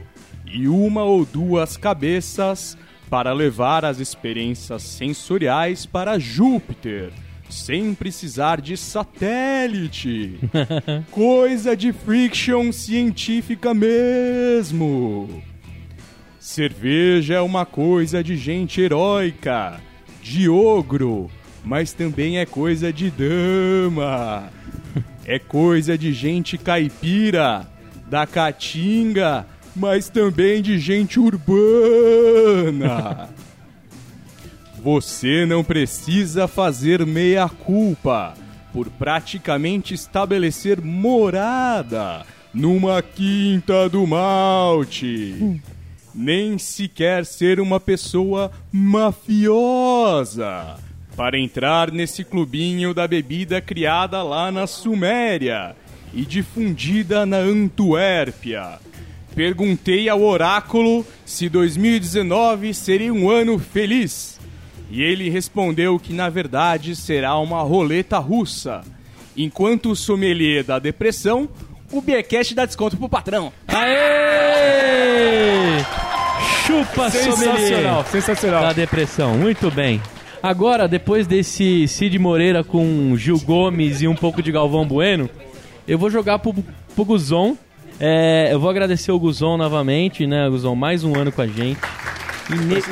e 0.47 0.68
uma 0.68 1.05
ou 1.05 1.24
duas 1.24 1.76
cabeças 1.76 2.76
para 3.09 3.32
levar 3.32 3.84
as 3.84 3.99
experiências 3.99 4.82
sensoriais 4.82 5.86
para 5.86 6.18
Júpiter. 6.18 7.11
Sem 7.49 7.95
precisar 7.95 8.61
de 8.61 8.76
satélite. 8.76 10.39
Coisa 11.11 11.74
de 11.74 11.95
friction 11.95 12.70
científica 12.70 13.72
mesmo. 13.72 15.43
Cerveja 16.39 17.34
é 17.34 17.41
uma 17.41 17.66
coisa 17.66 18.22
de 18.22 18.36
gente 18.36 18.80
heróica, 18.80 19.80
de 20.22 20.49
ogro, 20.49 21.28
mas 21.64 21.93
também 21.93 22.39
é 22.39 22.47
coisa 22.47 22.93
de 22.93 23.11
dama. 23.11 24.51
É 25.26 25.39
coisa 25.39 25.99
de 25.99 26.12
gente 26.12 26.57
caipira, 26.57 27.66
da 28.09 28.26
caatinga, 28.26 29.47
mas 29.76 30.09
também 30.09 30.62
de 30.62 30.78
gente 30.78 31.20
urbana. 31.20 33.28
Você 34.82 35.45
não 35.45 35.64
precisa 35.64 36.49
fazer 36.49 37.05
meia-culpa 37.05 38.32
por 38.72 38.89
praticamente 38.89 39.93
estabelecer 39.93 40.80
morada 40.80 42.24
numa 42.55 43.03
quinta 43.03 43.89
do 43.89 44.07
malte. 44.07 45.61
Nem 46.21 46.59
sequer 46.59 47.25
ser 47.25 47.61
uma 47.61 47.79
pessoa 47.79 48.51
mafiosa 48.73 50.75
para 51.16 51.39
entrar 51.39 51.93
nesse 51.93 52.25
clubinho 52.25 52.93
da 52.93 53.07
bebida 53.07 53.61
criada 53.61 54.21
lá 54.25 54.51
na 54.51 54.66
Suméria 54.66 55.77
e 56.12 56.25
difundida 56.25 57.25
na 57.25 57.37
Antuérpia. 57.37 58.81
Perguntei 59.33 60.09
ao 60.09 60.21
oráculo 60.21 61.07
se 61.25 61.49
2019 61.49 62.75
seria 62.75 63.14
um 63.14 63.31
ano 63.31 63.57
feliz. 63.57 64.41
E 64.91 65.01
ele 65.01 65.31
respondeu 65.31 66.01
que 66.01 66.12
na 66.12 66.29
verdade 66.29 66.97
será 66.97 67.39
uma 67.39 67.62
roleta 67.62 68.19
russa. 68.19 68.83
Enquanto 69.37 69.93
o 69.93 69.97
sommelier 69.97 70.64
da 70.64 70.81
depressão, 70.81 71.49
o 71.93 72.01
Beercast 72.01 72.55
dá 72.55 72.64
desconto 72.66 72.97
pro 72.97 73.09
patrão. 73.09 73.53
Aê! 73.68 74.99
Chupa 76.66 77.11
Sensacional, 77.11 77.57
sommelier 77.57 78.05
sensacional. 78.07 78.62
da 78.62 78.72
depressão. 78.72 79.36
Muito 79.39 79.70
bem. 79.70 80.01
Agora, 80.43 80.86
depois 80.86 81.26
desse 81.26 81.89
Cid 81.89 82.18
Moreira 82.18 82.62
com 82.62 83.16
Gil 83.16 83.41
Gomes 83.41 84.03
e 84.03 84.09
um 84.09 84.14
pouco 84.14 84.43
de 84.43 84.53
Galvão 84.53 84.86
Bueno, 84.86 85.28
eu 85.86 85.99
vou 85.99 86.11
jogar 86.11 86.39
pro, 86.39 86.55
pro 86.95 87.05
Guzon. 87.05 87.57
É, 87.99 88.51
eu 88.53 88.61
vou 88.61 88.70
agradecer 88.70 89.11
o 89.11 89.18
Guzon 89.18 89.57
novamente, 89.57 90.26
né, 90.26 90.49
Guzon? 90.49 90.76
Mais 90.76 91.03
um 91.03 91.18
ano 91.18 91.32
com 91.32 91.43
a 91.43 91.47
gente. 91.47 91.80
Ine... 92.51 92.82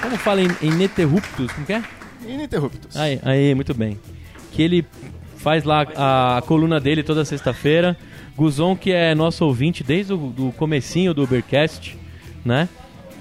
Como 0.00 0.16
fala 0.16 0.40
in, 0.40 0.48
ininterruptus? 0.62 1.52
Como 1.52 1.66
que 1.66 1.74
é? 1.74 1.82
Ininterruptos. 2.26 2.96
Aí, 2.96 3.20
aí, 3.22 3.54
muito 3.54 3.74
bem. 3.74 3.98
Que 4.52 4.62
ele 4.62 4.86
faz 5.36 5.64
lá 5.64 5.86
a, 5.94 6.38
a 6.38 6.42
coluna 6.42 6.80
dele 6.80 7.02
toda 7.02 7.24
sexta-feira. 7.24 7.96
Guzon, 8.36 8.76
que 8.76 8.92
é 8.92 9.14
nosso 9.14 9.44
ouvinte 9.44 9.82
desde 9.82 10.12
o 10.12 10.16
do 10.16 10.52
comecinho 10.52 11.14
do 11.14 11.22
Ubercast, 11.22 11.98
né? 12.44 12.68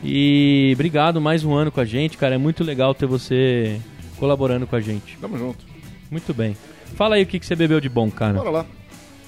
E 0.04 0.72
obrigado 0.76 1.22
mais 1.22 1.44
um 1.44 1.54
ano 1.54 1.72
com 1.72 1.80
a 1.80 1.86
gente, 1.86 2.18
cara. 2.18 2.36
É 2.36 2.38
muito 2.38 2.64
legal 2.64 2.94
ter 2.94 3.06
você 3.06 3.80
colaborando 4.18 4.68
com 4.68 4.76
a 4.76 4.82
gente. 4.82 5.18
Tamo 5.18 5.38
junto. 5.38 5.66
Muito 6.12 6.34
bem. 6.34 6.56
Fala 6.96 7.16
aí 7.16 7.24
o 7.24 7.26
que, 7.26 7.40
que 7.40 7.46
você 7.46 7.56
bebeu 7.56 7.80
de 7.80 7.90
bom, 7.90 8.12
cara. 8.12 8.34
Bora 8.34 8.50
lá. 8.50 8.66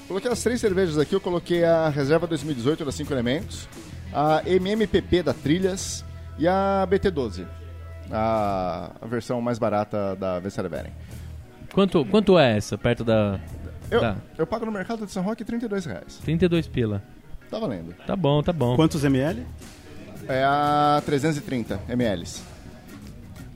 Coloquei 0.06 0.30
as 0.30 0.42
três 0.42 0.60
cervejas 0.60 0.98
aqui. 0.98 1.14
Eu 1.14 1.20
coloquei 1.20 1.64
a 1.64 1.88
Reserva 1.88 2.26
2018 2.26 2.84
da 2.84 2.92
5 2.92 3.12
Elementos, 3.12 3.68
a 4.12 4.42
MMPP 4.46 5.22
da 5.22 5.34
Trilhas 5.34 6.04
e 6.38 6.46
a 6.46 6.86
BT12, 6.88 7.46
a, 8.10 8.92
a 9.00 9.06
versão 9.06 9.40
mais 9.40 9.58
barata 9.58 10.16
da 10.16 10.38
Vesserveren. 10.38 10.92
Quanto, 11.72 12.04
quanto 12.06 12.38
é 12.38 12.56
essa, 12.56 12.78
perto 12.78 13.04
da... 13.04 13.38
Eu, 13.90 14.00
da 14.00 14.16
eu 14.36 14.46
pago 14.46 14.66
no 14.66 14.72
mercado 14.72 15.04
de 15.06 15.12
São 15.12 15.22
Roque 15.22 15.44
32 15.44 15.84
reais. 15.86 16.18
32 16.22 16.66
pila. 16.66 17.02
Tá 17.50 17.58
valendo. 17.58 17.94
Tá 18.06 18.14
bom, 18.14 18.42
tá 18.42 18.52
bom. 18.52 18.76
Quantos 18.76 19.04
ml? 19.04 19.44
É 20.28 20.44
a 20.44 21.02
330 21.04 21.80
ml. 21.88 22.26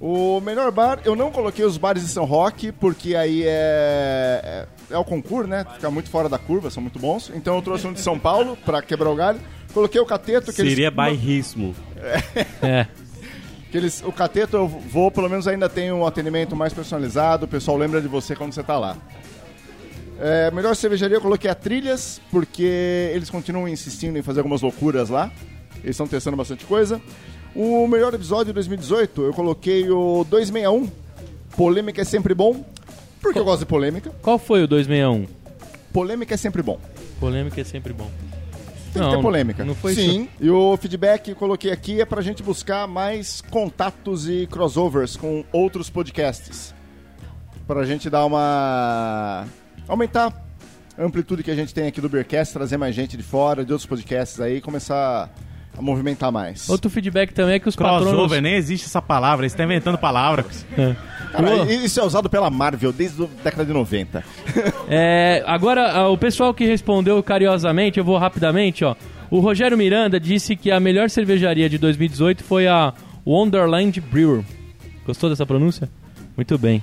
O 0.01 0.41
melhor 0.41 0.72
bar, 0.72 0.99
eu 1.05 1.14
não 1.14 1.30
coloquei 1.30 1.64
os 1.64 1.76
bares 1.76 2.03
de 2.03 2.09
São 2.09 2.24
Roque, 2.24 2.72
porque 2.72 3.14
aí 3.14 3.45
é, 3.45 4.66
é, 4.91 4.95
é 4.95 4.99
o 4.99 5.05
concurso, 5.05 5.49
né? 5.49 5.64
Fica 5.74 5.91
muito 5.91 6.11
fora 6.11 6.28
da 6.28 6.39
curva, 6.39 6.70
são 6.70 6.83
muito 6.83 6.99
bons. 6.99 7.30
Então 7.35 7.55
eu 7.55 7.62
trouxe 7.62 7.87
um 7.87 7.93
de 7.93 8.01
São 8.01 8.18
Paulo 8.18 8.57
pra 8.64 8.83
quebrar 8.83 9.11
o 9.11 9.14
galho. 9.14 9.39
Coloquei 9.72 10.01
o 10.01 10.07
cateto. 10.07 10.47
Que 10.47 10.53
Seria 10.53 10.87
eles, 10.87 10.97
bairrismo. 10.97 11.74
É. 12.61 12.87
Que 13.70 13.78
eles, 13.78 14.03
o 14.05 14.12
cateto 14.12 14.57
eu 14.57 14.66
vou, 14.66 15.11
pelo 15.11 15.30
menos 15.30 15.47
ainda 15.49 15.68
tem 15.68 15.93
um 15.93 16.05
atendimento 16.05 16.55
mais 16.55 16.74
personalizado, 16.74 17.47
o 17.47 17.49
pessoal 17.49 17.76
lembra 17.76 18.03
de 18.03 18.09
você 18.09 18.37
quando 18.37 18.53
você 18.53 18.62
tá 18.62 18.78
lá. 18.78 18.99
É, 20.18 20.50
melhor 20.50 20.74
cervejaria 20.76 21.16
eu 21.16 21.20
coloquei 21.20 21.50
a 21.50 21.54
Trilhas, 21.54 22.20
porque 22.30 23.10
eles 23.12 23.28
continuam 23.30 23.68
insistindo 23.68 24.16
em 24.18 24.22
fazer 24.22 24.40
algumas 24.40 24.62
loucuras 24.62 25.08
lá. 25.08 25.30
Eles 25.82 25.90
estão 25.90 26.06
testando 26.06 26.36
bastante 26.36 26.64
coisa. 26.64 27.00
O 27.54 27.86
melhor 27.86 28.14
episódio 28.14 28.46
de 28.46 28.52
2018 28.54 29.22
eu 29.22 29.32
coloquei 29.32 29.90
o 29.90 30.24
261. 30.24 30.88
Polêmica 31.56 32.00
é 32.00 32.04
sempre 32.04 32.34
bom, 32.34 32.64
porque 33.20 33.38
eu 33.38 33.44
gosto 33.44 33.60
de 33.60 33.66
polêmica. 33.66 34.10
Qual 34.22 34.38
foi 34.38 34.62
o 34.62 34.66
261? 34.66 35.26
Polêmica 35.92 36.34
é 36.34 36.36
sempre 36.36 36.62
bom. 36.62 36.80
Polêmica 37.20 37.60
é 37.60 37.64
sempre 37.64 37.92
bom. 37.92 38.10
Tem 38.92 39.02
que 39.02 39.10
ter 39.16 39.22
polêmica. 39.22 39.64
Não 39.64 39.74
foi 39.74 39.94
Sim. 39.94 40.22
isso. 40.22 40.28
E 40.40 40.50
o 40.50 40.76
feedback 40.76 41.22
que 41.22 41.30
eu 41.32 41.36
coloquei 41.36 41.70
aqui 41.70 42.00
é 42.00 42.04
pra 42.04 42.20
gente 42.20 42.42
buscar 42.42 42.86
mais 42.86 43.40
contatos 43.40 44.28
e 44.28 44.46
crossovers 44.46 45.16
com 45.16 45.44
outros 45.50 45.88
podcasts. 45.88 46.74
Pra 47.66 47.84
gente 47.84 48.10
dar 48.10 48.26
uma. 48.26 49.46
Aumentar 49.89 50.33
a 50.97 51.05
amplitude 51.05 51.43
que 51.43 51.51
a 51.51 51.55
gente 51.55 51.72
tem 51.72 51.87
aqui 51.87 52.01
do 52.01 52.09
Beercast, 52.09 52.53
trazer 52.53 52.76
mais 52.76 52.95
gente 52.95 53.16
de 53.16 53.22
fora, 53.22 53.64
de 53.64 53.72
outros 53.72 53.87
podcasts 53.87 54.41
aí 54.41 54.57
e 54.57 54.61
começar 54.61 55.30
a 55.76 55.80
movimentar 55.80 56.30
mais. 56.30 56.68
Outro 56.68 56.91
feedback 56.91 57.33
também 57.33 57.55
é 57.55 57.59
que 57.59 57.68
os 57.68 57.76
patronos... 57.76 58.09
Crossover, 58.09 58.43
nem 58.43 58.55
existe 58.55 58.87
essa 58.87 59.01
palavra, 59.01 59.45
eles 59.45 59.53
estão 59.53 59.64
inventando 59.64 59.97
palavras. 59.97 60.66
Cara, 61.33 61.72
isso 61.72 61.99
é 61.99 62.05
usado 62.05 62.28
pela 62.28 62.51
Marvel 62.51 62.93
desde 62.93 63.24
a 63.24 63.28
década 63.43 63.64
de 63.64 63.72
90. 63.72 64.22
É, 64.95 65.43
agora, 65.47 65.91
ah, 65.91 66.09
o 66.11 66.18
pessoal 66.18 66.53
que 66.53 66.66
respondeu 66.66 67.22
carinhosamente, 67.22 67.99
eu 67.99 68.05
vou 68.05 68.18
rapidamente, 68.18 68.85
ó. 68.85 68.95
O 69.30 69.41
Rogério 69.41 69.78
Miranda 69.78 70.20
disse 70.20 70.55
que 70.55 70.70
a 70.70 70.78
melhor 70.78 71.09
cervejaria 71.09 71.66
de 71.66 71.78
2018 71.78 72.45
foi 72.45 72.66
a 72.66 72.93
Wonderland 73.26 73.99
Brewer. 74.03 74.45
Gostou 75.07 75.30
dessa 75.30 75.47
pronúncia? 75.47 75.89
Muito 76.37 76.59
bem. 76.59 76.83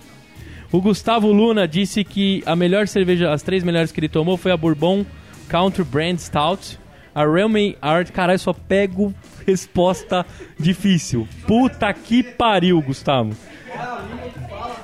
O 0.71 0.81
Gustavo 0.81 1.31
Luna 1.31 1.67
disse 1.67 2.03
que 2.03 2.43
a 2.45 2.55
melhor 2.55 2.87
cerveja, 2.87 3.31
as 3.31 3.41
três 3.41 3.63
melhores 3.63 3.91
que 3.91 3.99
ele 3.99 4.09
tomou 4.09 4.37
foi 4.37 4.51
a 4.51 4.57
Bourbon 4.57 5.03
Country 5.47 5.83
Brand 5.83 6.19
Stout, 6.19 6.79
a 7.13 7.25
Realme 7.25 7.75
Art. 7.81 8.11
Caralho, 8.11 8.37
só 8.37 8.53
pego 8.53 9.13
resposta 9.47 10.25
difícil. 10.59 11.27
Puta 11.47 11.91
que 11.91 12.21
pariu, 12.21 12.79
Gustavo. 12.81 13.35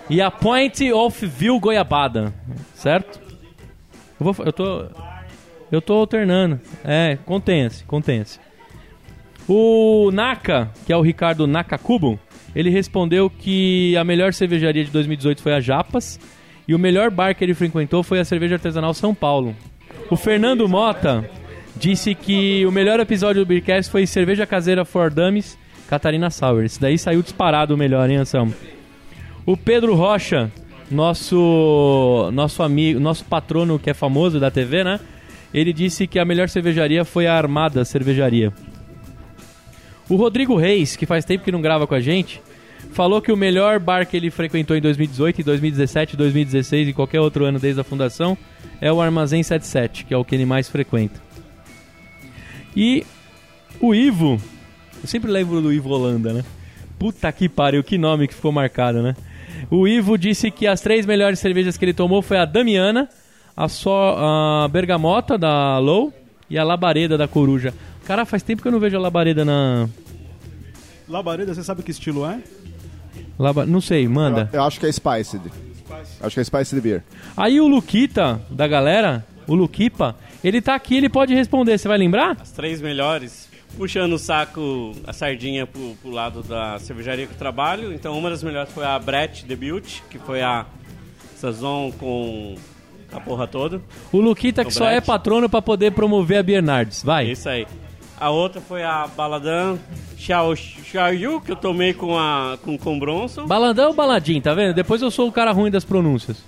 E 0.09 0.21
a 0.21 0.31
Point 0.31 0.91
of 0.91 1.25
View 1.25 1.59
Goiabada, 1.59 2.33
certo? 2.73 3.19
Eu, 4.19 4.33
vou, 4.33 4.45
eu 4.45 4.53
tô. 4.53 4.86
Eu 5.71 5.81
tô 5.81 5.93
alternando. 5.93 6.59
É, 6.83 7.17
contenha-se, 7.25 7.83
contenha-se. 7.83 8.39
O 9.47 10.09
Naka, 10.11 10.71
que 10.86 10.93
é 10.93 10.97
o 10.97 11.01
Ricardo 11.01 11.45
Nakakubo, 11.45 12.19
ele 12.56 12.70
respondeu 12.70 13.30
que 13.30 13.95
a 13.97 14.03
melhor 14.03 14.34
cervejaria 14.34 14.86
de 14.86 14.91
2018 14.91 15.41
foi 15.41 15.53
a 15.53 15.60
Japas 15.60 16.20
e 16.68 16.74
o 16.74 16.80
melhor 16.80 17.12
bar 17.12 17.36
que 17.36 17.43
ele 17.43 17.53
frequentou 17.53 18.01
foi 18.01 18.20
a 18.20 18.26
Cerveja 18.26 18.56
Artesanal 18.56 18.93
São 18.93 19.14
Paulo. 19.14 19.56
O 20.10 20.16
Fernando 20.16 20.68
Mota 20.68 21.30
disse 21.76 22.16
que 22.16 22.66
o 22.66 22.72
melhor 22.72 22.99
episódio 22.99 23.43
do 23.43 23.47
Beercast 23.47 23.91
foi 23.91 24.08
Cerveja 24.08 24.45
Caseira 24.45 24.86
for 24.86 25.12
Dummies, 25.12 25.58
Catarina 25.89 26.30
Sauer. 26.30 26.66
Esse 26.66 26.80
daí 26.80 26.97
saiu 26.97 27.22
disparado 27.22 27.76
o 27.76 27.78
melhor, 27.78 28.10
hein, 28.10 28.18
Anselmo? 28.18 28.53
O 29.45 29.56
Pedro 29.56 29.93
Rocha, 29.93 30.51
nosso 30.89 32.30
nosso 32.34 32.64
amigo, 32.64 32.99
nosso 32.99 33.26
patrono 33.26 33.78
que 33.78 33.89
é 33.89 33.93
famoso 33.93 34.39
da 34.39 34.49
TV, 34.49 34.84
né? 34.84 34.99
Ele 35.53 35.72
disse 35.72 36.08
que 36.08 36.20
a 36.20 36.26
melhor 36.26 36.49
cervejaria 36.49 37.06
foi 37.06 37.28
a 37.28 37.36
Armada 37.36 37.86
Cervejaria. 37.86 38.51
O 40.10 40.16
Rodrigo 40.16 40.56
Reis, 40.56 40.95
que 40.95 41.06
faz 41.06 41.26
tempo 41.26 41.43
que 41.43 41.51
não 41.51 41.62
grava 41.62 41.88
com 41.88 41.95
a 41.95 41.99
gente, 41.99 42.41
falou 42.91 43.22
que 43.22 43.32
o 43.32 43.38
melhor 43.38 43.80
bar 43.80 44.06
que 44.06 44.16
ele 44.16 44.30
frequentou 44.30 44.78
em 44.78 44.82
2018, 44.82 45.41
em 45.41 45.43
2017, 45.43 46.16
2016 46.16 46.88
e 46.89 46.93
qualquer 46.93 47.20
outro 47.20 47.45
ano 47.45 47.60
desde 47.60 47.82
a 47.82 47.84
fundação 47.84 48.38
é 48.80 48.91
o 48.91 49.01
Armazém 49.01 49.41
77, 49.41 50.06
que 50.06 50.14
é 50.14 50.18
o 50.18 50.24
que 50.24 50.36
ele 50.36 50.45
mais 50.45 50.70
frequenta. 50.70 51.20
E 52.76 53.06
o 53.80 53.95
Ivo, 53.95 54.39
eu 55.01 55.08
sempre 55.08 55.32
lembro 55.32 55.62
do 55.62 55.74
Ivo 55.74 55.89
Holanda, 55.89 56.34
né? 56.34 56.43
Puta 56.99 57.32
que 57.32 57.49
pariu, 57.49 57.84
que 57.84 57.97
nome 57.97 58.28
que 58.28 58.34
ficou 58.34 58.51
marcado, 58.51 59.01
né? 59.01 59.16
O 59.70 59.88
Ivo 59.88 60.18
disse 60.18 60.51
que 60.51 60.68
as 60.68 60.82
três 60.82 61.06
melhores 61.06 61.39
cervejas 61.39 61.78
que 61.78 61.86
ele 61.86 61.93
tomou 61.93 62.22
foi 62.22 62.38
a 62.38 62.45
Damiana, 62.45 63.10
a, 63.56 63.68
só, 63.68 64.18
a 64.18 64.68
Bergamota 64.68 65.38
da 65.38 65.80
Low 65.80 66.14
e 66.49 66.58
a 66.58 66.64
Labareda 66.64 67.18
da 67.18 67.28
Coruja. 67.28 67.74
Cara, 68.06 68.26
faz 68.26 68.43
tempo 68.43 68.62
que 68.62 68.68
eu 68.68 68.72
não 68.72 68.80
vejo 68.80 68.95
a 68.95 68.99
Labareda 68.99 69.43
na. 69.43 69.89
Labareda, 71.08 71.53
você 71.53 71.64
sabe 71.64 71.84
que 71.84 71.91
estilo 71.91 72.26
é? 72.26 72.39
Laba... 73.38 73.66
Não 73.66 73.82
sei, 73.82 74.08
manda. 74.08 74.49
Eu, 74.53 74.60
eu 74.60 74.64
acho 74.66 74.80
que 74.80 74.86
é 74.86 74.91
Spiced. 74.91 75.41
Acho 76.22 76.34
que 76.36 76.39
é 76.39 76.43
Spiced 76.43 76.80
Beer. 76.82 77.03
Aí 77.36 77.60
o 77.60 77.68
Luquita, 77.68 78.41
da 78.49 78.68
galera, 78.68 79.26
o 79.47 79.53
Luquipa, 79.56 80.16
ele 80.43 80.62
tá 80.62 80.74
aqui, 80.76 80.95
ele 80.97 81.10
pode 81.10 81.34
responder. 81.34 81.78
Você 81.78 81.88
vai 81.88 81.97
lembrar? 81.97 82.38
As 82.39 82.51
três 82.51 82.82
melhores. 82.82 83.49
Puxando 83.78 84.14
o 84.14 84.18
saco, 84.20 84.93
a 85.06 85.12
sardinha 85.12 85.68
pro, 85.68 85.95
pro 86.01 86.10
lado 86.10 86.41
da 86.41 86.80
cervejaria 86.80 87.28
que 87.28 87.34
eu 87.34 87.38
trabalho. 87.38 87.91
Então, 87.93 88.18
uma 88.18 88.30
das 88.30 88.41
melhores 88.41 88.72
foi 88.72 88.86
a 88.86 88.97
Brett 88.97 89.45
Debut, 89.45 89.99
que 90.10 90.18
foi 90.18 90.41
a 90.41 90.66
Sazon 91.36 91.91
com 91.91 92.56
a 93.12 93.20
porra 93.20 93.45
toda. 93.47 93.82
O 94.14 94.22
Luquita 94.22 94.64
que 94.64 94.70
O 94.70 94.74
só 94.74 94.86
é 94.86 94.91
Brett. 94.93 95.08
patrono 95.08 95.49
pra 95.49 95.62
poder 95.62 95.91
promover 95.91 96.38
a 96.38 96.43
Bernardes. 96.43 97.03
Vai. 97.03 97.30
Isso 97.32 97.49
aí. 97.49 97.68
A 98.20 98.30
outra 98.30 98.61
foi 98.61 98.84
a 98.84 99.07
Baladan 99.07 99.78
Xiao 100.18 100.55
Xiaoyu, 100.55 101.41
que 101.41 101.51
eu 101.51 101.55
tomei 101.55 101.93
com, 101.93 102.18
a, 102.18 102.57
com, 102.63 102.78
com 102.78 102.95
o 102.95 102.99
Bronson. 102.99 103.45
Balandão 103.45 103.89
ou 103.89 103.93
baladinho, 103.93 104.41
tá 104.41 104.53
vendo? 104.53 104.74
Depois 104.74 105.01
eu 105.01 105.11
sou 105.11 105.28
o 105.28 105.32
cara 105.32 105.51
ruim 105.51 105.70
das 105.70 105.84
pronúncias. 105.84 106.43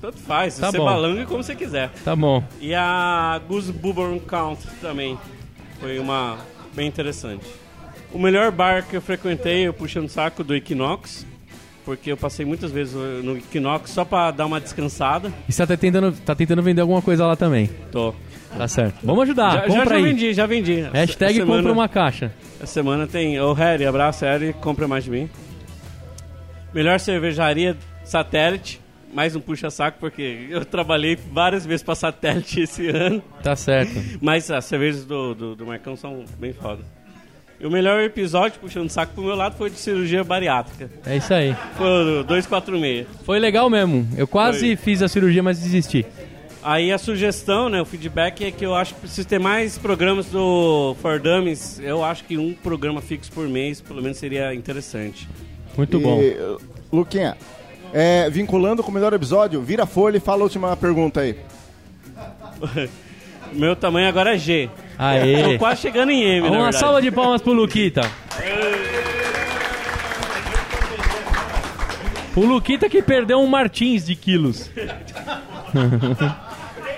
Tanto 0.00 0.16
faz, 0.18 0.56
Tá 0.56 0.70
você 0.70 0.78
bom. 0.78 0.84
balanga 0.84 1.26
como 1.26 1.42
você 1.42 1.56
quiser. 1.56 1.90
Tá 2.04 2.14
bom. 2.14 2.42
E 2.60 2.72
a 2.72 3.40
Goose 3.48 3.72
Bourbon 3.72 4.20
Count 4.20 4.64
também. 4.80 5.18
Foi 5.80 5.98
uma 5.98 6.38
bem 6.72 6.86
interessante. 6.86 7.44
O 8.12 8.18
melhor 8.18 8.52
bar 8.52 8.86
que 8.88 8.96
eu 8.96 9.02
frequentei, 9.02 9.66
eu 9.66 9.72
puxando 9.74 10.06
o 10.06 10.08
saco 10.08 10.44
do 10.44 10.54
Equinox. 10.54 11.26
Porque 11.84 12.12
eu 12.12 12.16
passei 12.18 12.44
muitas 12.44 12.70
vezes 12.70 12.94
no 13.24 13.38
Equinox 13.38 13.90
só 13.90 14.04
pra 14.04 14.30
dar 14.30 14.44
uma 14.46 14.60
descansada. 14.60 15.32
E 15.48 15.52
você 15.52 15.66
tá 15.66 15.76
tentando, 15.76 16.12
tá 16.12 16.34
tentando 16.34 16.62
vender 16.62 16.82
alguma 16.82 17.00
coisa 17.02 17.26
lá 17.26 17.34
também. 17.34 17.68
Tô. 17.90 18.14
Tá 18.56 18.66
certo. 18.68 18.96
Vamos 19.02 19.22
ajudar. 19.24 19.52
já, 19.52 19.60
já, 19.60 19.66
compra 19.66 19.88
já 19.90 19.94
aí. 19.96 20.02
vendi, 20.02 20.32
já 20.32 20.46
vendi. 20.46 20.80
Hashtag 20.92 21.44
compra 21.44 21.72
uma 21.72 21.88
caixa. 21.88 22.32
Essa 22.60 22.72
semana 22.74 23.06
tem. 23.06 23.38
Ô, 23.40 23.52
Harry, 23.52 23.84
abraço, 23.86 24.24
Harry, 24.24 24.52
compra 24.54 24.88
mais 24.88 25.04
de 25.04 25.10
mim. 25.10 25.28
Melhor 26.72 26.98
cervejaria 27.00 27.76
satélite. 28.04 28.80
Mais 29.12 29.34
um 29.34 29.40
puxa-saco, 29.40 29.96
porque 29.98 30.48
eu 30.50 30.66
trabalhei 30.66 31.16
várias 31.32 31.64
vezes 31.64 31.82
pra 31.82 31.94
satélite 31.94 32.60
esse 32.60 32.88
ano. 32.88 33.22
Tá 33.42 33.56
certo. 33.56 33.92
Mas 34.20 34.50
as 34.50 34.66
cervejas 34.66 35.06
do, 35.06 35.34
do, 35.34 35.56
do 35.56 35.66
Marcão 35.66 35.96
são 35.96 36.24
bem 36.38 36.52
foda. 36.52 36.82
E 37.58 37.66
o 37.66 37.70
melhor 37.70 38.00
episódio, 38.02 38.60
puxando 38.60 38.88
saco 38.90 39.14
pro 39.14 39.24
meu 39.24 39.34
lado, 39.34 39.56
foi 39.56 39.70
de 39.70 39.78
cirurgia 39.78 40.22
bariátrica. 40.22 40.90
É 41.06 41.16
isso 41.16 41.32
aí. 41.34 41.56
Foi 41.76 42.20
o 42.20 42.22
246. 42.22 43.06
Foi 43.24 43.38
legal 43.38 43.68
mesmo. 43.70 44.06
Eu 44.16 44.28
quase 44.28 44.60
Foi. 44.60 44.76
fiz 44.76 45.02
a 45.02 45.08
cirurgia, 45.08 45.42
mas 45.42 45.58
desisti. 45.58 46.04
Aí 46.62 46.92
a 46.92 46.98
sugestão, 46.98 47.68
né, 47.68 47.80
o 47.80 47.84
feedback 47.84 48.44
é 48.44 48.50
que 48.50 48.64
eu 48.66 48.74
acho 48.74 48.94
que 48.94 49.00
precisa 49.00 49.26
ter 49.26 49.38
mais 49.38 49.78
programas 49.78 50.26
do 50.26 50.96
For 51.00 51.20
Dummies. 51.20 51.78
Eu 51.80 52.04
acho 52.04 52.24
que 52.24 52.36
um 52.36 52.52
programa 52.52 53.00
fixo 53.00 53.30
por 53.32 53.48
mês, 53.48 53.80
pelo 53.80 54.02
menos, 54.02 54.18
seria 54.18 54.52
interessante. 54.54 55.28
Muito 55.76 55.98
E, 55.98 56.00
bom. 56.00 56.58
Luquinha, 56.92 57.36
é, 57.92 58.28
vinculando 58.28 58.82
com 58.82 58.90
o 58.90 58.94
melhor 58.94 59.12
episódio, 59.12 59.62
vira 59.62 59.84
a 59.84 59.86
folha 59.86 60.16
e 60.16 60.20
fala 60.20 60.40
a 60.42 60.44
última 60.44 60.76
pergunta 60.76 61.20
aí. 61.20 61.36
Meu 63.52 63.74
tamanho 63.76 64.08
agora 64.08 64.34
é 64.34 64.38
G. 64.38 64.68
Aê. 64.98 65.52
Tô 65.54 65.58
quase 65.58 65.80
chegando 65.80 66.10
em 66.10 66.22
M, 66.22 66.48
Uma 66.48 66.72
salva 66.72 67.00
de 67.00 67.10
palmas 67.10 67.40
pro 67.40 67.52
Luquita. 67.52 68.02
O 72.36 72.44
Luquita 72.46 72.88
que 72.88 73.02
perdeu 73.02 73.40
um 73.40 73.48
Martins 73.48 74.06
de 74.06 74.14
quilos. 74.14 74.70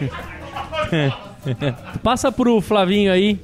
Passa 2.03 2.31
pro 2.33 2.61
Flavinho 2.61 3.13
aí 3.13 3.41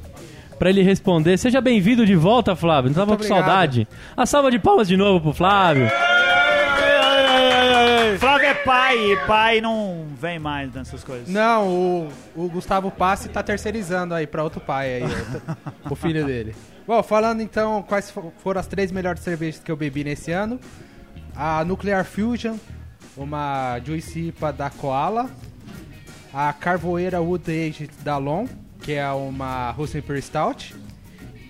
pra 0.58 0.70
ele 0.70 0.82
responder. 0.82 1.36
Seja 1.38 1.60
bem-vindo 1.60 2.04
de 2.06 2.14
volta, 2.16 2.54
Flávio. 2.56 2.90
Não 2.90 2.94
tava 2.94 3.12
Muito 3.12 3.20
com 3.20 3.26
obrigado. 3.26 3.46
saudade. 3.46 3.88
A 4.16 4.26
salva 4.26 4.50
de 4.50 4.58
palmas 4.58 4.88
de 4.88 4.96
novo 4.96 5.20
pro 5.20 5.32
Flávio. 5.32 5.88
Flávio 8.18 8.46
é 8.48 8.54
pai, 8.54 9.12
e 9.12 9.16
pai 9.26 9.60
não 9.60 10.06
vem 10.18 10.38
mais 10.38 10.72
nessas 10.72 11.04
coisas. 11.04 11.28
Não, 11.28 11.68
o, 11.68 12.08
o 12.34 12.48
Gustavo 12.48 12.90
Passi 12.90 13.28
tá 13.28 13.42
terceirizando 13.42 14.14
aí 14.14 14.26
pra 14.26 14.42
outro 14.42 14.60
pai 14.60 14.94
aí, 14.96 15.02
o, 15.04 15.92
o 15.92 15.94
filho 15.94 16.24
dele. 16.24 16.54
Bom, 16.86 17.02
falando 17.02 17.42
então 17.42 17.82
quais 17.82 18.10
fo- 18.10 18.32
foram 18.42 18.60
as 18.60 18.66
três 18.66 18.90
melhores 18.90 19.20
cervejas 19.22 19.60
que 19.62 19.70
eu 19.70 19.76
bebi 19.76 20.02
nesse 20.04 20.32
ano. 20.32 20.58
A 21.34 21.62
Nuclear 21.64 22.04
Fusion, 22.06 22.56
uma 23.16 23.78
Juice 23.84 24.28
IPA 24.28 24.52
da 24.52 24.70
Koala. 24.70 25.28
A 26.38 26.52
Carvoeira 26.52 27.18
Wood 27.18 27.50
Age 27.50 27.88
da 28.04 28.18
Long, 28.18 28.46
que 28.82 28.92
é 28.92 29.08
uma 29.10 29.70
Russian 29.70 30.00
Imperial 30.00 30.22
Stout. 30.22 30.74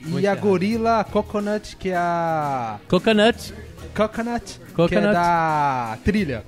E 0.00 0.06
Muito 0.06 0.24
a 0.24 0.30
errado. 0.30 0.40
Gorilla 0.42 1.02
Coconut, 1.02 1.76
que 1.76 1.88
é 1.88 1.96
a... 1.96 2.78
Coconut. 2.88 3.52
Coconut, 3.96 4.60
que 4.60 4.72
Coconut. 4.74 5.06
é 5.08 5.12
da 5.12 5.98
Trilha. 6.04 6.44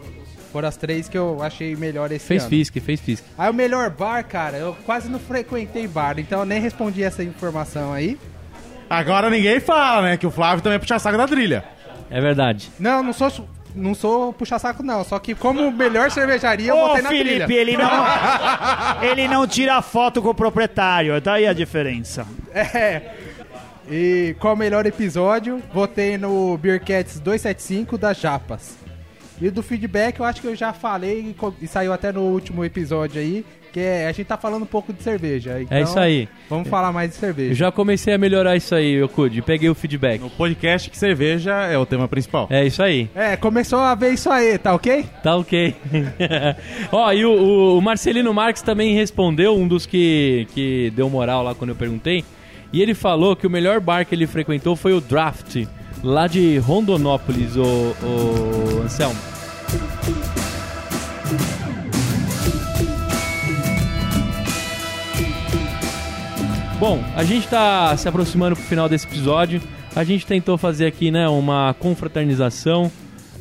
Foram 0.52 0.68
as 0.68 0.76
três 0.76 1.08
que 1.08 1.18
eu 1.18 1.42
achei 1.42 1.74
melhor 1.74 2.12
esse 2.12 2.26
Fez 2.26 2.42
ano. 2.42 2.50
fisque, 2.50 2.78
fez 2.78 3.00
fisque. 3.00 3.26
Aí 3.36 3.50
o 3.50 3.54
melhor 3.54 3.90
bar, 3.90 4.22
cara, 4.24 4.56
eu 4.56 4.76
quase 4.86 5.08
não 5.08 5.18
frequentei 5.18 5.88
bar, 5.88 6.16
então 6.20 6.38
eu 6.38 6.46
nem 6.46 6.60
respondi 6.60 7.02
essa 7.02 7.24
informação 7.24 7.92
aí. 7.92 8.16
Agora 8.88 9.28
ninguém 9.28 9.58
fala, 9.58 10.02
né? 10.10 10.16
Que 10.16 10.26
o 10.26 10.30
Flávio 10.30 10.62
também 10.62 10.78
puxa 10.78 10.96
saco 11.00 11.18
da 11.18 11.26
trilha. 11.26 11.64
É 12.08 12.20
verdade. 12.20 12.70
Não, 12.78 13.02
não 13.02 13.12
sou 13.12 13.30
não 13.74 13.94
sou 13.94 14.32
puxa-saco 14.32 14.82
não, 14.82 15.04
só 15.04 15.18
que 15.18 15.34
como 15.34 15.70
melhor 15.70 16.10
cervejaria 16.10 16.70
eu 16.70 16.76
Ô, 16.76 16.88
botei 16.88 17.02
na 17.02 17.08
Felipe, 17.10 17.44
trilha. 17.46 17.60
ele 17.60 17.76
não, 17.76 17.90
ele 19.02 19.28
não 19.28 19.46
tira 19.46 19.80
foto 19.82 20.20
com 20.22 20.30
o 20.30 20.34
proprietário, 20.34 21.20
tá 21.20 21.34
aí 21.34 21.46
a 21.46 21.52
diferença. 21.52 22.26
É. 22.52 23.02
E 23.90 24.36
qual 24.38 24.54
o 24.54 24.56
melhor 24.56 24.84
episódio? 24.84 25.62
Votei 25.72 26.18
no 26.18 26.56
Beercats 26.58 27.18
275 27.20 27.96
da 27.96 28.12
Japas. 28.12 28.76
E 29.40 29.50
do 29.50 29.62
feedback 29.62 30.18
eu 30.18 30.26
acho 30.26 30.40
que 30.40 30.46
eu 30.48 30.56
já 30.56 30.72
falei 30.72 31.34
e 31.62 31.66
saiu 31.68 31.92
até 31.92 32.10
no 32.12 32.22
último 32.22 32.64
episódio 32.64 33.20
aí, 33.20 33.46
que 33.72 33.80
é, 33.80 34.06
a 34.08 34.12
gente 34.12 34.26
tá 34.26 34.36
falando 34.36 34.62
um 34.62 34.66
pouco 34.66 34.92
de 34.92 35.02
cerveja. 35.02 35.60
Então, 35.60 35.78
isso 35.80 35.98
aí. 35.98 36.28
Vamos 36.48 36.68
falar 36.68 36.92
mais 36.92 37.10
de 37.10 37.16
cerveja. 37.16 37.50
Eu 37.52 37.54
já 37.56 37.70
comecei 37.72 38.12
a 38.14 38.18
melhorar 38.18 38.56
isso 38.56 38.74
aí, 38.74 38.94
Yokudi. 39.00 39.42
Peguei 39.42 39.68
o 39.68 39.74
feedback. 39.74 40.20
No 40.20 40.30
podcast 40.30 40.88
que 40.90 40.96
cerveja 40.98 41.52
é 41.66 41.76
o 41.78 41.86
tema 41.86 42.08
principal. 42.08 42.46
É 42.50 42.64
isso 42.66 42.82
aí. 42.82 43.08
É, 43.14 43.36
começou 43.36 43.78
a 43.80 43.94
ver 43.94 44.10
isso 44.12 44.30
aí, 44.30 44.56
tá 44.58 44.74
ok? 44.74 45.04
Tá 45.22 45.36
ok. 45.36 45.74
Ó, 46.92 47.12
e 47.12 47.24
o, 47.24 47.30
o- 47.30 47.78
o 47.78 47.80
Marcelino 47.82 48.32
Marques 48.34 48.62
também 48.62 48.94
respondeu, 48.94 49.56
um 49.56 49.66
dos 49.68 49.86
que, 49.86 50.46
que 50.54 50.92
deu 50.96 51.08
moral 51.08 51.42
lá 51.42 51.54
quando 51.54 51.70
eu 51.70 51.76
perguntei. 51.76 52.24
E 52.72 52.82
ele 52.82 52.94
falou 52.94 53.34
que 53.34 53.46
o 53.46 53.50
melhor 53.50 53.80
bar 53.80 54.04
que 54.04 54.14
ele 54.14 54.26
frequentou 54.26 54.76
foi 54.76 54.92
o 54.92 55.00
Draft, 55.00 55.64
lá 56.02 56.26
de 56.26 56.58
Rondonópolis, 56.58 57.56
o, 57.56 57.62
o 57.62 58.82
Anselmo. 58.82 59.16
Bom, 66.78 67.02
a 67.16 67.24
gente 67.24 67.48
tá 67.48 67.96
se 67.96 68.08
aproximando 68.08 68.54
pro 68.54 68.64
final 68.64 68.88
desse 68.88 69.04
episódio. 69.04 69.60
A 69.96 70.04
gente 70.04 70.24
tentou 70.24 70.56
fazer 70.56 70.86
aqui, 70.86 71.10
né, 71.10 71.28
uma 71.28 71.74
confraternização, 71.74 72.90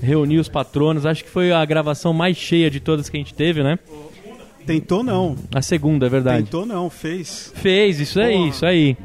reunir 0.02 0.40
os 0.40 0.50
patronos. 0.50 1.06
Acho 1.06 1.24
que 1.24 1.30
foi 1.30 1.52
a 1.52 1.64
gravação 1.64 2.14
mais 2.14 2.36
cheia 2.36 2.68
de 2.72 2.80
todas 2.80 3.10
que 3.10 3.16
a 3.16 3.20
gente 3.20 3.36
teve, 3.36 3.62
né? 3.62 3.78
Tentou 4.66 5.04
não. 5.04 5.36
A 5.54 5.62
segunda, 5.62 6.08
é 6.08 6.10
verdade. 6.10 6.46
Tentou 6.46 6.66
não, 6.66 6.90
fez. 6.90 7.54
Fez, 7.56 8.00
isso 8.00 8.20
aí, 8.20 8.38
Porra. 8.38 8.50
isso 8.50 8.66
aí. 8.66 8.98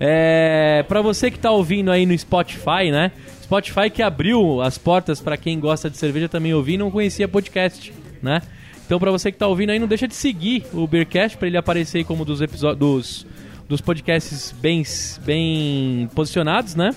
É, 0.00 0.84
para 0.88 1.00
você 1.00 1.30
que 1.30 1.38
tá 1.38 1.52
ouvindo 1.52 1.92
aí 1.92 2.04
no 2.04 2.18
Spotify, 2.18 2.90
né? 2.90 3.12
Spotify 3.44 3.88
que 3.88 4.02
abriu 4.02 4.60
as 4.60 4.76
portas 4.76 5.20
para 5.20 5.36
quem 5.36 5.60
gosta 5.60 5.88
de 5.88 5.96
cerveja 5.96 6.28
também 6.28 6.52
ouvir 6.52 6.74
e 6.74 6.78
não 6.78 6.90
conhecia 6.90 7.28
podcast, 7.28 7.92
né? 8.20 8.42
Então 8.84 8.98
para 8.98 9.12
você 9.12 9.30
que 9.30 9.38
tá 9.38 9.46
ouvindo 9.46 9.70
aí, 9.70 9.78
não 9.78 9.86
deixa 9.86 10.08
de 10.08 10.16
seguir 10.16 10.64
o 10.72 10.84
Beercast 10.86 11.38
para 11.38 11.46
ele 11.46 11.56
aparecer 11.56 11.98
aí 11.98 12.04
como 12.04 12.24
dos 12.24 12.40
episódios 12.40 12.78
dos, 12.78 13.26
dos 13.68 13.80
podcasts 13.80 14.54
bem 14.60 14.82
bem 15.24 16.08
posicionados, 16.14 16.74
né? 16.74 16.94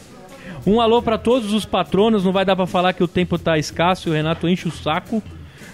Um 0.66 0.80
alô 0.80 1.02
para 1.02 1.18
todos 1.18 1.54
os 1.54 1.66
patronos, 1.66 2.24
não 2.24 2.32
vai 2.32 2.46
dar 2.46 2.56
para 2.56 2.68
falar 2.68 2.94
que 2.94 3.04
o 3.04 3.08
tempo 3.08 3.38
tá 3.38 3.58
escasso 3.58 4.08
e 4.08 4.12
o 4.12 4.14
Renato 4.14 4.48
enche 4.48 4.68
o 4.68 4.72
saco, 4.72 5.22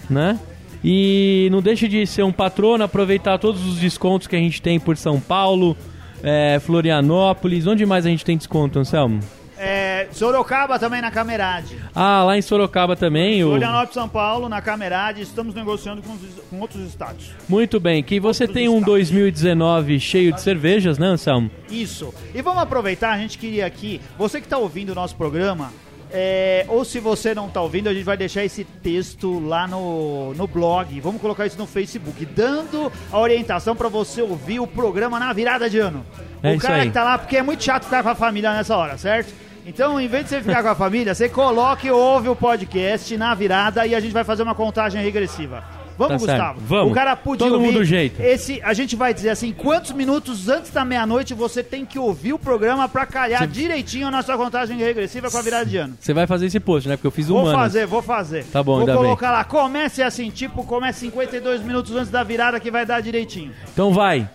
né? 0.08 0.38
E 0.82 1.48
não 1.50 1.60
deixe 1.60 1.88
de 1.88 2.06
ser 2.06 2.22
um 2.22 2.32
patrono, 2.32 2.84
aproveitar 2.84 3.38
todos 3.38 3.66
os 3.66 3.78
descontos 3.78 4.26
que 4.26 4.36
a 4.36 4.38
gente 4.38 4.62
tem 4.62 4.78
por 4.78 4.96
São 4.96 5.20
Paulo, 5.20 5.76
é, 6.22 6.58
Florianópolis. 6.60 7.66
Onde 7.66 7.84
mais 7.84 8.06
a 8.06 8.08
gente 8.08 8.24
tem 8.24 8.36
desconto, 8.36 8.78
Anselmo? 8.78 9.20
É, 9.58 10.06
Sorocaba 10.12 10.78
também 10.78 11.00
na 11.02 11.10
Camerade. 11.10 11.76
Ah, 11.94 12.22
lá 12.22 12.38
em 12.38 12.42
Sorocaba 12.42 12.94
também. 12.94 13.42
O... 13.44 13.48
Florianópolis, 13.48 13.94
São 13.94 14.08
Paulo, 14.08 14.48
na 14.48 14.62
Camerade. 14.62 15.22
Estamos 15.22 15.52
negociando 15.54 16.00
com, 16.00 16.12
os- 16.12 16.20
com 16.48 16.60
outros 16.60 16.80
estados. 16.86 17.30
Muito 17.48 17.80
bem, 17.80 18.02
que 18.02 18.20
você 18.20 18.46
tem 18.46 18.68
um 18.68 18.80
2019 18.80 19.98
cheio 19.98 20.32
de 20.32 20.40
cervejas, 20.40 20.96
né, 20.98 21.06
Anselmo? 21.08 21.50
Isso. 21.70 22.14
E 22.34 22.40
vamos 22.40 22.62
aproveitar, 22.62 23.10
a 23.12 23.18
gente 23.18 23.36
queria 23.36 23.66
aqui, 23.66 24.00
você 24.16 24.40
que 24.40 24.46
está 24.46 24.56
ouvindo 24.58 24.90
o 24.90 24.94
nosso 24.94 25.16
programa, 25.16 25.72
é, 26.10 26.64
ou 26.68 26.84
se 26.84 27.00
você 27.00 27.34
não 27.34 27.48
está 27.48 27.60
ouvindo, 27.60 27.88
a 27.88 27.92
gente 27.94 28.04
vai 28.04 28.16
deixar 28.16 28.44
esse 28.44 28.64
texto 28.64 29.40
lá 29.40 29.66
no, 29.66 30.32
no 30.34 30.46
blog. 30.46 31.00
Vamos 31.00 31.20
colocar 31.20 31.46
isso 31.46 31.58
no 31.58 31.66
Facebook, 31.66 32.24
dando 32.24 32.90
a 33.12 33.18
orientação 33.18 33.74
para 33.76 33.88
você 33.88 34.22
ouvir 34.22 34.60
o 34.60 34.66
programa 34.66 35.18
na 35.18 35.32
virada 35.32 35.68
de 35.68 35.78
ano. 35.78 36.04
É 36.42 36.54
o 36.54 36.58
cara 36.58 36.76
aí. 36.82 36.86
que 36.88 36.94
tá 36.94 37.02
lá, 37.02 37.18
porque 37.18 37.36
é 37.36 37.42
muito 37.42 37.62
chato 37.64 37.84
ficar 37.84 38.02
com 38.04 38.08
a 38.08 38.14
família 38.14 38.52
nessa 38.54 38.76
hora, 38.76 38.96
certo? 38.96 39.34
Então, 39.68 40.00
em 40.00 40.08
vez 40.08 40.24
de 40.24 40.30
você 40.30 40.40
ficar 40.40 40.62
com 40.62 40.70
a 40.70 40.74
família, 40.74 41.14
você 41.14 41.28
coloque 41.28 41.88
e 41.88 41.90
ouve 41.90 42.26
o 42.26 42.34
podcast 42.34 43.14
na 43.18 43.34
virada 43.34 43.86
e 43.86 43.94
a 43.94 44.00
gente 44.00 44.12
vai 44.12 44.24
fazer 44.24 44.42
uma 44.42 44.54
contagem 44.54 45.02
regressiva. 45.02 45.62
Vamos, 45.98 46.22
Tá. 46.22 46.32
Gustavo? 46.32 46.60
Vamos. 46.64 46.92
O 46.92 46.94
cara 46.94 47.14
podia 47.16 47.44
Todo 47.46 47.56
ouvir 47.56 47.66
mundo 47.66 47.78
do 47.80 47.84
jeito. 47.84 48.22
Esse, 48.22 48.62
a 48.62 48.72
gente 48.72 48.96
vai 48.96 49.12
dizer 49.12 49.28
assim, 49.28 49.52
quantos 49.52 49.90
minutos 49.92 50.48
antes 50.48 50.70
da 50.70 50.86
meia-noite 50.86 51.34
você 51.34 51.62
tem 51.62 51.84
que 51.84 51.98
ouvir 51.98 52.32
o 52.32 52.38
programa 52.38 52.88
pra 52.88 53.04
calhar 53.04 53.46
direitinho 53.46 54.10
na 54.10 54.22
sua 54.22 54.38
contagem 54.38 54.78
regressiva 54.78 55.30
com 55.30 55.36
a 55.36 55.42
virada 55.42 55.66
de 55.66 55.76
ano. 55.76 55.98
Você 56.00 56.14
vai 56.14 56.26
fazer 56.26 56.46
esse 56.46 56.58
post, 56.60 56.88
né? 56.88 56.96
Porque 56.96 57.08
eu 57.08 57.10
fiz 57.10 57.26
Vou 57.28 57.40
humanas. 57.42 57.60
fazer, 57.60 57.86
vou 57.86 58.00
fazer. 58.00 58.44
Tá 58.44 58.62
bom, 58.62 58.72
Vou 58.72 58.80
ainda 58.80 58.92
bem. 58.94 59.02
colocar 59.02 59.32
lá, 59.32 59.44
comece 59.44 60.02
assim, 60.02 60.30
tipo, 60.30 60.64
comece 60.64 61.00
52 61.00 61.60
minutos 61.62 61.94
antes 61.94 62.10
da 62.10 62.22
virada 62.22 62.58
que 62.58 62.70
vai 62.70 62.86
dar 62.86 63.00
direitinho. 63.02 63.52
Então 63.72 63.92
vai. 63.92 64.30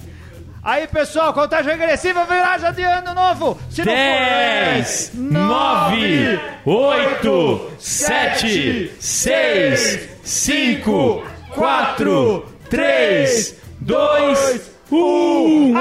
Aí, 0.63 0.87
pessoal, 0.87 1.33
contagem 1.33 1.73
regressiva, 1.73 2.23
viragem 2.23 2.71
de 2.71 2.83
ano 2.83 3.13
novo. 3.13 3.57
Se 3.69 3.83
não 3.83 3.91
for 3.91 3.99
10, 3.99 5.11
9, 5.13 6.39
8, 6.65 7.71
7, 7.77 8.91
6, 8.97 10.09
5, 10.23 11.23
4, 11.53 12.45
3, 12.69 13.55
2, 13.81 14.71
1. 14.89 15.73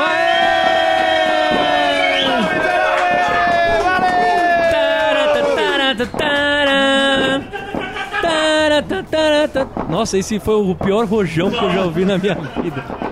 Nossa, 9.88 10.18
esse 10.18 10.40
foi 10.40 10.54
o 10.56 10.74
pior 10.74 11.04
rojão 11.04 11.52
que 11.52 11.64
eu 11.64 11.70
já 11.70 11.84
ouvi 11.84 12.04
na 12.04 12.18
minha 12.18 12.34
vida. 12.34 13.11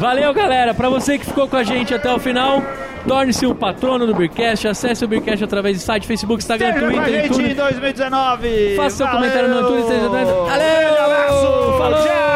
Valeu, 0.00 0.32
galera. 0.32 0.72
Pra 0.72 0.88
você 0.88 1.18
que 1.18 1.26
ficou 1.26 1.46
com 1.46 1.56
a 1.56 1.62
gente 1.62 1.92
até 1.94 2.10
o 2.12 2.18
final, 2.18 2.62
torne-se 3.06 3.46
um 3.46 3.54
patrono 3.54 4.06
do 4.06 4.14
Beercast. 4.14 4.66
Acesse 4.66 5.04
o 5.04 5.08
Beercast 5.08 5.44
através 5.44 5.76
do 5.76 5.80
site, 5.82 6.06
Facebook, 6.06 6.40
Instagram, 6.42 6.68
Esteja 6.70 6.86
com 6.86 6.98
a 6.98 7.02
Twitter 7.02 7.14
e 7.18 7.22
gente 7.22 7.32
tudo. 7.36 7.46
em 7.46 7.54
2019. 7.54 8.76
Faça 8.76 8.96
seu 8.96 9.06
Valeu. 9.06 9.20
comentário 9.20 9.48
no 9.50 9.68
Twitter. 9.68 10.00
Valeu! 10.08 10.44
Grande 10.46 10.98
abraço. 10.98 11.46
Falou! 11.78 12.02
Tchau. 12.06 12.29